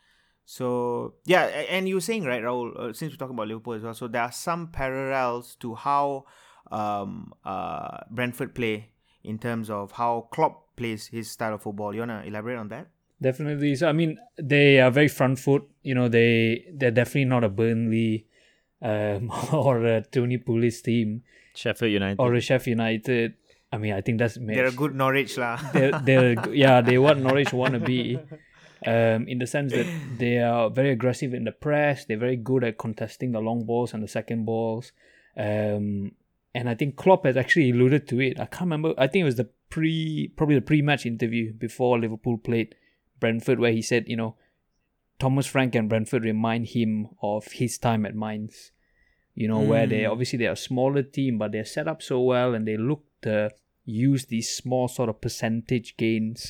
So 0.44 1.14
yeah, 1.26 1.44
and 1.68 1.88
you 1.88 1.96
were 1.96 2.00
saying 2.00 2.24
right, 2.24 2.42
Rahul, 2.42 2.72
uh, 2.78 2.92
since 2.92 3.12
we're 3.12 3.18
talking 3.18 3.34
about 3.34 3.48
Liverpool 3.48 3.74
as 3.74 3.82
well, 3.82 3.92
so 3.92 4.08
there 4.08 4.22
are 4.22 4.32
some 4.32 4.68
parallels 4.68 5.56
to 5.56 5.74
how 5.74 6.24
um, 6.70 7.34
uh, 7.44 7.98
Brentford 8.10 8.54
play 8.54 8.90
in 9.24 9.38
terms 9.38 9.68
of 9.68 9.92
how 9.92 10.28
Klopp 10.30 10.76
plays 10.76 11.08
his 11.08 11.30
style 11.30 11.54
of 11.54 11.62
football. 11.62 11.92
You 11.92 12.00
wanna 12.00 12.22
elaborate 12.24 12.56
on 12.56 12.68
that? 12.68 12.88
Definitely. 13.20 13.74
So 13.74 13.88
I 13.88 13.92
mean, 13.92 14.16
they 14.38 14.80
are 14.80 14.90
very 14.90 15.08
front 15.08 15.38
foot. 15.38 15.68
You 15.82 15.94
know, 15.94 16.08
they 16.08 16.64
they're 16.72 16.92
definitely 16.92 17.26
not 17.26 17.44
a 17.44 17.48
Burnley 17.48 18.26
um, 18.80 19.30
or 19.52 19.84
a 19.84 20.02
Tony 20.02 20.38
Pulis 20.38 20.82
team 20.82 21.24
Sheffield 21.58 21.92
United. 21.92 22.20
or 22.20 22.34
a 22.34 22.40
Sheffield 22.40 22.78
United. 22.78 23.34
I 23.72 23.78
mean, 23.78 23.92
I 23.92 24.00
think 24.00 24.18
that's 24.18 24.38
They're 24.40 24.66
a 24.66 24.72
good 24.72 24.94
Norwich 24.94 25.36
lah. 25.36 25.60
they're, 25.72 25.98
they're 26.00 26.54
yeah 26.54 26.80
they 26.80 26.96
what 26.98 27.18
Norwich 27.18 27.52
want 27.52 27.74
to 27.74 27.80
be 27.80 28.18
um, 28.86 29.26
in 29.26 29.38
the 29.38 29.46
sense 29.46 29.72
that 29.72 29.86
they 30.16 30.38
are 30.38 30.70
very 30.70 30.90
aggressive 30.90 31.34
in 31.34 31.44
the 31.44 31.52
press. 31.52 32.04
They're 32.04 32.16
very 32.16 32.36
good 32.36 32.64
at 32.64 32.78
contesting 32.78 33.32
the 33.32 33.40
long 33.40 33.64
balls 33.64 33.92
and 33.92 34.02
the 34.02 34.08
second 34.08 34.46
balls. 34.46 34.92
Um, 35.36 36.12
and 36.54 36.68
I 36.68 36.74
think 36.74 36.96
Klopp 36.96 37.26
has 37.26 37.36
actually 37.36 37.70
alluded 37.70 38.08
to 38.08 38.20
it. 38.20 38.40
I 38.40 38.46
can't 38.46 38.70
remember. 38.70 38.94
I 38.96 39.06
think 39.06 39.22
it 39.22 39.30
was 39.32 39.36
the 39.36 39.50
pre 39.68 40.32
probably 40.36 40.54
the 40.54 40.62
pre-match 40.62 41.04
interview 41.04 41.52
before 41.52 41.98
Liverpool 41.98 42.38
played 42.38 42.74
Brentford 43.20 43.58
where 43.58 43.72
he 43.72 43.82
said 43.82 44.04
you 44.06 44.16
know 44.16 44.36
Thomas 45.18 45.46
Frank 45.46 45.74
and 45.74 45.88
Brentford 45.88 46.24
remind 46.24 46.68
him 46.68 47.08
of 47.20 47.52
his 47.52 47.78
time 47.78 48.06
at 48.06 48.14
Mainz 48.14 48.70
you 49.40 49.46
know 49.50 49.62
where 49.72 49.86
they 49.92 50.02
Mm. 50.02 50.10
obviously 50.12 50.38
they're 50.38 50.60
a 50.60 50.68
smaller 50.70 51.04
team 51.16 51.38
but 51.40 51.52
they're 51.52 51.74
set 51.76 51.86
up 51.92 52.00
so 52.10 52.16
well 52.32 52.54
and 52.54 52.66
they 52.66 52.76
look 52.90 53.02
to 53.26 53.34
use 53.84 54.22
these 54.26 54.48
small 54.62 54.86
sort 54.88 55.08
of 55.08 55.20
percentage 55.26 55.96
gains 55.96 56.40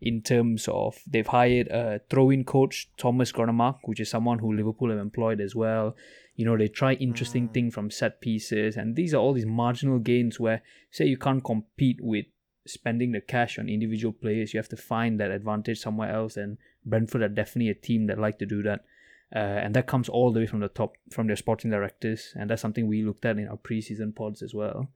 in 0.00 0.20
terms 0.20 0.68
of 0.68 0.98
they've 1.12 1.32
hired 1.38 1.68
a 1.68 2.00
throw-in 2.10 2.44
coach 2.44 2.90
Thomas 2.98 3.32
Grønnemark, 3.32 3.78
which 3.84 4.00
is 4.00 4.10
someone 4.10 4.38
who 4.40 4.52
Liverpool 4.52 4.90
have 4.90 4.98
employed 4.98 5.40
as 5.40 5.54
well. 5.56 5.96
You 6.36 6.44
know, 6.44 6.58
they 6.58 6.68
try 6.68 6.92
interesting 6.94 7.48
things 7.48 7.72
from 7.74 7.90
set 7.90 8.20
pieces, 8.20 8.76
and 8.76 8.96
these 8.96 9.14
are 9.14 9.22
all 9.22 9.32
these 9.32 9.46
marginal 9.46 9.98
gains 9.98 10.38
where 10.38 10.60
say 10.90 11.06
you 11.06 11.16
can't 11.16 11.42
compete 11.42 12.00
with 12.02 12.26
spending 12.66 13.12
the 13.12 13.20
cash 13.22 13.58
on 13.58 13.68
individual 13.68 14.12
players. 14.12 14.52
You 14.52 14.58
have 14.58 14.68
to 14.68 14.76
find 14.76 15.18
that 15.20 15.30
advantage 15.30 15.78
somewhere 15.80 16.12
else, 16.14 16.36
and 16.36 16.58
Brentford 16.84 17.22
are 17.22 17.28
definitely 17.40 17.70
a 17.70 17.74
team 17.74 18.06
that 18.08 18.18
like 18.18 18.38
to 18.40 18.46
do 18.46 18.62
that. 18.64 18.84
Uh, 19.34 19.38
and 19.64 19.74
that 19.74 19.86
comes 19.88 20.08
all 20.08 20.32
the 20.32 20.40
way 20.40 20.46
from 20.46 20.60
the 20.60 20.68
top, 20.68 20.94
from 21.10 21.26
their 21.26 21.36
sporting 21.36 21.70
directors, 21.70 22.32
and 22.36 22.48
that's 22.48 22.62
something 22.62 22.86
we 22.86 23.02
looked 23.02 23.24
at 23.24 23.36
in 23.38 23.48
our 23.48 23.56
preseason 23.56 24.14
pods 24.14 24.42
as 24.42 24.54
well. 24.54 24.88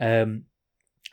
Um, 0.00 0.44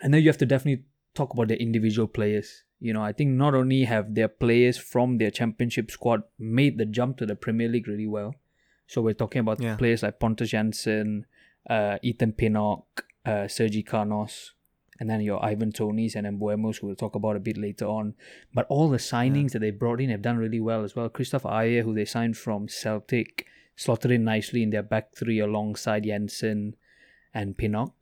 and 0.02 0.14
then 0.14 0.22
you 0.22 0.28
have 0.30 0.38
to 0.40 0.46
definitely 0.46 0.86
talk 1.14 1.34
about 1.34 1.50
the 1.50 1.62
individual 1.62 2.08
players. 2.08 2.64
You 2.80 2.94
know, 2.94 3.04
I 3.04 3.12
think 3.14 3.32
not 3.32 3.54
only 3.54 3.84
have 3.84 4.16
their 4.16 4.28
players 4.28 4.78
from 4.78 5.18
their 5.18 5.32
championship 5.32 5.92
squad 5.92 6.24
made 6.40 6.78
the 6.78 6.86
jump 6.86 7.18
to 7.18 7.26
the 7.26 7.36
Premier 7.36 7.68
League 7.68 7.88
really 7.88 8.08
well. 8.08 8.34
So 8.88 9.02
we're 9.02 9.14
talking 9.14 9.42
about 9.42 9.62
Yeah. 9.62 9.76
players 9.76 10.04
like 10.04 10.20
Pontus 10.20 10.52
Jansson, 10.52 11.26
uh, 11.70 11.98
Ethan 12.02 12.34
Pinnock, 12.34 13.06
uh, 13.26 13.48
Sergi 13.48 13.84
Canós, 13.84 14.52
and 15.00 15.10
then 15.10 15.22
your 15.22 15.44
Ivan 15.44 15.72
Toneys 15.72 16.16
and 16.16 16.40
Mbeumos, 16.40 16.78
who 16.78 16.88
we'll 16.88 16.96
talk 16.96 17.16
about 17.16 17.36
a 17.36 17.40
bit 17.40 17.58
later 17.58 17.86
on. 17.86 18.16
But 18.54 18.66
all 18.70 18.90
the 18.90 18.98
signings 18.98 19.52
that 19.52 19.60
they 19.60 19.72
brought 19.72 20.02
in 20.02 20.10
have 20.10 20.22
done 20.22 20.38
really 20.38 20.60
well 20.60 20.84
as 20.84 20.96
well. 20.96 21.10
Kristoffer 21.10 21.52
Ajer, 21.52 21.84
who 21.84 21.94
they 21.94 22.06
signed 22.06 22.38
from 22.38 22.68
Celtic, 22.68 23.46
slotted 23.76 24.12
in 24.12 24.24
nicely 24.24 24.64
in 24.64 24.72
their 24.72 24.84
back 24.84 25.16
three 25.16 25.40
alongside 25.40 26.04
Jansson 26.06 26.74
and 27.34 27.56
Pinnock. 27.58 27.94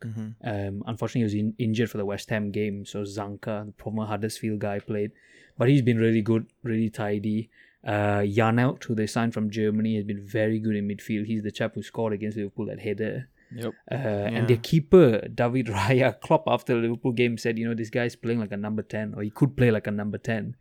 Um, 0.44 0.84
unfortunately, 0.88 1.22
he 1.22 1.24
was 1.26 1.34
in- 1.34 1.56
injured 1.58 1.92
for 1.92 1.98
the 1.98 2.06
West 2.06 2.30
Ham 2.30 2.52
game, 2.52 2.86
so 2.86 3.02
Zanka, 3.04 3.66
the 3.66 3.74
former 3.78 4.06
Huddersfield 4.06 4.60
guy, 4.60 4.80
played. 4.80 5.12
But 5.58 5.68
he's 5.68 5.82
been 5.82 5.98
really 5.98 6.22
good, 6.22 6.48
really 6.64 6.90
tidy. 6.90 7.50
Uh, 7.86 8.22
Janelt, 8.22 8.84
who 8.86 8.96
they 8.96 9.08
signed 9.08 9.34
from 9.34 9.50
Germany, 9.50 9.96
has 9.96 10.06
been 10.06 10.26
very 10.26 10.60
good 10.60 10.76
in 10.76 10.88
midfield. 10.88 11.26
He's 11.26 11.44
the 11.44 11.52
chap 11.52 11.76
who 11.76 11.84
scored 11.84 12.14
against 12.14 12.38
Liverpool 12.38 12.66
that 12.68 12.80
header. 12.80 13.30
Yep. 13.54 13.74
Uh, 13.92 13.96
And 13.96 14.48
their 14.48 14.58
keeper, 14.58 15.28
David 15.28 15.68
Raya, 15.78 16.20
Klopp, 16.20 16.44
after 16.48 16.74
the 16.76 16.82
Liverpool 16.82 17.12
game 17.12 17.38
said, 17.38 17.58
you 17.58 17.68
know, 17.68 17.76
this 17.76 17.90
guy's 17.90 18.16
playing 18.16 18.40
like 18.40 18.52
a 18.52 18.58
number 18.58 18.82
10, 18.82 19.14
or 19.16 19.24
he 19.24 19.30
could 19.30 19.56
play 19.56 19.72
like 19.72 19.88
a 19.88 19.92
number 19.92 20.18
10. 20.18 20.56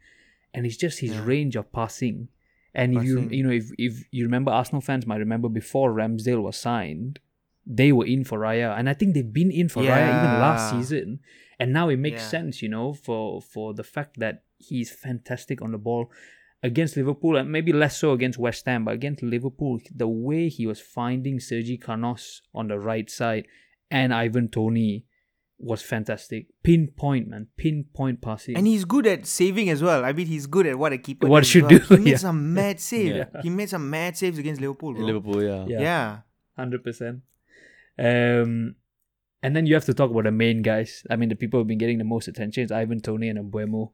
And 0.53 0.67
it's 0.67 0.77
just 0.77 1.01
his 1.01 1.19
range 1.19 1.57
of 1.57 1.73
passing. 1.73 2.29
And 2.75 2.93
if 2.95 3.05
you 3.05 3.21
you 3.31 3.43
know 3.45 3.51
if, 3.51 3.71
if 3.79 4.05
you 4.11 4.25
remember 4.25 4.51
Arsenal 4.51 4.81
fans 4.81 5.07
might 5.07 5.19
remember 5.19 5.49
before 5.49 5.93
Ramsdale 5.93 6.43
was 6.43 6.57
signed, 6.57 7.21
they 7.65 7.93
were 7.93 8.05
in 8.07 8.25
for 8.25 8.39
Raya, 8.41 8.77
and 8.79 8.89
I 8.91 8.95
think 8.95 9.15
they've 9.15 9.33
been 9.33 9.51
in 9.53 9.69
for 9.69 9.83
Raya 9.85 10.11
even 10.17 10.39
last 10.39 10.69
season. 10.69 11.21
And 11.59 11.73
now 11.73 11.89
it 11.89 11.99
makes 11.99 12.23
Yeah. 12.23 12.29
sense, 12.31 12.63
you 12.63 12.69
know, 12.69 12.93
for 12.93 13.41
for 13.41 13.75
the 13.75 13.85
fact 13.85 14.19
that 14.19 14.43
he's 14.59 14.91
fantastic 14.91 15.63
on 15.63 15.71
the 15.73 15.79
ball 15.79 16.11
against 16.65 16.97
Liverpool, 16.97 17.37
and 17.37 17.53
maybe 17.53 17.73
less 17.73 17.99
so 17.99 18.13
against 18.13 18.39
West 18.39 18.65
Ham, 18.67 18.85
but 18.87 18.95
against 18.95 19.23
Liverpool, 19.23 19.79
the 19.95 20.09
way 20.09 20.49
he 20.49 20.67
was 20.67 20.81
finding 20.81 21.39
Sergi 21.39 21.77
Canós 21.79 22.41
on 22.55 22.69
the 22.69 22.79
right 22.79 23.09
side 23.11 23.47
and 23.91 24.13
Ivan 24.15 24.49
Toney 24.49 25.05
was 25.59 25.83
fantastic. 25.83 26.47
Pinpoint, 26.63 27.29
man, 27.29 27.47
pinpoint 27.57 28.21
passing. 28.23 28.57
And 28.57 28.67
he's 28.67 28.85
good 28.85 29.07
at 29.07 29.27
saving 29.27 29.69
as 29.69 29.83
well. 29.83 30.05
I 30.05 30.13
mean, 30.13 30.27
he's 30.27 30.47
good 30.47 30.67
at 30.67 30.79
what 30.79 30.93
a 30.93 30.99
keeper 30.99 31.29
What 31.29 31.47
should 31.47 31.63
well. 31.65 31.79
do, 31.79 31.79
He 31.79 31.97
made 31.97 32.07
yeah. 32.13 32.17
some 32.17 32.55
mad 32.55 32.81
save. 32.81 33.17
Yeah. 33.17 33.25
He 33.43 33.51
made 33.51 33.69
some 33.69 33.89
mad 33.89 34.17
saves 34.17 34.39
against 34.39 34.61
Liverpool, 34.61 34.95
bro. 34.95 35.05
Liverpool, 35.05 35.43
yeah. 35.43 35.65
Yeah. 35.69 35.81
Yeah. 35.81 36.19
hundred 36.57 36.83
percent. 36.83 37.21
Um, 37.99 38.75
and 39.43 39.55
then 39.55 39.67
you 39.67 39.75
have 39.75 39.85
to 39.85 39.95
talk 39.95 40.11
about 40.11 40.25
the 40.25 40.33
main 40.33 40.63
guys. 40.63 41.05
I 41.11 41.17
mean, 41.17 41.29
the 41.29 41.37
people 41.37 41.61
who've 41.61 41.67
been 41.69 41.79
getting 41.79 41.99
the 41.99 42.05
most 42.05 42.27
attention 42.29 42.65
is 42.65 42.73
Ivan 42.73 43.01
Toney 43.01 43.29
and 43.29 43.39
Mbeumo. 43.53 43.93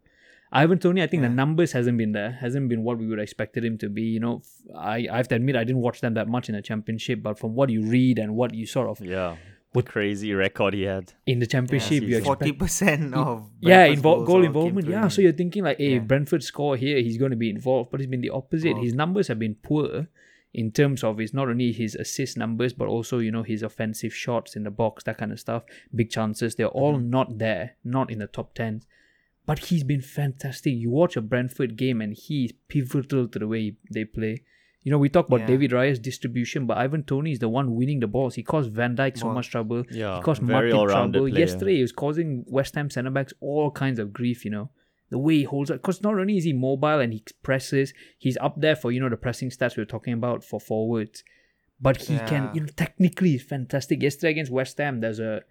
Ivan 0.53 0.79
Toney, 0.79 1.01
I 1.03 1.07
think 1.07 1.23
the 1.23 1.29
numbers 1.29 1.73
hasn't 1.73 1.97
been 1.97 2.13
there, 2.13 2.33
hasn't 2.33 2.69
been 2.69 2.83
what 2.83 2.99
we 2.99 3.07
would 3.07 3.19
have 3.19 3.23
expected 3.23 3.65
him 3.65 3.79
to 3.79 3.89
be. 3.89 4.03
You 4.03 4.21
know, 4.21 4.43
I, 4.77 5.07
I 5.11 5.17
have 5.19 5.29
to 5.29 5.37
admit 5.37 5.55
I 5.55 5.63
didn't 5.65 5.83
watch 5.83 6.01
them 6.01 6.15
that 6.15 6.27
much 6.29 6.49
in 6.49 6.55
the 6.57 6.63
championship, 6.63 7.23
but 7.23 7.39
from 7.39 7.55
what 7.55 7.71
you 7.71 7.83
read 7.83 8.19
and 8.19 8.35
what 8.35 8.53
you 8.55 8.67
sort 8.67 8.89
of 8.89 9.01
Yeah. 9.07 9.37
What- 9.73 9.87
crazy 9.87 10.35
record 10.35 10.75
he 10.75 10.83
had. 10.83 11.13
in 11.27 11.39
the 11.39 11.47
championship, 11.47 12.03
you 12.03 12.17
expect 12.17 12.25
Forty 12.41 12.53
percent 12.53 13.15
of 13.15 13.49
yeah, 13.61 13.87
invo- 13.87 14.03
goals 14.03 14.27
goal 14.27 14.45
involvement. 14.45 14.89
Yeah, 14.89 15.07
so 15.07 15.23
you're 15.23 15.31
thinking 15.33 15.63
like, 15.63 15.79
hey, 15.79 15.91
Yeah. 15.91 15.97
if 15.99 16.09
Brentford 16.09 16.43
score 16.43 16.77
here, 16.77 16.99
he's 17.01 17.19
going 17.19 17.31
to 17.31 17.37
be 17.37 17.49
involved. 17.49 17.93
But 17.93 18.01
it's 18.01 18.11
been 18.11 18.21
the 18.21 18.31
opposite. 18.31 18.77
His 18.79 18.95
numbers 18.95 19.29
have 19.29 19.39
been 19.39 19.55
poor 19.55 20.09
in 20.53 20.73
terms 20.73 21.05
of 21.05 21.19
his 21.19 21.33
not 21.33 21.49
only 21.49 21.71
his 21.71 21.95
assist 21.95 22.37
numbers, 22.37 22.73
but 22.73 22.89
also 22.89 23.19
you 23.21 23.31
know 23.31 23.45
his 23.45 23.63
offensive 23.63 24.13
shots 24.13 24.57
in 24.57 24.65
the 24.65 24.73
box, 24.73 25.05
that 25.05 25.19
kind 25.19 25.31
of 25.31 25.39
stuff, 25.39 25.63
big 25.95 26.11
chances. 26.11 26.57
They're 26.57 26.67
all 26.67 26.97
Mm-hmm. 26.97 27.11
not 27.11 27.39
there, 27.39 27.77
not 27.85 28.11
in 28.11 28.19
the 28.19 28.27
top 28.27 28.55
ten. 28.55 28.83
But 29.51 29.59
he's 29.69 29.83
been 29.93 30.01
fantastic. 30.01 30.75
You 30.83 30.91
watch 30.91 31.17
a 31.17 31.21
Brentford 31.21 31.73
game 31.77 32.01
and 32.05 32.13
he's 32.15 32.53
pivotal 32.69 33.27
to 33.33 33.39
the 33.43 33.49
way 33.55 33.65
they 33.93 34.05
play. 34.05 34.35
You 34.85 34.91
know, 34.93 34.99
we 35.05 35.09
talk 35.09 35.27
about 35.27 35.41
Yeah. 35.41 35.47
David 35.53 35.73
Raya's 35.73 35.99
distribution, 35.99 36.67
but 36.69 36.79
Ivan 36.79 37.03
Toney 37.03 37.33
is 37.33 37.41
the 37.41 37.49
one 37.49 37.75
winning 37.75 37.99
the 37.99 38.07
balls. 38.07 38.37
He 38.37 38.45
caused 38.45 38.71
Van 38.73 38.95
Dijk 38.97 39.19
so 39.19 39.25
Ball. 39.25 39.35
much 39.35 39.51
trouble. 39.51 39.83
Yeah, 39.91 40.17
he 40.19 40.23
caused 40.23 40.43
all-rounded 40.45 40.89
trouble. 41.19 41.29
player. 41.31 41.45
Yesterday, 41.45 41.75
he 41.79 41.83
was 41.83 41.91
causing 42.05 42.45
West 42.47 42.77
Ham 42.77 42.91
centre 42.91 43.11
backs 43.11 43.35
all 43.41 43.73
kinds 43.73 43.99
of 43.99 44.13
grief. 44.13 44.45
You 44.45 44.53
know, 44.53 44.71
the 45.11 45.19
way 45.19 45.39
he 45.39 45.43
holds 45.55 45.69
up. 45.73 45.79
Because 45.79 46.01
not 46.01 46.15
only 46.15 46.37
is 46.37 46.45
he 46.45 46.53
mobile 46.53 47.01
and 47.01 47.13
he 47.13 47.25
presses, 47.43 47.93
he's 48.19 48.39
up 48.41 48.55
there 48.61 48.77
for 48.77 48.93
you 48.93 49.01
know 49.01 49.09
the 49.09 49.17
pressing 49.27 49.51
stats 49.51 49.77
we 49.77 49.81
were 49.83 49.95
talking 49.97 50.15
about 50.15 50.45
for 50.45 50.61
forwards. 50.61 51.25
But 51.81 51.97
he 52.03 52.19
can, 52.31 52.51
you 52.55 52.61
know, 52.61 52.69
technically 52.85 53.31
he's 53.31 53.43
fantastic. 53.43 54.01
Yesterday 54.01 54.31
against 54.31 54.53
West 54.53 54.79
Ham, 54.79 55.01
there's 55.01 55.19
a 55.19 55.43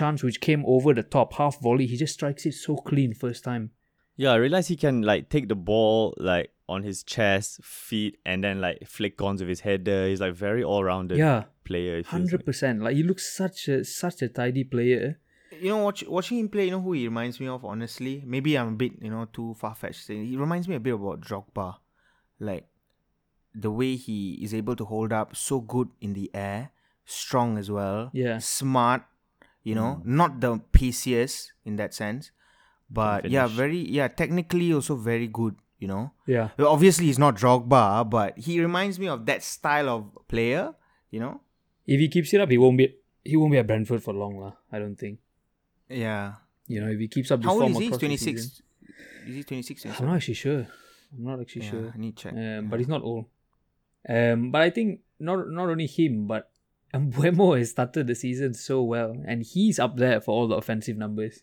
chance 0.00 0.22
which 0.22 0.40
came 0.40 0.62
over 0.66 0.94
the 0.94 1.02
top, 1.16 1.28
half 1.40 1.60
volley. 1.60 1.86
He 1.86 1.96
just 1.96 2.14
strikes 2.14 2.46
it 2.46 2.52
so 2.52 2.76
clean 2.76 3.14
first 3.14 3.42
time. 3.44 3.70
Yeah, 4.16 4.32
I 4.32 4.36
realize 4.36 4.68
he 4.68 4.76
can 4.76 5.02
like 5.02 5.28
take 5.34 5.48
the 5.48 5.54
ball 5.70 6.14
like 6.16 6.50
on 6.68 6.82
his 6.82 7.02
chest, 7.02 7.62
feet, 7.64 8.14
and 8.24 8.42
then 8.44 8.60
like 8.60 8.78
flick 8.86 9.20
ons 9.22 9.40
with 9.40 9.48
his 9.48 9.60
header. 9.60 10.04
Uh, 10.04 10.06
he's 10.08 10.20
like 10.20 10.34
very 10.34 10.62
all 10.64 10.82
rounded 10.84 11.18
Yeah, 11.18 11.44
player. 11.64 12.02
Hundred 12.02 12.44
percent. 12.48 12.82
Like 12.82 12.96
he 12.96 13.02
looks 13.02 13.24
such 13.42 13.68
a 13.68 13.84
such 13.84 14.22
a 14.22 14.28
tidy 14.28 14.64
player. 14.64 15.18
You 15.60 15.68
know, 15.70 15.78
watch, 15.84 16.04
watching 16.16 16.38
him 16.40 16.48
play, 16.48 16.64
you 16.66 16.72
know 16.72 16.80
who 16.80 16.92
he 16.92 17.04
reminds 17.08 17.38
me 17.40 17.46
of, 17.48 17.64
honestly? 17.64 18.22
Maybe 18.26 18.56
I'm 18.58 18.68
a 18.74 18.76
bit, 18.82 18.92
you 19.00 19.10
know, 19.10 19.26
too 19.32 19.54
far 19.54 19.74
fetched 19.74 20.04
saying. 20.04 20.26
He 20.26 20.36
reminds 20.36 20.66
me 20.68 20.74
a 20.74 20.80
bit 20.80 20.94
about 20.94 21.20
Drogba. 21.20 21.76
Like, 22.38 22.66
the 23.54 23.70
way 23.70 23.96
he 23.96 24.34
is 24.42 24.52
able 24.52 24.76
to 24.76 24.84
hold 24.84 25.12
up 25.12 25.34
so 25.36 25.60
good 25.60 25.88
in 26.00 26.12
the 26.12 26.30
air, 26.34 26.72
strong 27.06 27.56
as 27.56 27.70
well, 27.70 28.10
Yeah. 28.12 28.36
smart, 28.38 29.04
you 29.66 29.74
know, 29.74 29.98
not 30.06 30.38
the 30.38 30.62
paciest 30.70 31.50
in 31.66 31.74
that 31.82 31.90
sense. 31.90 32.30
But 32.86 33.26
yeah, 33.26 33.50
very, 33.50 33.82
yeah, 33.82 34.06
technically 34.06 34.70
also 34.72 34.94
very 34.94 35.26
good, 35.26 35.58
you 35.82 35.88
know. 35.90 36.14
Yeah, 36.30 36.50
obviously, 36.62 37.06
he's 37.10 37.18
not 37.18 37.34
Drogba, 37.34 38.06
but 38.08 38.38
he 38.38 38.60
reminds 38.62 39.00
me 39.02 39.08
of 39.10 39.26
that 39.26 39.42
style 39.42 39.88
of 39.90 40.06
player, 40.30 40.70
you 41.10 41.18
know? 41.18 41.40
if 41.86 41.98
he 42.02 42.06
keeps 42.10 42.34
it 42.34 42.40
up, 42.42 42.50
he 42.50 42.58
won't 42.58 42.78
be 42.78 42.94
he 43.26 43.34
won't 43.36 43.50
be 43.54 43.58
at 43.58 43.66
Brentford 43.66 44.02
for 44.02 44.14
long, 44.14 44.38
lah. 44.38 44.54
I 44.70 44.78
don't 44.78 44.94
think. 44.94 45.18
Yeah. 45.90 46.38
You 46.66 46.80
know, 46.82 46.90
if 46.90 46.98
he 46.98 47.06
keeps 47.10 47.30
up 47.30 47.40
this 47.42 47.46
How 47.46 47.58
old 47.58 47.62
form 47.62 47.72
is 47.74 47.78
he? 47.78 47.88
He's 47.90 47.98
26. 47.98 48.42
season- 48.42 48.64
Is 49.26 49.34
he 49.34 49.42
26? 49.42 49.86
I'm 49.86 50.06
not 50.06 50.16
actually 50.16 50.34
sure. 50.34 50.62
I'm 51.14 51.24
not 51.26 51.40
actually 51.42 51.62
Yeah, 51.66 51.70
sure. 51.70 51.92
I 51.94 51.98
need 51.98 52.16
to 52.16 52.22
check. 52.22 52.34
Um, 52.34 52.68
but 52.70 52.78
he's 52.78 52.90
not 52.90 53.02
old. 53.02 53.26
Um, 54.08 54.50
but 54.50 54.62
I 54.62 54.70
think 54.70 55.00
not 55.18 55.48
not 55.50 55.68
only 55.74 55.86
him, 55.86 56.26
but 56.30 56.50
Mbeumo 56.98 57.58
has 57.58 57.70
started 57.70 58.06
the 58.06 58.14
season 58.14 58.54
so 58.54 58.82
well, 58.82 59.16
and 59.26 59.42
he's 59.42 59.78
up 59.78 59.96
there 59.96 60.20
for 60.20 60.32
all 60.32 60.48
the 60.48 60.56
offensive 60.56 60.96
numbers. 60.96 61.42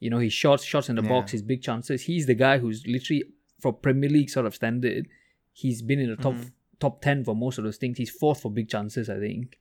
You 0.00 0.10
know, 0.10 0.18
his 0.18 0.32
shots, 0.32 0.64
shots 0.64 0.88
in 0.88 0.96
the 0.96 1.02
box, 1.02 1.30
his 1.32 1.42
big 1.42 1.62
chances. 1.62 2.02
He's 2.02 2.26
the 2.26 2.34
guy 2.34 2.58
who's 2.58 2.84
literally 2.86 3.24
for 3.60 3.72
Premier 3.72 4.10
League 4.10 4.30
sort 4.30 4.46
of 4.46 4.54
standard. 4.54 5.06
He's 5.52 5.80
been 5.82 6.00
in 6.00 6.10
the 6.10 6.16
top 6.16 6.34
Mm-hmm. 6.34 6.48
top 6.80 7.00
ten 7.02 7.22
for 7.24 7.36
most 7.36 7.58
of 7.58 7.64
those 7.64 7.76
things. 7.76 7.98
He's 7.98 8.10
fourth 8.10 8.40
for 8.42 8.50
big 8.50 8.68
chances, 8.68 9.08
I 9.08 9.18
think. 9.18 9.58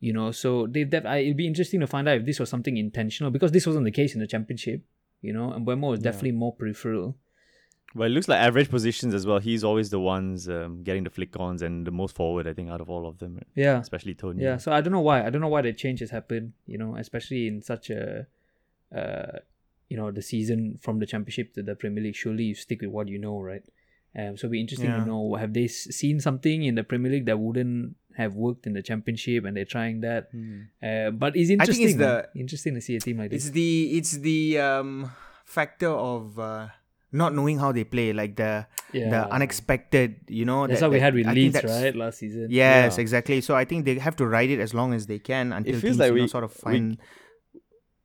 You 0.00 0.12
know, 0.12 0.32
so 0.32 0.66
they 0.66 0.88
I, 1.04 1.18
it'd 1.18 1.36
be 1.36 1.46
interesting 1.46 1.80
to 1.80 1.86
find 1.86 2.08
out 2.08 2.16
if 2.16 2.24
this 2.24 2.40
was 2.40 2.48
something 2.48 2.76
intentional 2.76 3.30
because 3.30 3.52
this 3.52 3.66
wasn't 3.66 3.84
the 3.84 3.90
case 3.92 4.14
in 4.14 4.20
the 4.20 4.26
championship. 4.26 4.82
You 5.22 5.32
know, 5.34 5.52
and 5.52 5.66
Mbeumo 5.66 5.90
was 5.90 6.00
definitely 6.00 6.32
more 6.32 6.54
peripheral. 6.54 7.16
But 7.94 8.04
it 8.04 8.10
looks 8.10 8.28
like 8.28 8.38
average 8.40 8.70
positions 8.70 9.14
as 9.14 9.26
well. 9.26 9.38
He's 9.40 9.64
always 9.64 9.90
the 9.90 9.98
ones 9.98 10.48
um, 10.48 10.82
getting 10.84 11.02
the 11.04 11.10
flick 11.10 11.38
ons 11.40 11.60
and 11.60 11.84
the 11.86 11.90
most 11.90 12.14
forward, 12.14 12.46
I 12.46 12.52
think, 12.52 12.70
out 12.70 12.80
of 12.80 12.88
all 12.88 13.04
of 13.08 13.18
them, 13.18 13.40
Yeah, 13.56 13.80
especially 13.80 14.14
Toney. 14.14 14.42
Yeah, 14.44 14.58
so 14.58 14.70
I 14.72 14.80
don't 14.80 14.92
know 14.92 15.00
why. 15.00 15.26
I 15.26 15.30
don't 15.30 15.40
know 15.40 15.48
why 15.48 15.62
the 15.62 15.72
change 15.72 15.98
has 16.00 16.10
happened. 16.10 16.52
You 16.66 16.78
know, 16.78 16.94
especially 16.96 17.48
in 17.48 17.62
such 17.62 17.90
a, 17.90 18.26
uh, 18.94 19.38
you 19.88 19.96
know, 19.96 20.10
the 20.12 20.22
season 20.22 20.78
from 20.80 21.00
the 21.00 21.06
championship 21.06 21.52
to 21.54 21.62
the 21.62 21.74
Premier 21.74 22.02
League. 22.04 22.14
Surely 22.14 22.44
you 22.44 22.54
stick 22.54 22.80
with 22.80 22.90
what 22.90 23.08
you 23.08 23.18
know, 23.18 23.40
right? 23.40 23.62
Um, 24.16 24.36
so 24.36 24.46
it'd 24.46 24.52
be 24.52 24.60
interesting 24.60 24.90
Yeah. 24.90 25.00
to 25.00 25.06
know 25.06 25.34
have 25.34 25.52
they 25.52 25.66
seen 25.68 26.20
something 26.20 26.62
in 26.64 26.74
the 26.76 26.84
Premier 26.84 27.10
League 27.12 27.26
that 27.26 27.38
wouldn't 27.38 27.96
have 28.16 28.34
worked 28.34 28.66
in 28.66 28.72
the 28.72 28.82
championship, 28.82 29.44
and 29.44 29.56
they're 29.56 29.64
trying 29.64 30.00
that. 30.00 30.28
Uh, 30.82 31.10
but 31.10 31.34
it's 31.36 31.48
Hmm. 31.48 31.60
I 31.60 31.64
interesting. 31.64 31.74
think 31.74 31.88
it's 31.90 31.98
the- 31.98 32.28
interesting 32.38 32.74
to 32.74 32.80
see 32.80 32.96
a 32.96 33.00
team 33.00 33.18
like 33.18 33.32
It's 33.32 33.46
this. 33.46 33.52
the 33.52 33.98
it's 33.98 34.12
the 34.18 34.58
um 34.58 35.10
factor 35.44 35.88
of 35.90 36.38
uh, 36.38 36.68
not 37.12 37.34
knowing 37.34 37.58
how 37.58 37.72
they 37.72 37.84
play, 37.84 38.12
like 38.12 38.36
the 38.36 38.66
Yeah. 38.92 39.10
the 39.10 39.32
unexpected. 39.32 40.16
You 40.28 40.44
know, 40.44 40.66
That's 40.66 40.80
that- 40.80 40.86
what 40.86 40.92
we 40.94 41.00
had 41.00 41.14
with 41.14 41.26
Leeds, 41.26 41.62
right, 41.64 41.94
last 41.94 42.18
season. 42.18 42.46
Yes, 42.50 42.96
Yeah. 42.96 43.00
exactly. 43.02 43.40
So 43.40 43.54
I 43.56 43.64
think 43.64 43.84
they 43.84 43.98
have 43.98 44.16
to 44.16 44.26
ride 44.26 44.50
it 44.50 44.60
as 44.60 44.74
long 44.74 44.94
as 44.94 45.06
they 45.06 45.18
can 45.18 45.52
until 45.52 45.72
feels 45.72 45.82
teams 45.82 45.98
like 45.98 46.08
you 46.10 46.16
know, 46.16 46.22
we- 46.22 46.28
sort 46.28 46.44
of 46.44 46.54
we- 46.56 46.60
find. 46.62 46.98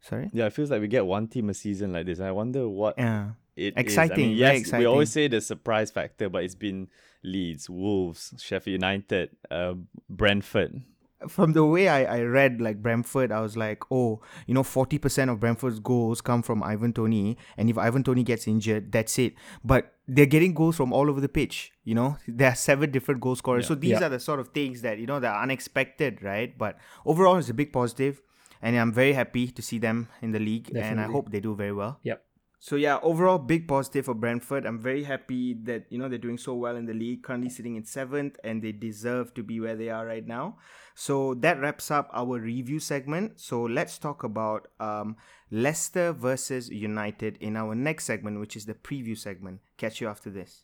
Sorry. 0.02 0.30
Yeah, 0.34 0.46
it 0.46 0.54
feels 0.54 0.70
like 0.70 0.82
we 0.82 0.88
get 0.88 1.06
one 1.06 1.28
team 1.28 1.50
a 1.50 1.54
season 1.54 1.92
like 1.94 2.06
this. 2.06 2.20
I 2.20 2.32
wonder 2.32 2.70
what 2.70 2.96
Yeah. 2.98 3.32
it 3.56 3.68
is. 3.68 3.74
I 3.78 3.80
Exciting, 3.82 4.18
mean, 4.30 4.38
very 4.38 4.58
yes, 4.60 4.72
we 4.72 4.86
always 4.86 5.10
exciting. 5.10 5.32
say 5.32 5.36
the 5.36 5.42
surprise 5.42 5.90
factor, 5.92 6.30
but 6.30 6.44
it's 6.44 6.54
been 6.56 6.90
Leeds, 7.24 7.70
Wolves, 7.70 8.34
Sheffield 8.40 8.74
United, 8.74 9.30
uh, 9.50 9.74
Brentford. 10.10 10.84
From 11.30 11.54
the 11.54 11.66
way 11.66 11.88
I, 11.88 12.18
I 12.18 12.22
read 12.22 12.60
like 12.62 12.82
Brentford, 12.82 13.32
I 13.32 13.40
was 13.42 13.56
like, 13.58 13.84
oh, 13.90 14.22
you 14.48 14.54
know, 14.54 14.64
40% 14.64 15.32
of 15.32 15.40
Brentford's 15.40 15.80
goals 15.80 16.22
come 16.22 16.42
from 16.44 16.62
Ivan 16.62 16.94
Toney. 16.94 17.38
And 17.58 17.70
if 17.70 17.78
Ivan 17.78 18.04
Toney 18.04 18.24
gets 18.24 18.48
injured, 18.48 18.92
that's 18.92 19.18
it. 19.18 19.34
But 19.64 19.94
they're 20.08 20.26
getting 20.26 20.54
goals 20.54 20.76
from 20.76 20.92
all 20.94 21.10
over 21.10 21.22
the 21.22 21.30
pitch. 21.30 21.72
You 21.84 21.96
know, 21.96 22.18
there 22.28 22.52
are 22.52 22.56
seven 22.56 22.92
different 22.92 23.22
goal 23.22 23.36
scorers. 23.36 23.66
So 23.68 23.76
these 23.76 23.92
Yeah. 24.00 24.06
are 24.06 24.10
the 24.10 24.20
sort 24.20 24.40
of 24.40 24.50
things 24.50 24.82
that, 24.82 25.00
you 25.00 25.06
know, 25.08 25.20
that 25.20 25.34
are 25.36 25.42
unexpected, 25.44 26.22
right? 26.22 26.56
But 26.58 26.78
overall, 27.06 27.38
it's 27.38 27.50
a 27.50 27.54
big 27.54 27.72
positive, 27.72 28.22
And 28.62 28.76
I'm 28.78 28.92
very 28.92 29.14
happy 29.14 29.48
to 29.52 29.62
see 29.62 29.78
them 29.80 30.08
in 30.22 30.32
the 30.32 30.40
league. 30.40 30.72
And 30.76 31.00
I 31.00 31.06
hope 31.06 31.30
they 31.32 31.40
do 31.40 31.56
very 31.56 31.72
well. 31.74 32.00
Yep. 32.04 32.24
So 32.66 32.78
yeah, 32.78 32.98
overall 33.04 33.38
big 33.38 33.68
positive 33.68 34.06
for 34.06 34.16
Brentford. 34.16 34.66
I'm 34.66 34.80
very 34.80 35.04
happy 35.04 35.54
that 35.66 35.86
you 35.92 36.00
know 36.00 36.10
they're 36.10 36.18
doing 36.18 36.40
so 36.40 36.56
well 36.56 36.76
in 36.76 36.88
the 36.88 36.96
league, 36.96 37.22
currently 37.22 37.52
sitting 37.52 37.76
in 37.76 37.86
seventh, 37.86 38.40
and 38.44 38.60
they 38.60 38.72
deserve 38.72 39.36
to 39.36 39.44
be 39.44 39.60
where 39.60 39.76
they 39.76 39.90
are 39.90 40.04
right 40.04 40.26
now. 40.26 40.58
So 40.96 41.36
that 41.42 41.62
wraps 41.62 41.92
up 41.92 42.10
our 42.12 42.40
review 42.40 42.80
segment. 42.80 43.40
So 43.40 43.62
let's 43.62 44.00
talk 44.00 44.24
about 44.24 44.70
um, 44.80 45.16
Leicester 45.52 46.12
versus 46.12 46.68
United 46.70 47.38
in 47.38 47.56
our 47.56 47.76
next 47.76 48.06
segment, 48.06 48.40
which 48.40 48.56
is 48.56 48.66
the 48.66 48.74
preview 48.74 49.16
segment. 49.16 49.60
Catch 49.78 50.02
you 50.02 50.08
after 50.08 50.32
this. 50.32 50.64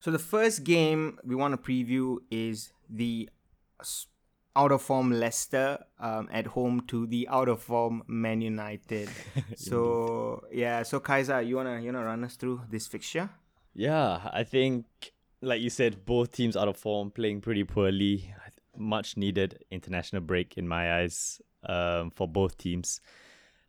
So 0.00 0.10
the 0.10 0.18
first 0.18 0.64
game 0.64 1.20
we 1.22 1.36
want 1.36 1.54
to 1.54 1.58
preview 1.58 2.16
is 2.28 2.72
the 2.90 3.30
out 4.58 4.72
of 4.72 4.82
form 4.82 5.12
Leicester 5.12 5.78
um, 6.00 6.28
at 6.32 6.48
home 6.48 6.82
to 6.88 7.06
the 7.06 7.28
out 7.28 7.48
of 7.48 7.62
form 7.62 8.02
Man 8.08 8.40
United. 8.40 9.08
so 9.56 10.42
yeah, 10.52 10.82
so 10.82 10.98
Kaiser, 10.98 11.40
you 11.40 11.56
wanna 11.56 11.80
you 11.80 11.92
wanna 11.92 12.04
run 12.04 12.24
us 12.24 12.34
through 12.34 12.62
this 12.68 12.88
fixture? 12.88 13.30
Yeah, 13.74 14.28
I 14.32 14.42
think, 14.42 14.86
like 15.40 15.60
you 15.60 15.70
said, 15.70 16.04
both 16.04 16.32
teams 16.32 16.56
out 16.56 16.66
of 16.66 16.76
form, 16.76 17.12
playing 17.12 17.40
pretty 17.40 17.62
poorly. 17.62 18.34
Much 18.76 19.16
needed 19.16 19.64
international 19.70 20.22
break 20.22 20.58
in 20.58 20.66
my 20.66 21.00
eyes 21.00 21.40
um, 21.64 22.10
for 22.10 22.26
both 22.26 22.58
teams. 22.58 23.00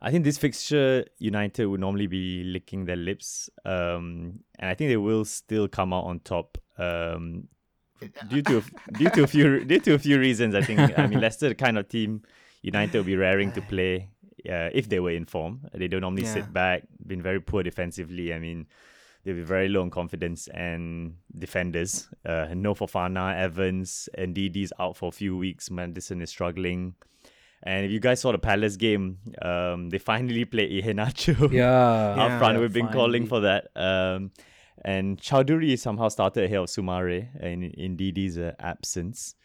I 0.01 0.11
think 0.11 0.23
this 0.23 0.37
fixture, 0.37 1.05
United 1.17 1.65
would 1.65 1.79
normally 1.79 2.07
be 2.07 2.43
licking 2.43 2.85
their 2.85 2.95
lips, 2.95 3.49
um, 3.65 4.39
and 4.57 4.69
I 4.69 4.73
think 4.73 4.89
they 4.89 4.97
will 4.97 5.25
still 5.25 5.67
come 5.67 5.93
out 5.93 6.05
on 6.05 6.21
top. 6.21 6.57
Um, 6.77 7.49
due 8.27 8.41
to 8.43 8.57
a- 8.59 8.91
due 8.97 9.09
to 9.09 9.23
a 9.23 9.27
few 9.27 9.63
due 9.71 9.79
to 9.79 9.93
a 9.93 9.99
few 9.99 10.19
reasons, 10.19 10.55
I 10.55 10.61
think. 10.61 10.79
I 10.97 11.07
mean, 11.07 11.19
Leicester 11.21 11.49
the 11.49 11.55
kind 11.55 11.77
of 11.77 11.87
team 11.87 12.23
United 12.61 12.97
will 12.97 13.03
be 13.05 13.15
raring 13.15 13.51
to 13.53 13.61
play 13.61 14.09
uh, 14.49 14.69
if 14.73 14.89
they 14.89 14.99
were 14.99 15.11
in 15.11 15.25
form. 15.25 15.61
They 15.73 15.87
don't 15.87 16.01
normally 16.01 16.23
Yeah. 16.23 16.33
sit 16.33 16.53
back. 16.53 16.83
Been 17.05 17.21
very 17.21 17.39
poor 17.41 17.63
defensively. 17.63 18.33
I 18.33 18.39
mean, 18.39 18.67
they'll 19.23 19.35
be 19.35 19.41
very 19.43 19.67
low 19.69 19.81
on 19.81 19.89
confidence 19.89 20.47
and 20.49 21.15
defenders. 21.37 22.07
Uh, 22.25 22.47
no 22.55 22.73
Fofana, 22.75 23.35
Evans, 23.37 24.09
and 24.17 24.35
Didi's 24.35 24.71
out 24.79 24.97
for 24.97 25.09
a 25.09 25.11
few 25.11 25.35
weeks. 25.37 25.69
Maddison 25.71 26.21
is 26.21 26.29
struggling. 26.29 26.95
And 27.63 27.85
if 27.85 27.91
you 27.91 27.99
guys 27.99 28.21
saw 28.21 28.31
the 28.31 28.37
Palace 28.39 28.77
game, 28.77 29.17
um, 29.41 29.89
they 29.89 29.97
finally 29.97 30.45
played 30.45 30.71
Iheanacho 30.83 31.51
Yeah. 31.51 31.69
up 32.11 32.17
Yeah, 32.17 32.39
front. 32.39 32.59
We've 32.61 32.71
been 32.71 32.87
calling 32.87 33.25
for 33.27 33.41
that. 33.41 33.67
Um, 33.75 34.31
and 34.85 35.19
Choudhury 35.19 35.77
somehow 35.77 36.09
started 36.09 36.43
ahead 36.45 36.59
of 36.59 36.65
Soumaré 36.67 37.41
in, 37.41 37.63
in 37.63 37.97
Didi's 37.97 38.37
uh, 38.37 38.53
absence. 38.59 39.35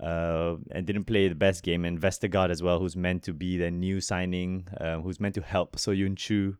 Uh, 0.00 0.56
and 0.72 0.88
didn't 0.88 1.04
play 1.04 1.28
the 1.28 1.36
best 1.36 1.62
game. 1.62 1.84
And 1.84 2.00
Vestergaard 2.00 2.50
as 2.50 2.64
well, 2.64 2.80
who's 2.80 2.96
meant 2.96 3.22
to 3.22 3.32
be 3.32 3.56
the 3.56 3.70
new 3.70 4.00
signing, 4.00 4.66
um, 4.80 5.02
who's 5.02 5.20
meant 5.20 5.36
to 5.36 5.40
help 5.40 5.76
Söyüncü 5.76 6.56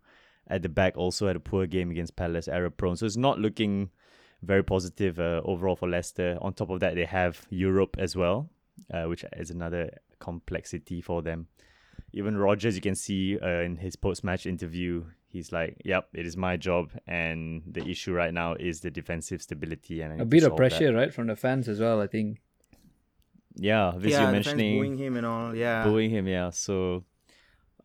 at 0.47 0.63
the 0.63 0.69
back, 0.69 0.97
also 0.97 1.27
had 1.27 1.35
a 1.35 1.41
poor 1.41 1.67
game 1.67 1.91
against 1.91 2.15
Palace, 2.15 2.47
error 2.47 2.71
prone. 2.71 2.95
So 2.95 3.07
it's 3.07 3.17
not 3.17 3.41
looking 3.41 3.91
very 4.43 4.63
positive 4.63 5.19
uh, 5.19 5.41
overall 5.45 5.75
for 5.75 5.89
Leicester. 5.89 6.39
On 6.43 6.53
top 6.53 6.71
of 6.71 6.79
that, 6.79 6.95
they 6.95 7.07
have 7.07 7.45
Europe 7.51 7.97
as 7.99 8.15
well, 8.15 8.51
uh, 8.93 9.07
which 9.07 9.25
is 9.37 9.51
another 9.51 9.91
complexity 10.21 11.01
for 11.01 11.21
them. 11.21 11.49
Even 12.13 12.37
Rodgers, 12.37 12.77
you 12.77 12.81
can 12.81 12.95
see 12.95 13.37
uh, 13.41 13.63
in 13.63 13.79
his 13.79 13.97
post-match 13.97 14.47
interview, 14.47 15.05
he's 15.35 15.51
like, 15.59 15.73
"Yep, 15.85 16.05
it 16.21 16.25
is 16.31 16.37
my 16.37 16.55
job, 16.69 16.85
and 17.07 17.63
the 17.77 17.85
issue 17.95 18.13
right 18.23 18.33
now 18.43 18.51
is 18.69 18.81
the 18.81 18.91
defensive 19.01 19.41
stability." 19.43 19.97
And 20.03 20.13
I 20.13 20.15
A 20.15 20.19
need 20.19 20.25
to 20.25 20.35
bit 20.35 20.43
of 20.45 20.49
solve 20.49 20.59
that." 20.59 20.71
pressure, 20.71 20.95
right, 21.01 21.13
from 21.17 21.27
the 21.33 21.37
fans 21.45 21.69
as 21.69 21.79
well. 21.85 22.01
I 22.01 22.09
think. 22.15 22.41
Yeah, 23.57 23.93
this 23.97 24.13
yeah, 24.13 24.23
you're 24.23 24.27
the 24.31 24.37
fans 24.37 24.47
mentioning 24.47 24.79
booing 24.79 24.97
him 25.05 25.17
and 25.19 25.27
all. 25.27 25.55
Yeah, 25.55 25.85
booing 25.85 26.11
him 26.11 26.27
yeah 26.27 26.51
so 26.51 27.05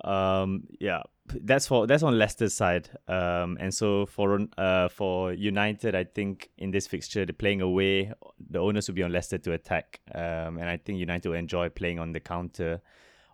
um 0.03 0.63
yeah 0.79 1.01
that's 1.49 1.67
for 1.67 1.85
that's 1.85 2.01
on 2.01 2.17
Leicester's 2.17 2.55
side 2.55 2.89
um 3.07 3.57
and 3.59 3.71
so 3.71 4.05
for 4.07 4.27
uh 4.57 4.87
for 4.89 5.33
United 5.33 5.93
I 5.93 6.05
think 6.05 6.49
in 6.57 6.71
this 6.71 6.87
fixture 6.87 7.23
they're 7.25 7.33
playing 7.33 7.61
away 7.61 8.11
the 8.49 8.59
owners 8.59 8.87
will 8.87 8.95
be 8.95 9.03
on 9.03 9.11
Leicester 9.11 9.37
to 9.37 9.51
attack 9.53 9.99
um 10.15 10.57
and 10.57 10.67
I 10.69 10.77
think 10.77 10.97
United 10.97 11.27
will 11.29 11.35
enjoy 11.37 11.69
playing 11.69 11.99
on 11.99 12.13
the 12.13 12.19
counter 12.19 12.81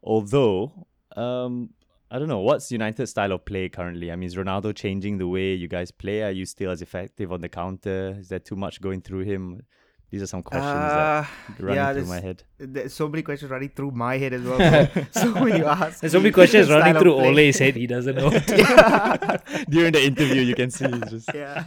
although 0.03 0.87
um 1.15 1.69
I 2.11 2.19
don't 2.19 2.27
know 2.27 2.39
what's 2.39 2.71
United's 2.71 3.11
style 3.11 3.31
of 3.31 3.45
play 3.45 3.67
currently? 3.69 4.11
I 4.11 4.15
mean 4.15 4.27
is 4.27 4.35
Ronaldo 4.35 4.75
changing 4.75 5.17
the 5.17 5.27
way 5.27 5.53
you 5.53 5.67
guys 5.67 5.91
play? 5.91 6.21
Are 6.23 6.31
you 6.31 6.45
still 6.45 6.71
as 6.71 6.81
effective 6.81 7.31
on 7.31 7.41
the 7.41 7.49
counter? 7.49 8.15
Is 8.19 8.29
there 8.29 8.39
too 8.39 8.55
much 8.55 8.79
going 8.81 9.01
through 9.01 9.21
him? 9.21 9.63
These 10.11 10.21
are 10.21 10.27
some 10.27 10.43
questions 10.43 10.71
Uh, 10.71 11.25
that 11.57 11.59
running 11.59 11.75
yeah, 11.75 11.93
through 11.93 12.05
my 12.05 12.21
head. 12.21 12.43
There's 12.59 12.93
so 12.93 13.09
many 13.09 13.23
questions 13.23 13.49
running 13.51 13.69
through 13.69 13.91
my 13.91 14.17
head 14.17 14.33
as 14.33 14.43
well. 14.43 14.59
So, 14.59 15.05
so 15.11 15.33
when 15.33 15.57
you 15.57 15.65
ask, 15.65 15.99
There's 15.99 16.13
so 16.13 16.19
many 16.19 16.31
questions 16.31 16.69
running 16.69 16.93
through 17.01 17.15
Ole's 17.15 17.57
head. 17.57 17.75
He 17.75 17.87
doesn't 17.87 18.15
know. 18.15 18.29
during 19.69 19.91
the 19.91 20.03
interview 20.03 20.41
you 20.41 20.53
can 20.53 20.69
see 20.69 20.85
it's 20.85 21.09
just 21.09 21.29
yeah. 21.33 21.63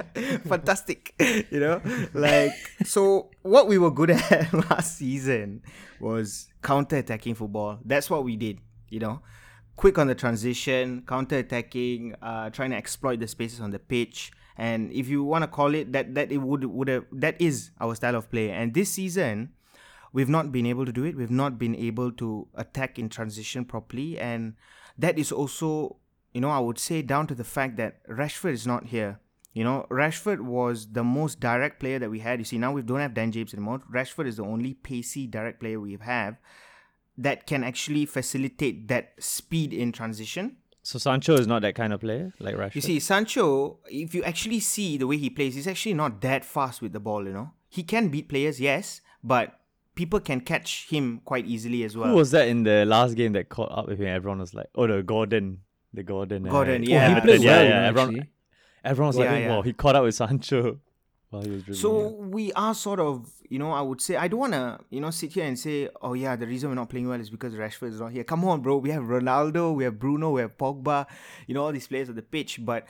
Fantastic 0.47 1.15
you 1.51 1.59
know? 1.59 1.83
Like 2.15 2.53
so 2.85 3.31
what 3.43 3.67
we 3.67 3.77
were 3.77 3.91
good 3.91 4.11
at 4.11 4.53
last 4.71 4.99
season 4.99 5.63
was 6.01 6.49
counter-attacking 6.63 7.35
football. 7.35 7.81
That's 7.85 8.09
what 8.09 8.23
we 8.25 8.37
did 8.37 8.61
you 8.89 9.01
know 9.01 9.21
quick 9.79 9.97
on 9.97 10.07
the 10.07 10.15
transition 10.15 11.03
counter-attacking 11.07 12.15
uh 12.21 12.51
trying 12.51 12.71
to 12.71 12.77
exploit 12.77 13.19
the 13.21 13.29
spaces 13.29 13.61
on 13.61 13.71
the 13.71 13.79
pitch 13.79 14.31
and 14.57 14.93
if 14.93 15.09
you 15.09 15.25
want 15.25 15.43
to 15.43 15.49
call 15.49 15.75
it 15.75 15.93
that 15.93 16.15
that 16.15 16.31
it 16.31 16.39
would 16.39 16.65
would 16.65 16.89
have 16.89 17.05
that 17.11 17.41
is 17.41 17.71
our 17.81 17.95
style 17.95 18.17
of 18.17 18.31
play 18.31 18.51
and 18.51 18.75
this 18.75 18.91
season 18.91 19.51
we've 20.13 20.29
not 20.29 20.53
been 20.53 20.67
able 20.67 20.87
to 20.87 20.93
do 20.93 21.05
it. 21.05 21.17
We've 21.17 21.31
not 21.31 21.59
been 21.59 21.75
able 21.75 22.13
to 22.13 22.49
attack 22.55 22.99
in 22.99 23.09
transition 23.09 23.65
properly. 23.65 24.19
And 24.19 24.55
that 24.97 25.19
is 25.19 25.33
also, 25.33 25.97
you 26.33 26.41
know, 26.41 26.51
I 26.51 26.59
would 26.59 26.79
say 26.79 27.03
down 27.03 27.27
to 27.29 27.35
the 27.35 27.45
fact 27.45 27.77
that 27.77 28.07
Rashford 28.09 28.53
is 28.53 28.67
not 28.67 28.87
here. 28.87 29.21
You 29.53 29.65
know, 29.65 29.87
Rashford 29.91 30.41
was 30.41 30.93
the 30.93 31.03
most 31.03 31.41
direct 31.41 31.81
player 31.81 31.99
that 31.99 32.11
we 32.11 32.21
had. 32.21 32.39
You 32.39 32.45
see, 32.45 32.59
now 32.59 32.73
we 32.73 32.83
don't 32.83 33.01
have 33.01 33.15
Dan 33.15 33.33
James 33.33 33.55
anymore. 33.55 33.83
Rashford 33.93 34.27
is 34.27 34.37
the 34.37 34.45
only 34.45 34.75
pacey 34.75 35.27
direct 35.27 35.61
player 35.61 35.81
we 35.81 35.99
have 36.01 36.37
that 37.19 37.47
can 37.47 37.65
actually 37.65 38.07
facilitate 38.07 38.89
that 38.89 39.13
speed 39.19 39.73
in 39.73 39.93
transition. 39.93 40.57
So 40.83 40.99
Sancho 40.99 41.35
is 41.35 41.47
not 41.47 41.61
that 41.63 41.75
kind 41.75 41.93
of 41.93 42.01
player 42.01 42.33
like 42.39 42.55
Rashford. 42.55 42.75
You 42.77 42.81
see, 42.81 43.01
Sancho, 43.01 43.79
if 43.91 44.15
you 44.15 44.23
actually 44.25 44.61
see 44.61 44.97
the 44.97 45.07
way 45.07 45.19
he 45.19 45.29
plays, 45.29 45.55
he's 45.55 45.67
actually 45.67 45.95
not 45.95 46.21
that 46.23 46.45
fast 46.45 46.81
with 46.81 46.93
the 46.93 47.01
ball, 47.01 47.25
you 47.27 47.33
know. 47.33 47.51
He 47.69 47.83
can 47.83 48.09
beat 48.09 48.29
players, 48.31 48.59
yes, 48.59 49.03
but 49.23 49.59
people 49.95 50.21
can 50.21 50.41
catch 50.41 50.89
him 50.89 51.21
quite 51.25 51.45
easily 51.47 51.83
as 51.85 51.97
well. 51.97 52.09
who 52.11 52.15
was 52.17 52.31
that 52.31 52.49
in 52.49 52.63
the 52.63 52.87
last 52.87 53.15
game 53.17 53.33
that 53.35 53.49
caught 53.51 53.71
up 53.77 53.87
with 53.89 53.99
him? 53.99 54.07
Everyone 54.07 54.39
was 54.39 54.55
like, 54.55 54.69
"Oh, 54.75 54.87
the 54.87 55.03
Gordon, 55.03 55.59
the 55.93 56.03
Gordon." 56.05 56.45
Gordon, 56.45 56.83
uh, 56.83 56.87
yeah. 56.87 57.05
Oh, 57.05 57.09
he 57.09 57.15
Yeah, 57.15 57.21
played 57.21 57.43
yeah, 57.43 57.51
well, 57.51 57.65
yeah. 57.65 57.81
you 57.83 57.87
Everyone, 57.89 58.29
everyone 58.85 59.07
was 59.09 59.19
Yeah, 59.19 59.33
like, 59.33 59.41
yeah. 59.43 59.49
"Wow, 59.51 59.63
he 59.63 59.73
caught 59.75 59.97
up 59.97 60.05
with 60.05 60.15
Sancho 60.15 60.81
while 61.31 61.43
he 61.43 61.51
was 61.51 61.63
dribbling." 61.63 61.81
So 61.81 62.09
we 62.09 62.53
are 62.53 62.75
sort 62.75 63.01
of, 63.01 63.31
you 63.49 63.59
know, 63.59 63.73
I 63.73 63.81
would 63.81 64.01
say 64.01 64.17
I 64.17 64.29
don't 64.29 64.41
want 64.41 64.53
to, 64.53 64.79
you 64.91 65.01
know, 65.01 65.11
sit 65.11 65.33
here 65.33 65.45
and 65.45 65.59
say, 65.59 65.89
oh 66.03 66.15
yeah, 66.15 66.37
the 66.37 66.47
reason 66.47 66.69
we're 66.71 66.75
not 66.77 66.91
playing 66.91 67.09
well 67.09 67.21
is 67.21 67.31
because 67.31 67.55
Rashford 67.55 67.91
is 67.91 68.01
not 68.01 68.13
here. 68.13 68.25
Come 68.25 68.45
on, 68.45 68.61
bro. 68.61 68.79
We 68.79 68.91
have 68.91 69.05
Ronaldo, 69.05 69.75
we 69.75 69.85
have 69.85 69.99
Bruno, 69.99 70.31
we 70.31 70.41
have 70.41 70.57
Pogba, 70.57 71.07
you 71.47 71.55
know, 71.55 71.65
all 71.65 71.73
these 71.73 71.87
players 71.87 72.09
on 72.09 72.17
the 72.17 72.23
pitch. 72.23 72.65
But 72.65 72.87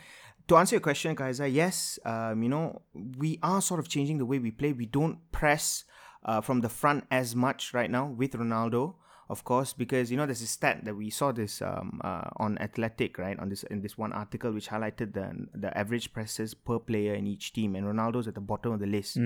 to 0.49 0.57
answer 0.57 0.76
your 0.76 0.80
question, 0.80 1.14
Kaiser, 1.14 1.47
yes, 1.47 1.99
um, 2.05 2.43
you 2.43 2.49
know, 2.49 2.82
we 2.95 3.39
are 3.43 3.61
sort 3.61 3.80
of 3.80 3.89
changing 3.89 4.18
the 4.18 4.26
way 4.26 4.39
we 4.39 4.51
play. 4.51 4.72
We 4.72 4.86
don't 4.86 5.18
press 5.30 5.84
uh, 6.24 6.41
from 6.41 6.61
the 6.61 6.68
front 6.68 7.05
as 7.11 7.36
much 7.36 7.74
right 7.74 7.91
now 7.91 8.07
with 8.07 8.32
Ronaldo. 8.32 8.95
Of 9.31 9.45
course, 9.45 9.74
because 9.74 10.11
you 10.11 10.16
know 10.16 10.24
there's 10.24 10.41
a 10.41 10.47
stat 10.47 10.87
that 10.87 10.97
we 10.97 11.11
saw 11.11 11.33
this 11.33 11.61
um, 11.61 12.01
uh, 12.03 12.31
on 12.39 12.57
Athletic, 12.59 13.18
right? 13.18 13.39
On 13.39 13.51
this 13.51 13.62
in 13.64 13.83
this 13.83 13.99
one 13.99 14.12
article 14.12 14.53
which 14.53 14.68
highlighted 14.68 15.12
the 15.12 15.47
the 15.55 15.76
average 15.76 16.12
presses 16.14 16.55
per 16.55 16.79
player 16.79 17.12
in 17.12 17.26
each 17.26 17.53
team, 17.53 17.76
and 17.76 17.87
Ronaldo's 17.87 18.26
at 18.26 18.35
the 18.35 18.41
bottom 18.41 18.72
of 18.72 18.81
the 18.81 18.87
list. 18.87 19.16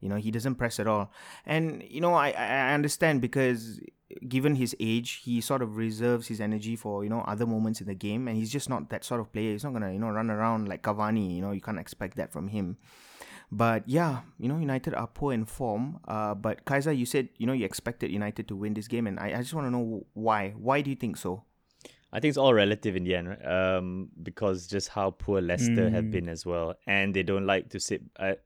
You 0.00 0.08
know, 0.08 0.16
he 0.16 0.30
doesn't 0.32 0.56
press 0.56 0.80
at 0.80 0.88
all. 0.88 1.12
And, 1.46 1.84
you 1.88 2.00
know, 2.00 2.14
I, 2.14 2.30
I 2.30 2.74
understand 2.74 3.20
because 3.20 3.80
given 4.28 4.56
his 4.56 4.74
age, 4.80 5.22
he 5.24 5.40
sort 5.40 5.62
of 5.62 5.76
reserves 5.76 6.26
his 6.26 6.40
energy 6.40 6.74
for, 6.76 7.04
you 7.04 7.10
know, 7.10 7.20
other 7.20 7.46
moments 7.46 7.80
in 7.80 7.86
the 7.86 7.94
game. 7.94 8.26
And 8.26 8.36
he's 8.36 8.50
just 8.50 8.68
not 8.68 8.90
that 8.90 9.04
sort 9.04 9.20
of 9.20 9.32
player. 9.32 9.52
He's 9.52 9.64
not 9.64 9.70
going 9.70 9.82
to, 9.82 9.92
you 9.92 9.98
know, 9.98 10.10
run 10.10 10.30
around 10.30 10.68
like 10.68 10.82
Cavani. 10.82 11.36
You 11.36 11.42
know, 11.42 11.52
you 11.52 11.60
can't 11.60 11.78
expect 11.78 12.16
that 12.16 12.32
from 12.32 12.48
him. 12.48 12.76
But 13.56 13.88
yeah, 13.88 14.22
you 14.38 14.48
know, 14.48 14.58
United 14.58 14.94
are 14.94 15.06
poor 15.06 15.32
in 15.32 15.44
form. 15.44 16.00
Uh, 16.08 16.34
but 16.34 16.64
Kaiser, 16.64 16.92
you 16.92 17.06
said, 17.06 17.28
you 17.38 17.46
know, 17.46 17.52
you 17.52 17.64
expected 17.64 18.10
United 18.10 18.48
to 18.48 18.56
win 18.56 18.74
this 18.74 18.88
game. 18.88 19.06
And 19.06 19.20
I, 19.20 19.26
I 19.26 19.38
just 19.38 19.54
want 19.54 19.66
to 19.66 19.70
know 19.70 20.06
why. 20.14 20.50
Why 20.58 20.80
do 20.80 20.90
you 20.90 20.96
think 20.96 21.16
so? 21.16 21.44
I 22.12 22.18
think 22.20 22.30
it's 22.30 22.38
all 22.38 22.54
relative 22.54 22.96
in 22.96 23.04
the 23.04 23.14
end, 23.14 23.28
right? 23.28 23.44
Um, 23.44 24.08
because 24.22 24.66
just 24.66 24.88
how 24.88 25.10
poor 25.10 25.40
Leicester 25.40 25.90
have 25.90 26.10
been 26.10 26.28
as 26.28 26.46
well, 26.46 26.74
and 26.86 27.14
they 27.14 27.22
don't 27.24 27.46
like 27.46 27.70
to 27.70 27.80
sit. 27.80 28.02
I, 28.18 28.36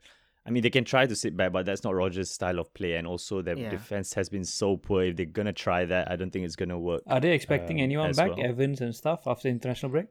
I 0.46 0.50
mean, 0.50 0.62
they 0.62 0.70
can 0.70 0.84
try 0.84 1.06
to 1.06 1.14
sit 1.14 1.36
back, 1.36 1.52
but 1.52 1.66
that's 1.66 1.84
not 1.84 1.94
Rodgers' 1.94 2.30
style 2.30 2.58
of 2.58 2.72
play. 2.72 2.94
And 2.94 3.06
also, 3.06 3.42
their 3.42 3.58
Yeah. 3.58 3.68
defense 3.68 4.14
has 4.14 4.30
been 4.30 4.44
so 4.44 4.78
poor. 4.78 5.02
If 5.04 5.16
they're 5.16 5.26
gonna 5.26 5.52
try 5.52 5.84
that, 5.84 6.10
I 6.10 6.16
don't 6.16 6.30
think 6.30 6.46
it's 6.46 6.56
gonna 6.56 6.78
work. 6.78 7.02
Are 7.06 7.20
they 7.20 7.32
expecting 7.32 7.78
um, 7.78 7.84
anyone 7.84 8.12
back, 8.14 8.36
well. 8.36 8.46
Evans 8.46 8.80
and 8.80 8.94
stuff, 8.94 9.26
after 9.26 9.48
international 9.48 9.92
break? 9.92 10.06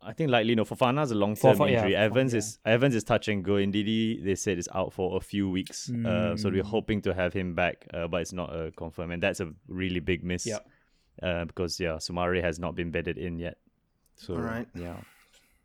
I 0.00 0.12
think 0.12 0.30
likely 0.30 0.54
no. 0.54 0.64
Fofana's 0.64 1.10
a 1.10 1.14
long 1.14 1.34
term 1.34 1.56
Fofa- 1.56 1.70
yeah, 1.70 1.78
injury. 1.78 1.96
Evans 1.96 2.32
yeah. 2.32 2.38
is 2.38 2.58
Evans 2.64 2.94
is 2.94 3.04
touch 3.04 3.28
and 3.28 3.44
go. 3.44 3.52
Ndidi 3.54 4.24
they 4.24 4.34
said 4.36 4.58
is 4.58 4.68
out 4.74 4.92
for 4.92 5.16
a 5.16 5.20
few 5.20 5.50
weeks. 5.50 5.90
Uh, 5.90 6.36
so 6.36 6.50
we're 6.50 6.62
Mm. 6.62 6.66
hoping 6.66 7.02
to 7.02 7.12
have 7.14 7.32
him 7.32 7.54
back, 7.54 7.86
uh, 7.92 8.06
but 8.06 8.20
it's 8.22 8.32
not 8.32 8.50
uh, 8.54 8.70
confirmed, 8.76 9.12
and 9.12 9.22
that's 9.22 9.40
a 9.40 9.52
really 9.66 10.00
big 10.00 10.22
miss. 10.24 10.46
Yep. 10.46 10.66
Uh, 11.22 11.44
because 11.46 11.80
yeah, 11.80 11.96
Soumaré 11.98 12.40
has 12.42 12.58
not 12.60 12.76
been 12.76 12.90
bedded 12.92 13.18
in 13.18 13.38
yet. 13.38 13.58
So 14.16 14.34
Alright. 14.34 14.68
yeah. 14.74 14.96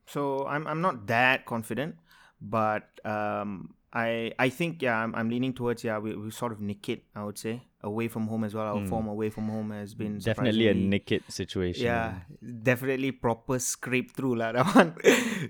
So 0.07 0.45
I'm 0.47 0.65
I'm 0.67 0.81
not 0.81 1.05
that 1.07 1.45
confident, 1.45 1.95
but 2.41 2.89
um, 3.05 3.75
I 3.93 4.33
I 4.39 4.49
think 4.49 4.81
yeah 4.81 4.97
I'm, 4.97 5.13
I'm 5.13 5.29
leaning 5.29 5.53
towards 5.53 5.83
yeah 5.83 5.99
we, 5.99 6.15
we 6.15 6.31
sort 6.31 6.51
of 6.51 6.59
nick 6.59 6.89
it 6.89 7.03
I 7.15 7.23
would 7.23 7.37
say 7.37 7.61
away 7.83 8.07
from 8.07 8.27
home 8.27 8.43
as 8.43 8.55
well. 8.55 8.65
Our 8.65 8.79
hmm. 8.79 8.87
form 8.87 9.07
away 9.07 9.29
from 9.29 9.49
home 9.49 9.71
has 9.71 9.93
been. 9.93 10.17
Definitely 10.17 10.69
a 10.69 10.73
nick 10.73 11.11
it 11.11 11.23
situation. 11.29 11.85
Yeah, 11.85 12.21
definitely 12.41 13.11
proper 13.11 13.59
scrape 13.59 14.15
through 14.15 14.35
lah 14.37 14.51
that 14.55 14.73
one. 14.73 14.95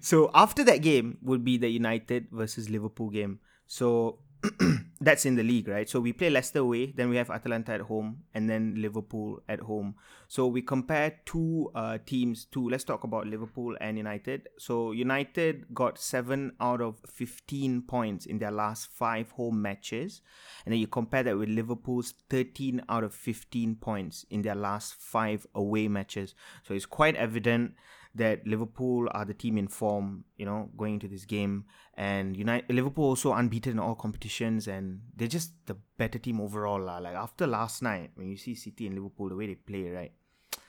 so 0.02 0.32
after 0.34 0.64
that 0.66 0.82
game 0.82 1.18
would 1.22 1.46
be 1.46 1.58
the 1.58 1.70
United 1.70 2.28
versus 2.32 2.70
Liverpool 2.70 3.10
game. 3.10 3.39
So 3.68 4.20
that's 5.04 5.26
in 5.26 5.36
the 5.36 5.43
league, 5.43 5.68
right? 5.68 5.89
So 5.89 5.99
we 5.99 6.14
play 6.14 6.30
Leicester 6.30 6.60
away, 6.60 6.93
then 6.95 7.10
we 7.10 7.18
have 7.18 7.30
Atalanta 7.30 7.74
at 7.74 7.82
home, 7.82 8.24
and 8.34 8.49
then 8.49 8.76
Liverpool 8.78 9.41
at 9.49 9.60
home. 9.60 9.95
So 10.28 10.47
we 10.47 10.62
compare 10.62 11.20
two 11.26 11.72
uh, 11.76 11.97
teams. 12.06 12.45
To 12.54 12.70
let's 12.70 12.84
talk 12.84 13.04
about 13.04 13.28
Liverpool 13.28 13.76
and 13.82 13.97
United. 13.97 14.47
So 14.58 14.91
United 14.91 15.74
got 15.74 15.99
seven 15.99 16.54
out 16.60 16.82
of 16.82 17.01
fifteen 17.08 17.82
points 17.82 18.26
in 18.26 18.39
their 18.39 18.51
last 18.51 18.89
five 18.91 19.32
home 19.32 19.62
matches, 19.62 20.22
and 20.66 20.74
then 20.74 20.80
you 20.80 20.88
compare 20.88 21.24
that 21.24 21.38
with 21.38 21.49
Liverpool's 21.49 22.14
thirteen 22.30 22.82
out 22.89 23.04
of 23.04 23.14
fifteen 23.14 23.76
points 23.76 24.26
in 24.30 24.41
their 24.41 24.56
last 24.56 24.95
five 24.95 25.45
away 25.54 25.88
matches. 25.88 26.36
So 26.64 26.74
it's 26.74 26.86
quite 26.86 27.16
evident 27.16 27.74
that 28.16 28.45
Liverpool 28.45 29.07
are 29.11 29.26
the 29.26 29.34
team 29.34 29.57
in 29.57 29.68
form, 29.68 30.24
you 30.38 30.45
know, 30.45 30.70
going 30.78 30.95
into 30.95 31.07
this 31.07 31.26
game. 31.26 31.66
And 31.95 32.38
United, 32.38 32.74
Liverpool 32.74 33.05
also 33.05 33.34
unbeaten 33.34 33.74
in 33.74 33.80
all 33.80 33.95
competitions, 33.95 34.68
and 34.68 35.01
they're 35.16 35.28
just 35.28 35.53
the 35.66 35.76
better 35.97 36.20
team 36.20 36.39
overall. 36.39 36.82
lah. 36.82 36.99
Like 36.99 37.16
after 37.16 37.47
last 37.47 37.82
night, 37.82 38.11
when 38.16 38.30
you 38.30 38.38
see 38.38 38.55
City 38.55 38.86
and 38.88 38.95
Liverpool, 38.95 39.30
the 39.30 39.36
way 39.36 39.47
they 39.47 39.55
play, 39.55 39.89
right? 39.89 40.11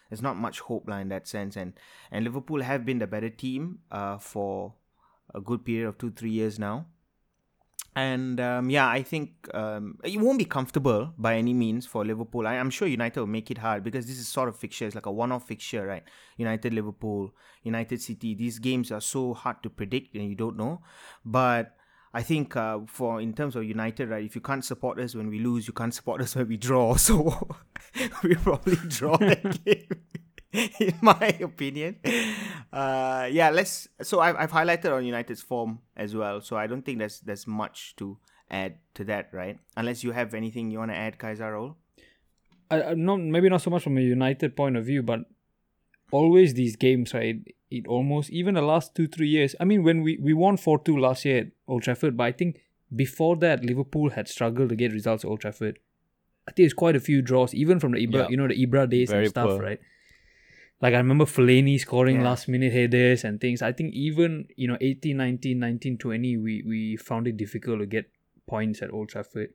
There's 0.09 0.23
not 0.23 0.37
much 0.37 0.61
hope 0.61 0.89
lah 0.89 0.99
in 0.99 1.09
that 1.09 1.27
sense, 1.27 1.57
and 1.57 1.73
and 2.11 2.25
Liverpool 2.25 2.63
have 2.63 2.85
been 2.85 2.99
the 2.99 3.07
better 3.07 3.31
team 3.31 3.81
uh, 3.91 4.19
for 4.19 4.75
a 5.35 5.41
good 5.41 5.65
period 5.65 5.89
of 5.89 5.99
two 5.99 6.13
three 6.13 6.31
years 6.31 6.59
now. 6.59 6.87
And 7.97 8.41
um, 8.41 8.71
yeah, 8.71 8.89
I 8.89 9.03
think 9.03 9.49
um, 9.55 9.99
it 10.03 10.21
won't 10.21 10.39
be 10.39 10.45
comfortable 10.45 11.13
by 11.17 11.37
any 11.37 11.55
means 11.55 11.87
for 11.87 12.05
Liverpool. 12.05 12.47
I, 12.47 12.55
I'm 12.57 12.71
sure 12.71 12.89
United 12.89 13.21
will 13.21 13.29
make 13.29 13.53
it 13.53 13.59
hard 13.59 13.85
because 13.85 14.07
this 14.07 14.19
is 14.19 14.27
sort 14.27 14.49
of 14.49 14.57
fixture. 14.57 14.87
It's 14.87 14.97
like 14.97 15.07
a 15.07 15.13
one-off 15.13 15.47
fixture, 15.47 15.87
right? 15.87 16.03
United, 16.37 16.75
Liverpool, 16.75 17.33
United 17.63 18.03
City. 18.03 18.35
These 18.35 18.59
games 18.59 18.91
are 18.91 19.01
so 19.01 19.33
hard 19.33 19.63
to 19.63 19.71
predict, 19.71 20.17
and 20.17 20.29
you 20.29 20.35
don't 20.35 20.57
know. 20.57 20.83
But 21.25 21.77
I 22.13 22.23
think 22.23 22.57
uh, 22.57 22.81
for 22.87 23.21
in 23.21 23.33
terms 23.33 23.55
of 23.55 23.63
United, 23.63 24.09
right? 24.09 24.25
If 24.25 24.35
you 24.35 24.41
can't 24.41 24.65
support 24.65 24.99
us 24.99 25.15
when 25.15 25.29
we 25.29 25.39
lose, 25.39 25.69
you 25.69 25.73
can't 25.73 25.95
support 25.95 26.21
us 26.21 26.35
when 26.37 26.49
we 26.49 26.57
draw. 26.57 26.97
So 26.97 27.57
we 28.25 28.35
probably 28.35 28.77
draw 28.89 29.17
that 29.19 29.63
game. 29.65 29.87
In 30.81 30.95
my 31.03 31.37
opinion, 31.41 31.97
uh, 32.73 33.29
yeah. 33.31 33.51
Let's. 33.51 33.89
So 34.03 34.21
I've, 34.21 34.37
I've 34.37 34.53
highlighted 34.53 34.93
on 34.93 35.05
United's 35.05 35.43
form 35.43 35.81
as 35.97 36.15
well. 36.15 36.41
So 36.41 36.57
I 36.57 36.67
don't 36.67 36.83
think 36.85 36.99
there's 36.99 37.21
there's 37.21 37.47
much 37.47 37.95
to 37.97 38.19
add 38.51 38.77
to 38.95 39.05
that, 39.05 39.31
right? 39.33 39.59
Unless 39.77 40.05
you 40.05 40.13
have 40.13 40.33
anything 40.35 40.71
you 40.71 40.79
want 40.79 40.93
to 40.93 40.97
add, 40.97 41.19
Kaiser 41.19 41.51
Rahul. 41.53 41.75
I, 42.71 42.83
I 42.83 42.95
not 42.95 43.21
maybe 43.21 43.49
not 43.49 43.63
so 43.63 43.71
much 43.71 43.83
from 43.83 43.99
a 43.99 44.01
United 44.01 44.57
point 44.57 44.77
of 44.77 44.85
view, 44.85 45.03
but 45.03 45.21
always 46.13 46.55
these 46.55 46.77
games, 46.77 47.13
right? 47.15 47.37
It 47.71 47.87
almost 47.89 48.31
even 48.31 48.55
the 48.55 48.63
last 48.63 48.95
two 48.95 49.09
three 49.09 49.29
years. 49.29 49.57
I 49.61 49.65
mean, 49.65 49.83
when 49.83 50.03
we 50.03 50.19
we 50.19 50.35
won 50.35 50.57
four 50.57 50.79
two 50.79 50.97
last 50.97 51.25
year 51.25 51.39
at 51.39 51.47
Old 51.67 51.83
Trafford, 51.83 52.17
but 52.17 52.25
I 52.25 52.33
think 52.33 52.61
before 52.95 53.37
that 53.37 53.65
Liverpool 53.65 54.11
had 54.11 54.29
struggled 54.29 54.69
to 54.69 54.77
get 54.77 54.93
results 54.93 55.25
at 55.25 55.29
Old 55.29 55.41
Trafford. 55.41 55.79
I 56.47 56.53
think 56.53 56.67
it's 56.67 56.75
quite 56.75 56.95
a 56.95 57.01
few 57.01 57.23
draws, 57.23 57.55
even 57.55 57.81
from 57.81 57.93
the 57.93 58.07
Ibra, 58.07 58.13
Yeah. 58.25 58.29
you 58.29 58.37
know, 58.37 58.47
the 58.47 58.67
Ibra 58.67 58.89
days 58.89 59.09
Very 59.11 59.25
and 59.25 59.31
stuff, 59.31 59.49
poor. 59.49 59.63
right? 59.63 59.81
Like 60.85 60.93
I 60.93 60.99
remember 60.99 61.25
Fellaini 61.25 61.81
scoring 61.81 62.17
Yeah. 62.17 62.25
last 62.25 62.47
minute 62.47 62.71
headers 62.71 63.25
and 63.25 63.41
things. 63.41 63.63
I 63.63 63.73
think 63.73 63.95
even, 63.95 64.49
you 64.55 64.69
know, 64.69 64.77
18, 64.83 65.17
19, 65.17 65.59
19, 65.59 65.97
20, 65.97 66.37
we, 66.37 66.63
we 66.67 66.97
found 66.99 67.27
it 67.27 67.39
difficult 67.39 67.81
to 67.81 67.87
get 67.87 68.11
points 68.47 68.83
at 68.83 68.93
Old 68.93 69.09
Trafford. 69.09 69.55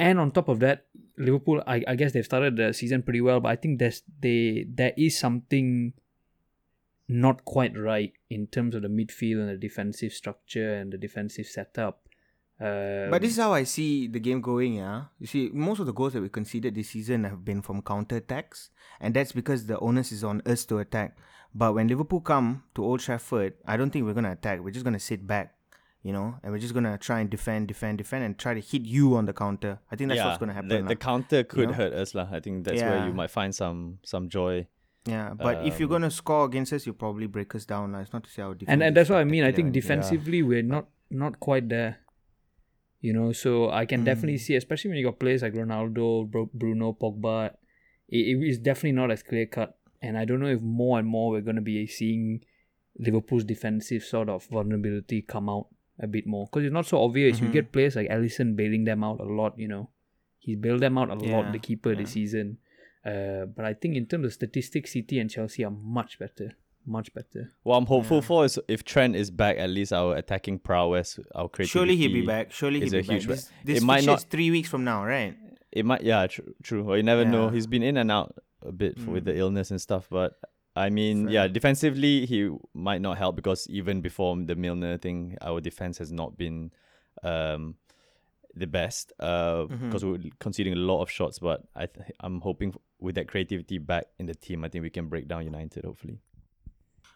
And 0.00 0.18
on 0.18 0.32
top 0.32 0.48
of 0.48 0.58
that, 0.58 0.86
Liverpool, 1.16 1.62
I, 1.64 1.84
I 1.86 1.94
guess 1.94 2.10
they've 2.12 2.24
started 2.24 2.56
the 2.56 2.72
season 2.74 3.04
pretty 3.04 3.20
well, 3.20 3.38
but 3.38 3.50
I 3.50 3.54
think 3.54 3.78
there's 3.78 4.02
they 4.20 4.66
there 4.68 4.94
is 4.96 5.16
something 5.16 5.92
not 7.08 7.44
quite 7.44 7.78
right 7.78 8.12
in 8.28 8.48
terms 8.48 8.74
of 8.74 8.82
the 8.82 8.88
midfield 8.88 9.38
and 9.40 9.50
the 9.50 9.56
defensive 9.56 10.12
structure 10.12 10.74
and 10.74 10.92
the 10.92 10.98
defensive 10.98 11.46
setup. 11.46 12.07
Um, 12.60 13.10
But 13.10 13.22
this 13.22 13.32
is 13.32 13.38
how 13.38 13.52
I 13.54 13.64
see 13.64 14.08
the 14.08 14.18
game 14.18 14.40
going, 14.40 14.74
yeah. 14.74 15.04
You 15.20 15.26
see, 15.26 15.50
most 15.52 15.78
of 15.78 15.86
the 15.86 15.92
goals 15.92 16.12
that 16.14 16.22
we 16.22 16.28
conceded 16.28 16.74
this 16.74 16.90
season 16.90 17.24
have 17.24 17.44
been 17.44 17.62
from 17.62 17.82
counter 17.82 18.16
attacks, 18.16 18.70
and 19.00 19.14
that's 19.14 19.32
because 19.32 19.66
the 19.66 19.78
onus 19.78 20.10
is 20.12 20.24
on 20.24 20.42
us 20.44 20.64
to 20.66 20.78
attack. 20.78 21.16
But 21.54 21.74
when 21.74 21.86
Liverpool 21.88 22.20
come 22.20 22.64
to 22.74 22.84
Old 22.84 23.00
Trafford, 23.00 23.54
I 23.66 23.76
don't 23.76 23.90
think 23.90 24.04
we're 24.04 24.14
gonna 24.14 24.32
attack. 24.32 24.60
We're 24.60 24.70
just 24.74 24.84
gonna 24.84 24.98
sit 24.98 25.26
back, 25.26 25.54
you 26.02 26.12
know, 26.12 26.34
and 26.42 26.52
we're 26.52 26.58
just 26.58 26.74
gonna 26.74 26.98
try 26.98 27.20
and 27.20 27.30
defend, 27.30 27.68
defend, 27.68 27.98
defend, 27.98 28.24
and 28.24 28.36
try 28.36 28.54
to 28.54 28.60
hit 28.60 28.82
you 28.82 29.16
on 29.16 29.26
the 29.26 29.32
counter. 29.32 29.78
I 29.90 29.96
think 29.96 30.10
that's 30.10 30.22
what's 30.24 30.38
gonna 30.38 30.52
happen. 30.52 30.68
The, 30.68 30.82
the 30.82 30.96
counter 30.96 31.44
could 31.44 31.68
know? 31.70 31.74
hurt 31.74 31.92
us, 31.94 32.14
lah. 32.14 32.26
I 32.30 32.40
think 32.40 32.64
that's 32.64 32.82
where 32.82 33.06
you 33.06 33.14
might 33.14 33.30
find 33.30 33.54
some 33.54 33.98
some 34.02 34.28
joy. 34.28 34.66
yeah, 35.06 35.32
but 35.32 35.64
if 35.64 35.78
you're 35.80 35.86
um, 35.88 36.02
gonna 36.02 36.10
score 36.10 36.44
against 36.44 36.72
us, 36.74 36.84
you'll 36.84 36.94
probably 36.98 37.26
break 37.26 37.54
us 37.54 37.64
down. 37.64 37.92
lah. 37.92 38.00
It's 38.00 38.12
not 38.12 38.24
to 38.24 38.30
say 38.30 38.42
our 38.42 38.54
defense. 38.54 38.74
and, 38.74 38.82
and 38.82 38.96
that's 38.96 39.08
what 39.08 39.18
I 39.20 39.24
mean. 39.24 39.44
I 39.44 39.52
think 39.52 39.72
spectacular 39.72 39.94
and- 39.94 40.02
defensively 40.02 40.42
we're 40.42 40.62
not 40.62 40.86
not 41.10 41.40
quite 41.40 41.68
there. 41.70 41.98
You 43.00 43.12
know, 43.12 43.32
so 43.32 43.70
I 43.70 43.86
can 43.86 44.02
definitely 44.02 44.38
see, 44.38 44.56
especially 44.56 44.90
when 44.90 44.98
you 44.98 45.04
got 45.04 45.20
players 45.20 45.42
like 45.42 45.54
Ronaldo, 45.54 46.28
Bruno, 46.52 46.92
Pogba, 47.00 47.50
it, 48.08 48.16
it 48.18 48.48
is 48.48 48.58
definitely 48.58 48.92
not 48.92 49.10
as 49.12 49.22
clear 49.22 49.46
cut. 49.46 49.76
And 50.02 50.18
I 50.18 50.24
don't 50.24 50.40
know 50.40 50.48
if 50.48 50.60
more 50.60 50.98
and 50.98 51.06
more 51.06 51.30
we're 51.30 51.40
going 51.40 51.56
to 51.56 51.62
be 51.62 51.86
seeing 51.86 52.40
Liverpool's 52.98 53.44
defensive 53.44 54.02
sort 54.02 54.28
of 54.28 54.44
vulnerability 54.46 55.22
come 55.22 55.48
out 55.48 55.68
a 56.00 56.06
bit 56.06 56.26
more 56.26 56.46
because 56.46 56.64
it's 56.64 56.72
not 56.72 56.86
so 56.86 57.02
obvious. 57.02 57.40
You 57.40 57.48
Mhm. 57.48 57.52
get 57.52 57.72
players 57.72 57.94
like 57.96 58.08
Alisson 58.08 58.56
bailing 58.56 58.84
them 58.84 59.04
out 59.04 59.20
a 59.20 59.24
lot. 59.24 59.58
You 59.58 59.68
know, 59.68 59.90
he's 60.38 60.56
bailed 60.58 60.80
them 60.80 60.98
out 60.98 61.10
a 61.10 61.14
lot. 61.14 61.52
The 61.52 61.58
keeper 61.60 61.92
yeah. 61.92 61.98
this 62.00 62.10
season. 62.10 62.58
Uh, 63.04 63.46
but 63.46 63.64
I 63.64 63.74
think 63.74 63.94
in 63.96 64.06
terms 64.06 64.26
of 64.26 64.32
statistics, 64.32 64.92
City 64.92 65.18
and 65.20 65.30
Chelsea 65.30 65.64
are 65.64 65.70
much 65.70 66.18
better, 66.18 66.56
much 66.88 67.12
better. 67.14 67.52
What 67.62 67.76
I'm 67.76 67.86
hopeful 67.86 68.22
for 68.22 68.44
is 68.44 68.58
if 68.68 68.82
Trent 68.84 69.14
is 69.14 69.30
back, 69.30 69.58
at 69.58 69.70
least 69.70 69.92
our 69.92 70.16
attacking 70.16 70.58
prowess, 70.60 71.18
our 71.34 71.48
creativity. 71.48 71.78
Surely 71.78 71.96
he'll 71.96 72.12
be 72.12 72.26
back. 72.26 72.50
Surely 72.52 72.80
he'll 72.80 72.90
be 72.90 72.98
a 72.98 73.02
back. 73.02 73.10
huge 73.10 73.26
This, 73.26 73.44
ba- 73.44 73.52
this 73.64 73.78
It 73.78 73.84
might 73.84 73.96
fixture 73.98 74.10
not- 74.12 74.22
three 74.22 74.50
weeks 74.50 74.68
from 74.68 74.84
now, 74.84 75.04
right? 75.04 75.36
It 75.70 75.84
might, 75.84 76.02
yeah, 76.02 76.26
true, 76.26 76.54
true. 76.62 76.82
Well, 76.82 76.96
you 76.96 77.02
never 77.02 77.24
know. 77.24 77.50
He's 77.50 77.66
been 77.66 77.82
in 77.82 77.96
and 77.98 78.10
out 78.10 78.34
a 78.62 78.72
bit 78.72 78.98
for, 78.98 79.10
with 79.12 79.24
the 79.26 79.36
illness 79.36 79.70
and 79.70 79.80
stuff, 79.80 80.08
but 80.10 80.32
I 80.74 80.90
mean, 80.90 81.24
Fair. 81.26 81.32
yeah, 81.34 81.46
defensively 81.48 82.24
he 82.26 82.50
might 82.72 83.00
not 83.02 83.18
help 83.18 83.36
because 83.36 83.66
even 83.68 84.00
before 84.00 84.36
the 84.44 84.56
Milner 84.56 84.96
thing, 84.96 85.36
our 85.42 85.60
defense 85.60 85.98
has 85.98 86.10
not 86.10 86.36
been 86.38 86.70
um 87.22 87.74
the 88.54 88.66
best 88.66 89.12
uh 89.20 89.64
because 89.66 90.04
we're 90.04 90.18
conceding 90.40 90.72
a 90.72 90.76
lot 90.76 91.02
of 91.02 91.10
shots. 91.10 91.38
But 91.38 91.62
I 91.76 91.86
th- 91.86 92.06
I'm 92.20 92.40
hoping 92.40 92.74
with 92.98 93.14
that 93.16 93.28
creativity 93.28 93.78
back 93.78 94.06
in 94.18 94.26
the 94.26 94.34
team, 94.34 94.64
I 94.64 94.68
think 94.68 94.82
we 94.82 94.90
can 94.90 95.08
break 95.08 95.28
down 95.28 95.44
United. 95.44 95.84
Hopefully, 95.84 96.18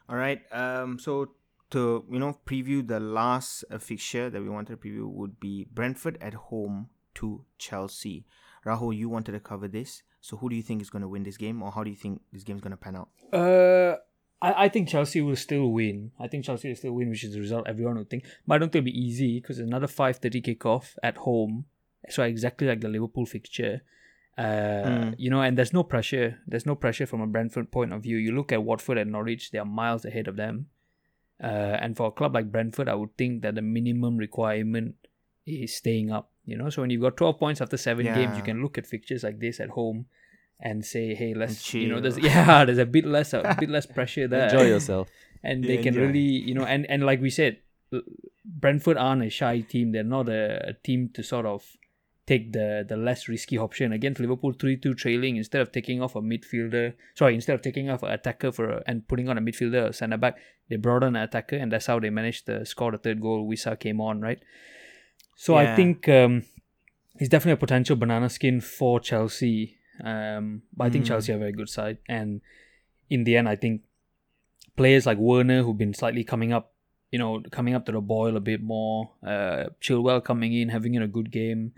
All 0.08 0.16
right. 0.16 0.40
Um. 0.52 0.98
So 0.98 1.32
to 1.70 2.04
you 2.10 2.18
know 2.18 2.38
preview 2.46 2.86
the 2.86 3.00
last 3.00 3.64
uh, 3.70 3.78
fixture 3.78 4.28
that 4.30 4.40
we 4.40 4.48
wanted 4.48 4.80
to 4.80 4.88
preview 4.88 5.06
would 5.06 5.40
be 5.40 5.66
Brentford 5.72 6.18
at 6.20 6.34
home 6.34 6.88
to 7.14 7.44
Chelsea. 7.58 8.24
Rahul, 8.64 8.96
you 8.96 9.08
wanted 9.08 9.32
to 9.32 9.40
cover 9.40 9.68
this. 9.68 10.02
So 10.20 10.36
who 10.36 10.48
do 10.48 10.54
you 10.54 10.62
think 10.62 10.82
is 10.82 10.90
going 10.90 11.02
to 11.02 11.08
win 11.08 11.24
this 11.24 11.36
game, 11.36 11.62
or 11.62 11.72
how 11.72 11.82
do 11.82 11.90
you 11.90 11.96
think 11.96 12.20
this 12.32 12.44
game 12.44 12.56
is 12.56 12.62
going 12.62 12.70
to 12.70 12.76
pan 12.76 12.96
out? 12.96 13.08
Uh, 13.32 13.96
I, 14.40 14.64
I 14.64 14.68
think 14.68 14.88
Chelsea 14.88 15.20
will 15.20 15.36
still 15.36 15.68
win. 15.72 16.12
I 16.20 16.28
think 16.28 16.44
Chelsea 16.44 16.68
will 16.68 16.76
still 16.76 16.92
win, 16.92 17.10
which 17.10 17.24
is 17.24 17.32
the 17.34 17.40
result 17.40 17.66
everyone 17.66 17.96
would 17.98 18.08
think. 18.08 18.24
But 18.46 18.54
I 18.54 18.58
don't 18.58 18.70
think 18.70 18.86
it'll 18.86 18.92
be 18.92 19.00
easy 19.00 19.40
because 19.40 19.58
another 19.58 19.88
five 19.88 20.18
thirty 20.18 20.40
kickoff 20.40 20.96
at 21.02 21.16
home. 21.16 21.64
So 22.08 22.22
exactly 22.22 22.66
like 22.66 22.80
the 22.80 22.88
Liverpool 22.88 23.26
fixture. 23.26 23.82
Uh, 24.38 25.12
you 25.18 25.28
know, 25.30 25.42
and 25.42 25.58
there's 25.58 25.72
no 25.72 25.82
pressure. 25.82 26.38
There's 26.46 26.64
no 26.64 26.74
pressure 26.74 27.06
from 27.06 27.20
a 27.20 27.26
Brentford 27.26 27.70
point 27.70 27.92
of 27.92 28.02
view. 28.02 28.16
You 28.16 28.32
look 28.32 28.50
at 28.52 28.62
Watford 28.62 28.98
and 28.98 29.12
Norwich; 29.12 29.50
they 29.50 29.58
are 29.58 29.64
miles 29.64 30.04
ahead 30.04 30.26
of 30.28 30.36
them. 30.36 30.66
Uh, 31.42 31.76
and 31.80 31.96
for 31.96 32.06
a 32.06 32.10
club 32.12 32.34
like 32.34 32.50
Brentford, 32.52 32.88
I 32.88 32.94
would 32.94 33.16
think 33.18 33.42
that 33.42 33.56
the 33.56 33.62
minimum 33.62 34.16
requirement 34.16 34.94
is 35.44 35.74
staying 35.74 36.10
up. 36.12 36.30
You 36.46 36.56
know, 36.56 36.70
so 36.70 36.82
when 36.82 36.90
you've 36.90 37.02
got 37.02 37.16
12 37.16 37.38
points 37.38 37.60
after 37.60 37.76
seven 37.76 38.06
games, 38.14 38.36
you 38.36 38.42
can 38.42 38.62
look 38.62 38.78
at 38.78 38.86
fixtures 38.86 39.22
like 39.22 39.38
this 39.38 39.60
at 39.60 39.70
home 39.70 40.06
and 40.58 40.84
say, 40.84 41.14
"Hey, 41.14 41.34
let's," 41.34 41.74
you 41.74 41.88
know, 41.88 42.00
there's 42.00 42.18
yeah, 42.30 42.64
there's 42.64 42.78
a 42.78 42.86
bit 42.86 43.04
less 43.04 43.32
a 43.34 43.56
bit 43.58 43.68
less 43.68 43.86
pressure 43.86 44.26
there 44.28 44.44
enjoy 44.48 44.66
yourself. 44.66 45.08
and 45.44 45.64
Yeah, 45.64 45.68
they 45.68 45.76
can 45.82 45.94
enjoy. 45.94 46.06
really 46.06 46.20
you 46.20 46.54
know 46.54 46.64
and 46.64 46.88
and 46.88 47.04
like 47.04 47.20
we 47.20 47.30
said 47.30 47.58
Brentford 48.44 48.96
aren't 48.96 49.22
a 49.24 49.30
shy 49.30 49.60
team. 49.60 49.92
They're 49.92 50.04
not 50.04 50.28
a, 50.28 50.68
a 50.70 50.72
team 50.72 51.10
to 51.14 51.22
sort 51.22 51.46
of 51.46 51.76
take 52.26 52.52
the 52.52 52.84
the 52.88 52.96
less 52.96 53.28
risky 53.28 53.58
option 53.58 53.92
against 53.92 54.20
Liverpool 54.20 54.52
three 54.52 54.76
two 54.76 54.94
trailing 54.94 55.36
instead 55.36 55.60
of 55.60 55.72
taking 55.72 56.00
off 56.00 56.14
a 56.14 56.20
midfielder. 56.20 56.94
Sorry, 57.14 57.34
instead 57.34 57.54
of 57.54 57.62
taking 57.62 57.90
off 57.90 58.02
an 58.02 58.10
attacker 58.10 58.52
for 58.52 58.70
a, 58.70 58.82
and 58.86 59.06
putting 59.08 59.28
on 59.28 59.38
a 59.38 59.40
midfielder 59.40 59.90
or 59.90 59.92
centre 59.92 60.16
back, 60.16 60.38
they 60.68 60.76
brought 60.76 61.02
on 61.02 61.16
an 61.16 61.22
attacker, 61.22 61.56
and 61.56 61.72
that's 61.72 61.86
how 61.86 61.98
they 61.98 62.10
managed 62.10 62.46
to 62.46 62.64
score 62.64 62.92
the 62.92 62.98
third 62.98 63.20
goal. 63.20 63.48
Wissa 63.48 63.78
came 63.78 64.00
on 64.00 64.20
right. 64.20 64.40
So 65.36 65.56
I 65.56 65.74
think 65.74 66.08
um, 66.08 66.44
he's 67.18 67.28
definitely 67.28 67.54
a 67.54 67.56
potential 67.56 67.96
banana 67.96 68.28
skin 68.28 68.60
for 68.60 69.00
Chelsea. 69.00 69.78
Um, 70.02 70.62
but 70.76 70.84
I 70.84 70.90
think 70.90 71.06
Chelsea 71.06 71.32
are 71.32 71.36
a 71.36 71.38
very 71.38 71.52
good 71.52 71.68
side, 71.68 71.98
and 72.08 72.40
in 73.10 73.24
the 73.24 73.36
end, 73.36 73.48
I 73.48 73.56
think 73.56 73.82
players 74.76 75.06
like 75.06 75.18
Werner, 75.18 75.62
who've 75.62 75.76
been 75.76 75.94
slightly 75.94 76.24
coming 76.24 76.52
up, 76.52 76.72
you 77.10 77.18
know, 77.18 77.42
coming 77.50 77.74
up 77.74 77.84
to 77.86 77.92
the 77.92 78.00
boil 78.00 78.36
a 78.36 78.40
bit 78.40 78.62
more. 78.62 79.10
Uh, 79.26 79.64
Chilwell 79.82 80.24
coming 80.24 80.54
in, 80.54 80.70
having 80.70 80.96
a 80.96 81.06
good 81.06 81.30
game. 81.30 81.72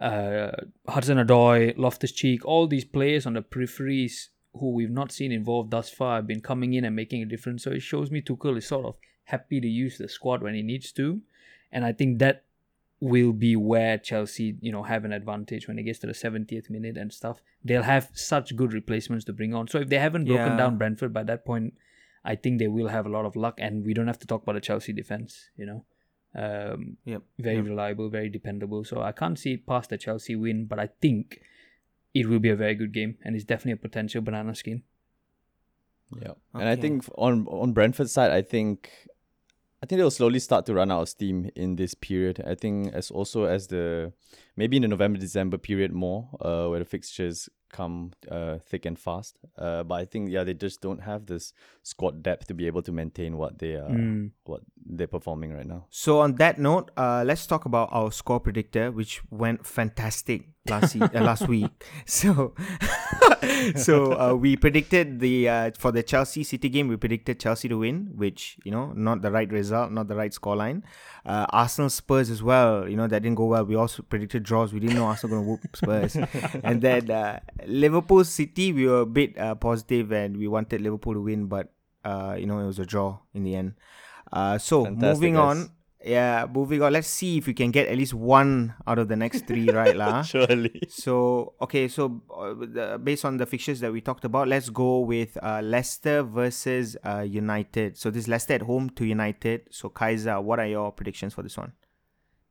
Uh, 0.00 0.50
Hudson 0.88 1.18
Odoi, 1.18 1.76
Loftus 1.78 2.12
Cheek, 2.12 2.44
all 2.44 2.66
these 2.66 2.84
players 2.84 3.26
on 3.26 3.34
the 3.34 3.42
peripheries 3.42 4.28
who 4.58 4.70
we've 4.70 4.90
not 4.90 5.12
seen 5.12 5.32
involved 5.32 5.70
thus 5.70 5.90
far 5.90 6.16
have 6.16 6.26
been 6.26 6.40
coming 6.40 6.74
in 6.74 6.84
and 6.84 6.94
making 6.96 7.22
a 7.22 7.26
difference. 7.26 7.62
So 7.64 7.70
it 7.70 7.80
shows 7.82 8.10
me 8.10 8.20
Tuchel 8.20 8.56
is 8.56 8.66
sort 8.66 8.84
of 8.86 8.96
happy 9.24 9.60
to 9.60 9.68
use 9.68 9.98
the 9.98 10.08
squad 10.08 10.42
when 10.42 10.54
he 10.54 10.62
needs 10.62 10.92
to, 10.92 11.20
and 11.72 11.84
I 11.84 11.92
think 11.92 12.18
that 12.18 12.44
will 13.00 13.32
be 13.32 13.54
where 13.56 13.98
Chelsea, 13.98 14.56
you 14.60 14.72
know, 14.72 14.82
have 14.84 15.04
an 15.04 15.12
advantage 15.12 15.68
when 15.68 15.78
it 15.78 15.82
gets 15.82 15.98
to 16.00 16.06
the 16.06 16.12
70th 16.12 16.70
minute 16.70 16.96
and 16.96 17.12
stuff. 17.12 17.42
They'll 17.64 17.82
have 17.82 18.10
such 18.14 18.56
good 18.56 18.72
replacements 18.72 19.24
to 19.26 19.32
bring 19.32 19.52
on. 19.52 19.68
So 19.68 19.78
if 19.78 19.88
they 19.88 19.98
haven't 19.98 20.24
broken 20.26 20.52
Yeah. 20.52 20.56
down 20.56 20.78
Brentford 20.78 21.12
by 21.12 21.24
that 21.24 21.44
point, 21.44 21.74
I 22.24 22.36
think 22.36 22.58
they 22.58 22.68
will 22.68 22.88
have 22.88 23.04
a 23.04 23.10
lot 23.10 23.26
of 23.26 23.36
luck, 23.36 23.56
and 23.58 23.84
we 23.84 23.92
don't 23.94 24.06
have 24.06 24.18
to 24.20 24.26
talk 24.26 24.42
about 24.44 24.54
the 24.54 24.60
Chelsea 24.60 24.92
defense. 24.92 25.50
You 25.56 25.66
know, 25.66 25.84
um, 26.34 26.96
Yep. 27.04 27.22
very 27.38 27.56
yep. 27.56 27.64
reliable, 27.64 28.08
very 28.08 28.28
dependable. 28.28 28.84
So 28.84 29.00
I 29.00 29.12
can't 29.12 29.38
see 29.38 29.54
it 29.54 29.66
past 29.66 29.90
the 29.90 29.98
Chelsea 29.98 30.36
win, 30.36 30.66
but 30.66 30.78
I 30.78 30.88
think 31.00 31.40
it 32.12 32.28
will 32.28 32.38
be 32.38 32.50
a 32.50 32.56
very 32.56 32.74
good 32.74 32.92
game, 32.92 33.18
and 33.24 33.34
it's 33.34 33.44
definitely 33.44 33.72
a 33.72 33.76
potential 33.88 34.22
banana 34.22 34.54
skin. 34.54 34.82
Yeah, 36.20 36.34
and 36.52 36.68
I 36.68 36.76
think 36.76 37.04
on 37.16 37.46
on 37.48 37.72
Brentford's 37.72 38.12
side, 38.12 38.30
I 38.30 38.42
think 38.42 38.90
I 39.82 39.86
think 39.86 39.98
they'll 39.98 40.10
slowly 40.10 40.38
start 40.38 40.64
to 40.66 40.74
run 40.74 40.90
out 40.90 41.02
of 41.02 41.08
steam 41.08 41.50
in 41.56 41.76
this 41.76 41.94
period. 41.94 42.42
I 42.46 42.54
think 42.54 42.94
as 42.94 43.10
also 43.10 43.44
as 43.44 43.66
the 43.66 44.12
maybe 44.56 44.76
in 44.76 44.82
the 44.82 44.88
November 44.88 45.18
December 45.18 45.58
period 45.58 45.92
more, 45.92 46.28
uh, 46.40 46.68
where 46.68 46.78
the 46.78 46.84
fixtures 46.84 47.48
come 47.78 47.96
uh 48.30 48.54
thick 48.70 48.86
and 48.86 48.96
fast. 49.06 49.32
Uh, 49.58 49.82
but 49.88 49.96
I 50.02 50.04
think 50.12 50.30
yeah, 50.34 50.44
they 50.48 50.54
just 50.66 50.78
don't 50.86 51.02
have 51.10 51.26
this 51.26 51.52
squad 51.82 52.22
depth 52.22 52.46
to 52.48 52.54
be 52.54 52.66
able 52.70 52.82
to 52.88 52.92
maintain 53.00 53.36
what 53.42 53.58
they 53.58 53.74
are 53.82 53.90
Mm. 53.90 54.30
what 54.50 54.62
they're 54.96 55.12
performing 55.18 55.50
right 55.58 55.66
now. 55.74 55.82
So 55.90 56.20
on 56.24 56.36
that 56.42 56.58
note, 56.58 56.90
uh, 56.96 57.22
let's 57.26 57.46
talk 57.52 57.64
about 57.70 57.88
our 57.90 58.10
score 58.20 58.40
predictor, 58.40 58.90
which 58.98 59.12
went 59.30 59.66
fantastic 59.66 60.40
last 60.70 60.92
se- 60.92 61.00
uh, 61.18 61.22
last 61.30 61.44
week. 61.48 61.72
So, 62.06 62.54
so 63.76 63.94
uh, 64.12 64.34
we 64.34 64.56
predicted 64.56 65.20
the 65.20 65.48
uh, 65.48 65.70
for 65.78 65.92
the 65.92 66.02
Chelsea 66.02 66.44
City 66.44 66.68
game, 66.68 66.88
we 66.88 66.96
predicted 66.96 67.40
Chelsea 67.40 67.68
to 67.68 67.78
win, 67.78 68.10
which 68.14 68.56
you 68.64 68.70
know 68.70 68.92
not 68.94 69.22
the 69.22 69.30
right 69.30 69.50
result, 69.50 69.92
not 69.92 70.08
the 70.08 70.16
right 70.16 70.32
scoreline. 70.32 70.82
Uh, 71.26 71.46
Arsenal 71.50 71.90
Spurs 71.90 72.28
as 72.30 72.42
well, 72.42 72.88
you 72.88 72.96
know 72.96 73.06
that 73.06 73.22
didn't 73.22 73.36
go 73.36 73.46
well. 73.46 73.64
We 73.64 73.74
also 73.74 74.02
predicted 74.02 74.42
draws. 74.42 74.72
We 74.72 74.80
didn't 74.80 74.96
know 74.96 75.06
Arsenal 75.06 75.36
going 75.36 75.44
to 75.44 75.50
whoop 75.50 75.76
Spurs, 75.76 76.16
and 76.64 76.80
then 76.82 77.10
uh, 77.10 77.40
Liverpool 77.66 78.24
City, 78.24 78.72
we 78.72 78.86
were 78.86 79.00
a 79.00 79.06
bit 79.06 79.38
uh, 79.38 79.54
positive 79.54 80.12
and 80.12 80.36
we 80.36 80.48
wanted 80.48 80.80
Liverpool 80.80 81.14
to 81.14 81.20
win, 81.20 81.46
but 81.46 81.72
uh, 82.04 82.36
you 82.38 82.46
know 82.46 82.58
it 82.58 82.66
was 82.66 82.78
a 82.78 82.86
draw 82.86 83.18
in 83.32 83.44
the 83.44 83.54
end. 83.54 83.74
Uh, 84.32 84.58
so 84.58 84.84
Fantastic, 84.84 85.14
moving 85.14 85.34
guys. 85.34 85.56
on, 85.56 85.70
yeah, 86.04 86.46
moving 86.52 86.82
on. 86.82 86.92
Let's 86.92 87.08
see 87.08 87.38
if 87.38 87.46
we 87.46 87.54
can 87.54 87.70
get 87.70 87.88
at 87.88 87.96
least 87.96 88.14
one 88.14 88.74
out 88.86 88.98
of 88.98 89.08
the 89.08 89.16
next 89.16 89.46
three, 89.46 89.68
right, 89.70 89.96
lah? 89.96 90.22
Surely. 90.26 90.82
So 90.88 91.54
okay, 91.60 91.88
so 91.88 92.20
uh, 92.34 92.98
based 92.98 93.24
on 93.24 93.38
the 93.38 93.46
fixtures 93.46 93.80
that 93.80 93.92
we 93.92 94.00
talked 94.00 94.24
about, 94.24 94.48
let's 94.48 94.68
go 94.68 95.00
with 95.00 95.38
uh, 95.42 95.60
Leicester 95.62 96.22
versus 96.22 96.96
uh, 97.04 97.20
United. 97.20 97.96
So 97.96 98.10
this 98.10 98.28
Leicester 98.28 98.54
at 98.54 98.62
home 98.62 98.90
to 98.90 99.04
United. 99.06 99.68
So 99.70 99.88
Kaiser, 99.88 100.40
what 100.40 100.58
are 100.58 100.66
your 100.66 100.92
predictions 100.92 101.32
for 101.34 101.42
this 101.42 101.56
one? 101.56 101.72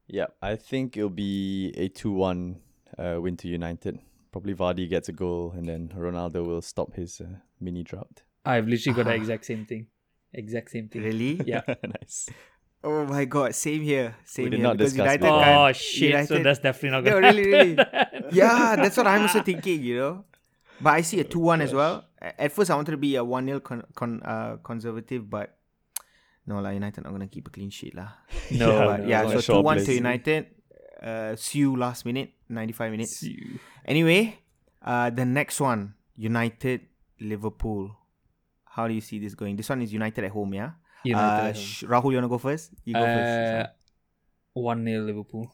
Yeah, 0.07 0.27
I 0.41 0.55
think 0.55 0.97
it'll 0.97 1.09
be 1.09 1.73
a 1.77 1.87
two-one 1.87 2.59
uh, 2.97 3.17
win 3.21 3.37
to 3.37 3.47
United. 3.47 3.99
Probably 4.33 4.55
Vardy 4.55 4.89
gets 4.89 5.09
a 5.09 5.11
goal, 5.13 5.53
and 5.55 5.69
then 5.69 5.89
Ronaldo 5.95 6.43
will 6.45 6.63
stop 6.63 6.95
his 6.95 7.21
uh, 7.21 7.37
mini 7.61 7.83
drought. 7.83 8.23
I've 8.43 8.67
literally 8.67 8.95
got 8.97 9.05
the 9.05 9.13
exact 9.21 9.45
same 9.45 9.65
thing. 9.65 9.85
Exact 10.33 10.71
same 10.71 10.89
thing. 10.89 11.03
Really? 11.03 11.39
Yeah. 11.45 11.61
nice. 12.01 12.29
Oh 12.83 13.05
my 13.05 13.25
god, 13.25 13.53
same 13.53 13.83
here, 13.83 14.15
same 14.25 14.49
did 14.49 14.57
here. 14.57 14.63
not 14.63 14.77
because 14.77 14.93
discuss 14.93 15.05
United 15.05 15.21
before. 15.21 15.39
Oh 15.39 15.45
can't- 15.45 15.75
shit! 15.77 16.27
so 16.27 16.39
that's 16.39 16.59
definitely 16.59 16.89
not 16.89 17.03
gonna 17.05 17.21
no, 17.21 17.27
really, 17.27 17.51
really. 17.51 17.77
yeah, 18.31 18.75
that's 18.75 18.97
what 18.97 19.07
I'm 19.07 19.21
also 19.21 19.41
thinking, 19.43 19.83
you 19.83 19.97
know. 19.97 20.25
But 20.81 20.95
I 20.95 21.01
see 21.01 21.19
a 21.19 21.23
2 21.23 21.39
1 21.39 21.61
as 21.61 21.73
well. 21.73 22.03
At 22.19 22.51
first, 22.51 22.71
I 22.71 22.75
wanted 22.75 22.91
to 22.91 22.97
be 22.97 23.15
a 23.15 23.23
1 23.23 23.45
0 23.45 23.59
con- 23.59 23.85
con- 23.95 24.21
uh, 24.23 24.57
conservative, 24.63 25.29
but 25.29 25.55
no, 26.45 26.59
la, 26.59 26.71
United 26.71 27.03
not 27.03 27.11
going 27.11 27.21
to 27.21 27.27
keep 27.27 27.47
a 27.47 27.51
clean 27.51 27.69
sheet. 27.69 27.95
La. 27.95 28.09
No, 28.51 28.67
but 28.79 29.01
no, 29.01 29.07
yeah, 29.07 29.29
it's 29.29 29.45
so 29.45 29.59
2 29.59 29.61
1 29.61 29.77
to 29.77 29.83
place. 29.85 29.95
United. 29.95 30.47
Uh, 31.03 31.35
Sue 31.35 31.75
last 31.75 32.05
minute, 32.05 32.31
95 32.49 32.91
minutes. 32.91 33.23
You- 33.23 33.59
Anyway, 33.85 34.39
uh, 34.81 35.09
the 35.09 35.25
next 35.25 35.59
one 35.59 35.93
United 36.15 36.81
Liverpool. 37.19 37.91
How 38.65 38.87
do 38.87 38.93
you 38.93 39.01
see 39.01 39.19
this 39.19 39.35
going? 39.35 39.55
This 39.57 39.67
one 39.69 39.81
is 39.81 39.91
United 39.93 40.23
at 40.23 40.31
home, 40.31 40.53
yeah? 40.53 40.71
United 41.03 41.25
uh, 41.27 41.47
at 41.49 41.55
home. 41.55 41.63
sh- 41.63 41.83
Rahul, 41.83 42.11
you 42.11 42.17
want 42.17 42.25
to 42.25 42.29
go 42.29 42.37
first? 42.37 42.71
You 42.85 42.93
go 42.93 43.01
Uh, 43.03 43.63
first. 43.65 43.69
one 44.53 44.85
0 44.85 45.03
Liverpool. 45.05 45.51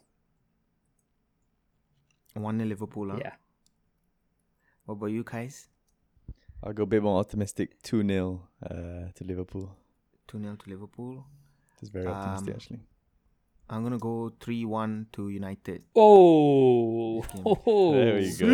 1 2.36 2.58
0 2.58 2.68
Liverpool. 2.70 3.10
Huh? 3.12 3.18
Yeah. 3.20 3.34
What 4.86 4.96
about 4.96 5.08
you 5.08 5.24
guys? 5.24 5.68
I'll 6.64 6.74
go 6.74 6.84
a 6.84 6.86
bit 6.86 7.02
more 7.02 7.20
optimistic. 7.20 7.82
2 7.84 8.04
0 8.08 8.42
uh, 8.64 9.12
to 9.16 9.24
Liverpool. 9.24 9.76
2 10.28 10.40
0 10.40 10.56
to 10.56 10.70
Liverpool. 10.70 11.26
It's 11.82 11.90
very 11.90 12.08
optimistic, 12.08 12.50
Um, 12.50 12.56
actually. 12.56 12.80
I'm 13.70 13.84
gonna 13.84 14.02
go 14.02 14.34
three 14.42 14.66
one 14.66 15.08
to 15.14 15.30
United. 15.30 15.84
Oh, 15.96 17.22
There 17.94 18.16
we 18.18 18.34
go. 18.34 18.50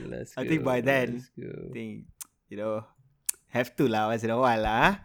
Let's 0.08 0.32
I 0.36 0.48
think 0.48 0.64
by 0.64 0.80
then, 0.80 1.24
let's. 1.36 1.58
I 1.68 1.72
think 1.72 2.04
you 2.48 2.56
know 2.56 2.84
have 3.54 3.76
to 3.76 3.86
lah 3.86 4.08
once 4.08 4.24
in 4.24 4.30
a 4.30 4.38
while 4.38 4.62
lah. 4.62 4.96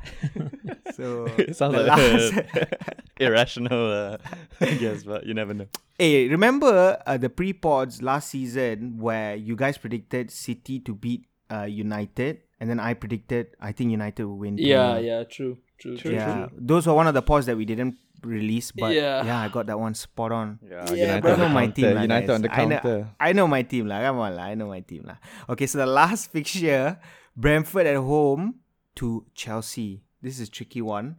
so 0.96 1.28
it 1.38 1.56
sounds 1.56 1.76
like 1.76 1.86
last. 1.86 2.34
irrational, 3.20 3.92
uh, 3.92 4.18
I 4.60 4.74
guess, 4.80 5.04
but 5.04 5.26
you 5.28 5.34
never 5.36 5.54
know. 5.54 5.68
hey, 6.00 6.28
remember 6.28 6.98
uh, 7.06 7.18
the 7.18 7.30
pre 7.30 7.54
pods 7.54 8.02
last 8.02 8.32
season 8.32 8.98
where 8.98 9.36
you 9.36 9.56
guys 9.56 9.78
predicted 9.78 10.32
City 10.32 10.80
to 10.80 10.96
beat 10.96 11.28
uh, 11.52 11.68
United, 11.68 12.42
and 12.60 12.70
then 12.70 12.80
I 12.80 12.96
predicted 12.96 13.54
I 13.60 13.72
think 13.72 13.92
United 13.92 14.26
will 14.26 14.40
win. 14.40 14.58
Yeah, 14.58 14.98
yeah, 14.98 15.24
true, 15.24 15.60
true, 15.78 15.98
true. 15.98 16.16
yeah. 16.16 16.48
Those 16.56 16.88
were 16.88 16.96
one 16.96 17.08
of 17.08 17.14
the 17.14 17.22
pods 17.22 17.46
that 17.46 17.58
we 17.58 17.66
didn't 17.66 18.00
release, 18.24 18.72
but 18.72 18.94
Yeah. 18.94 19.24
yeah, 19.24 19.40
I 19.42 19.48
got 19.50 19.68
that 19.68 19.80
one 19.80 19.94
spot 19.94 20.32
on. 20.32 20.60
Yeah, 20.62 20.86
Yeah, 20.94 21.20
United. 21.20 21.26
I 21.26 21.36
know 21.38 21.50
my 21.50 21.66
counter. 21.68 21.76
team 21.76 21.96
lah, 21.96 22.02
United 22.04 22.28
guys. 22.28 22.36
on 22.36 22.42
the 22.42 22.52
I 22.52 22.66
know- 22.66 22.80
counter. 22.80 23.00
I 23.20 23.30
know 23.34 23.48
my 23.48 23.64
team 23.64 23.86
lah. 23.88 24.00
Come 24.02 24.20
on 24.20 24.32
lah. 24.36 24.44
I 24.52 24.56
know 24.56 24.68
my 24.68 24.82
team 24.82 25.04
lah. 25.06 25.18
Okay, 25.50 25.66
so 25.68 25.78
the 25.80 25.86
last 25.90 26.32
fixture, 26.32 27.00
Brentford 27.36 27.88
at 27.88 27.98
home 27.98 28.60
to 28.96 29.26
Chelsea. 29.34 30.04
This 30.22 30.40
is 30.40 30.48
a 30.48 30.52
tricky 30.52 30.82
one. 30.82 31.16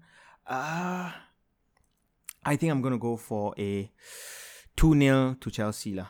Uh, 0.46 1.10
I 2.44 2.56
think 2.56 2.72
I'm 2.72 2.82
gonna 2.82 2.98
go 3.00 3.16
for 3.16 3.54
a 3.56 3.88
2-0 4.76 5.38
to 5.40 5.50
Chelsea 5.50 5.94
lah. 5.94 6.08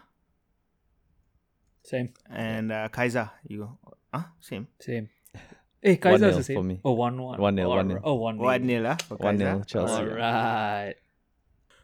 Same, 1.82 2.12
And 2.30 2.70
uh, 2.72 2.88
Kaiser, 2.88 3.30
you 3.49 3.59
go. 3.66 3.78
Huh? 4.14 4.24
Same. 4.41 4.66
same. 4.78 5.09
Hey, 5.83 5.97
Kaiser's 5.97 6.35
1-0 6.35 6.37
the 6.37 6.45
same. 6.45 6.57
for 6.57 6.62
me. 6.62 6.81
Oh, 6.85 6.93
one 6.93 7.22
one. 7.22 7.39
1-0, 7.39 7.66
Alright. 7.66 7.87
1-0. 7.87 8.01
Oh, 8.05 8.14
one 8.14 8.39
1-0 8.39 8.83
lah 8.83 8.97
for 8.97 9.16
1 9.16 9.39
0 9.39 9.62
Chelsea. 9.66 9.93
All 9.93 10.07
right. 10.07 10.95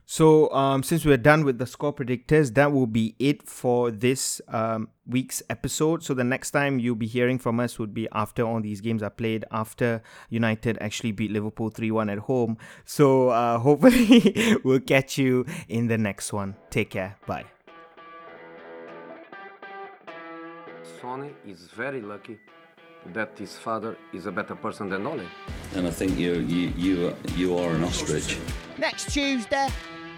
So, 0.09 0.53
um, 0.53 0.85
since 0.85 1.05
we're 1.05 1.17
done 1.17 1.45
with 1.45 1.59
the 1.59 1.67
score 1.67 1.93
predictors, 1.93 2.55
that 2.55 2.71
will 2.73 2.87
be 2.87 3.17
it 3.19 3.49
for 3.49 3.91
this 3.91 4.41
um, 4.49 4.91
week's 5.05 5.43
episode. 5.51 6.05
So, 6.05 6.15
the 6.15 6.23
next 6.23 6.53
time 6.53 6.79
you'll 6.79 6.95
be 6.95 7.09
hearing 7.09 7.39
from 7.39 7.59
us 7.59 7.79
would 7.81 7.93
be 7.93 8.07
after 8.13 8.45
all 8.45 8.61
these 8.61 8.81
games 8.81 9.03
are 9.03 9.11
played, 9.11 9.45
after 9.51 10.03
United 10.29 10.79
actually 10.81 11.11
beat 11.11 11.33
Liverpool 11.33 11.71
3 11.71 11.91
1 11.91 12.11
at 12.11 12.19
home. 12.19 12.57
So, 12.85 13.31
uh, 13.31 13.59
hopefully, 13.67 14.59
we'll 14.63 14.81
catch 14.81 15.19
you 15.19 15.47
in 15.69 15.89
the 15.89 15.99
next 15.99 16.33
one. 16.33 16.55
Take 16.71 16.91
care. 16.91 17.17
Bye. 17.27 17.47
Sony 21.01 21.33
is 21.45 21.67
very 21.75 22.01
lucky 22.01 22.39
that 23.13 23.39
his 23.39 23.57
father 23.57 23.97
is 24.13 24.27
a 24.27 24.33
better 24.33 24.55
person 24.55 24.89
than 24.89 25.07
Ole. 25.07 25.27
And 25.75 25.87
I 25.87 25.91
think 25.91 26.19
you 26.19 26.35
you 26.35 26.73
you 26.77 27.17
you 27.35 27.59
are 27.59 27.75
an 27.75 27.85
ostrich. 27.85 28.39
Next 28.79 29.13
Tuesday, 29.13 29.69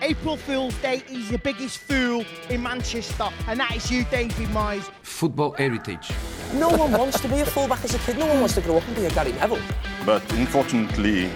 April 0.01 0.37
Fool's 0.37 0.77
Day, 0.79 1.03
he's 1.07 1.31
the 1.31 1.39
biggest 1.39 1.79
fool 1.79 2.25
in 2.51 2.63
Manchester, 2.63 3.29
and 3.47 3.61
that 3.61 3.77
is 3.77 3.91
you, 3.91 4.05
David 4.11 4.49
Moyes. 4.49 4.91
Football 5.03 5.53
heritage. 5.53 6.11
No 6.55 6.69
one 6.69 6.93
wants 6.93 7.21
to 7.21 7.29
be 7.29 7.41
a 7.41 7.47
fullback 7.47 7.85
as 7.85 7.95
a 7.95 7.99
kid. 7.99 8.19
No 8.19 8.27
one 8.27 8.41
wants 8.41 8.55
to 8.55 8.61
grow 8.61 8.77
up 8.79 8.87
and 8.87 8.97
be 8.97 9.05
a 9.05 9.11
Gary 9.11 9.33
Neville. 9.33 9.61
But 10.07 10.23
unfortunately, 10.33 11.31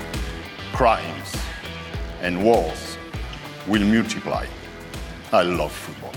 crimes 0.72 1.36
and 2.22 2.42
wars 2.42 2.96
will 3.66 3.84
multiply. 3.84 4.46
I 5.32 5.42
love 5.42 5.72
football. 5.72 6.12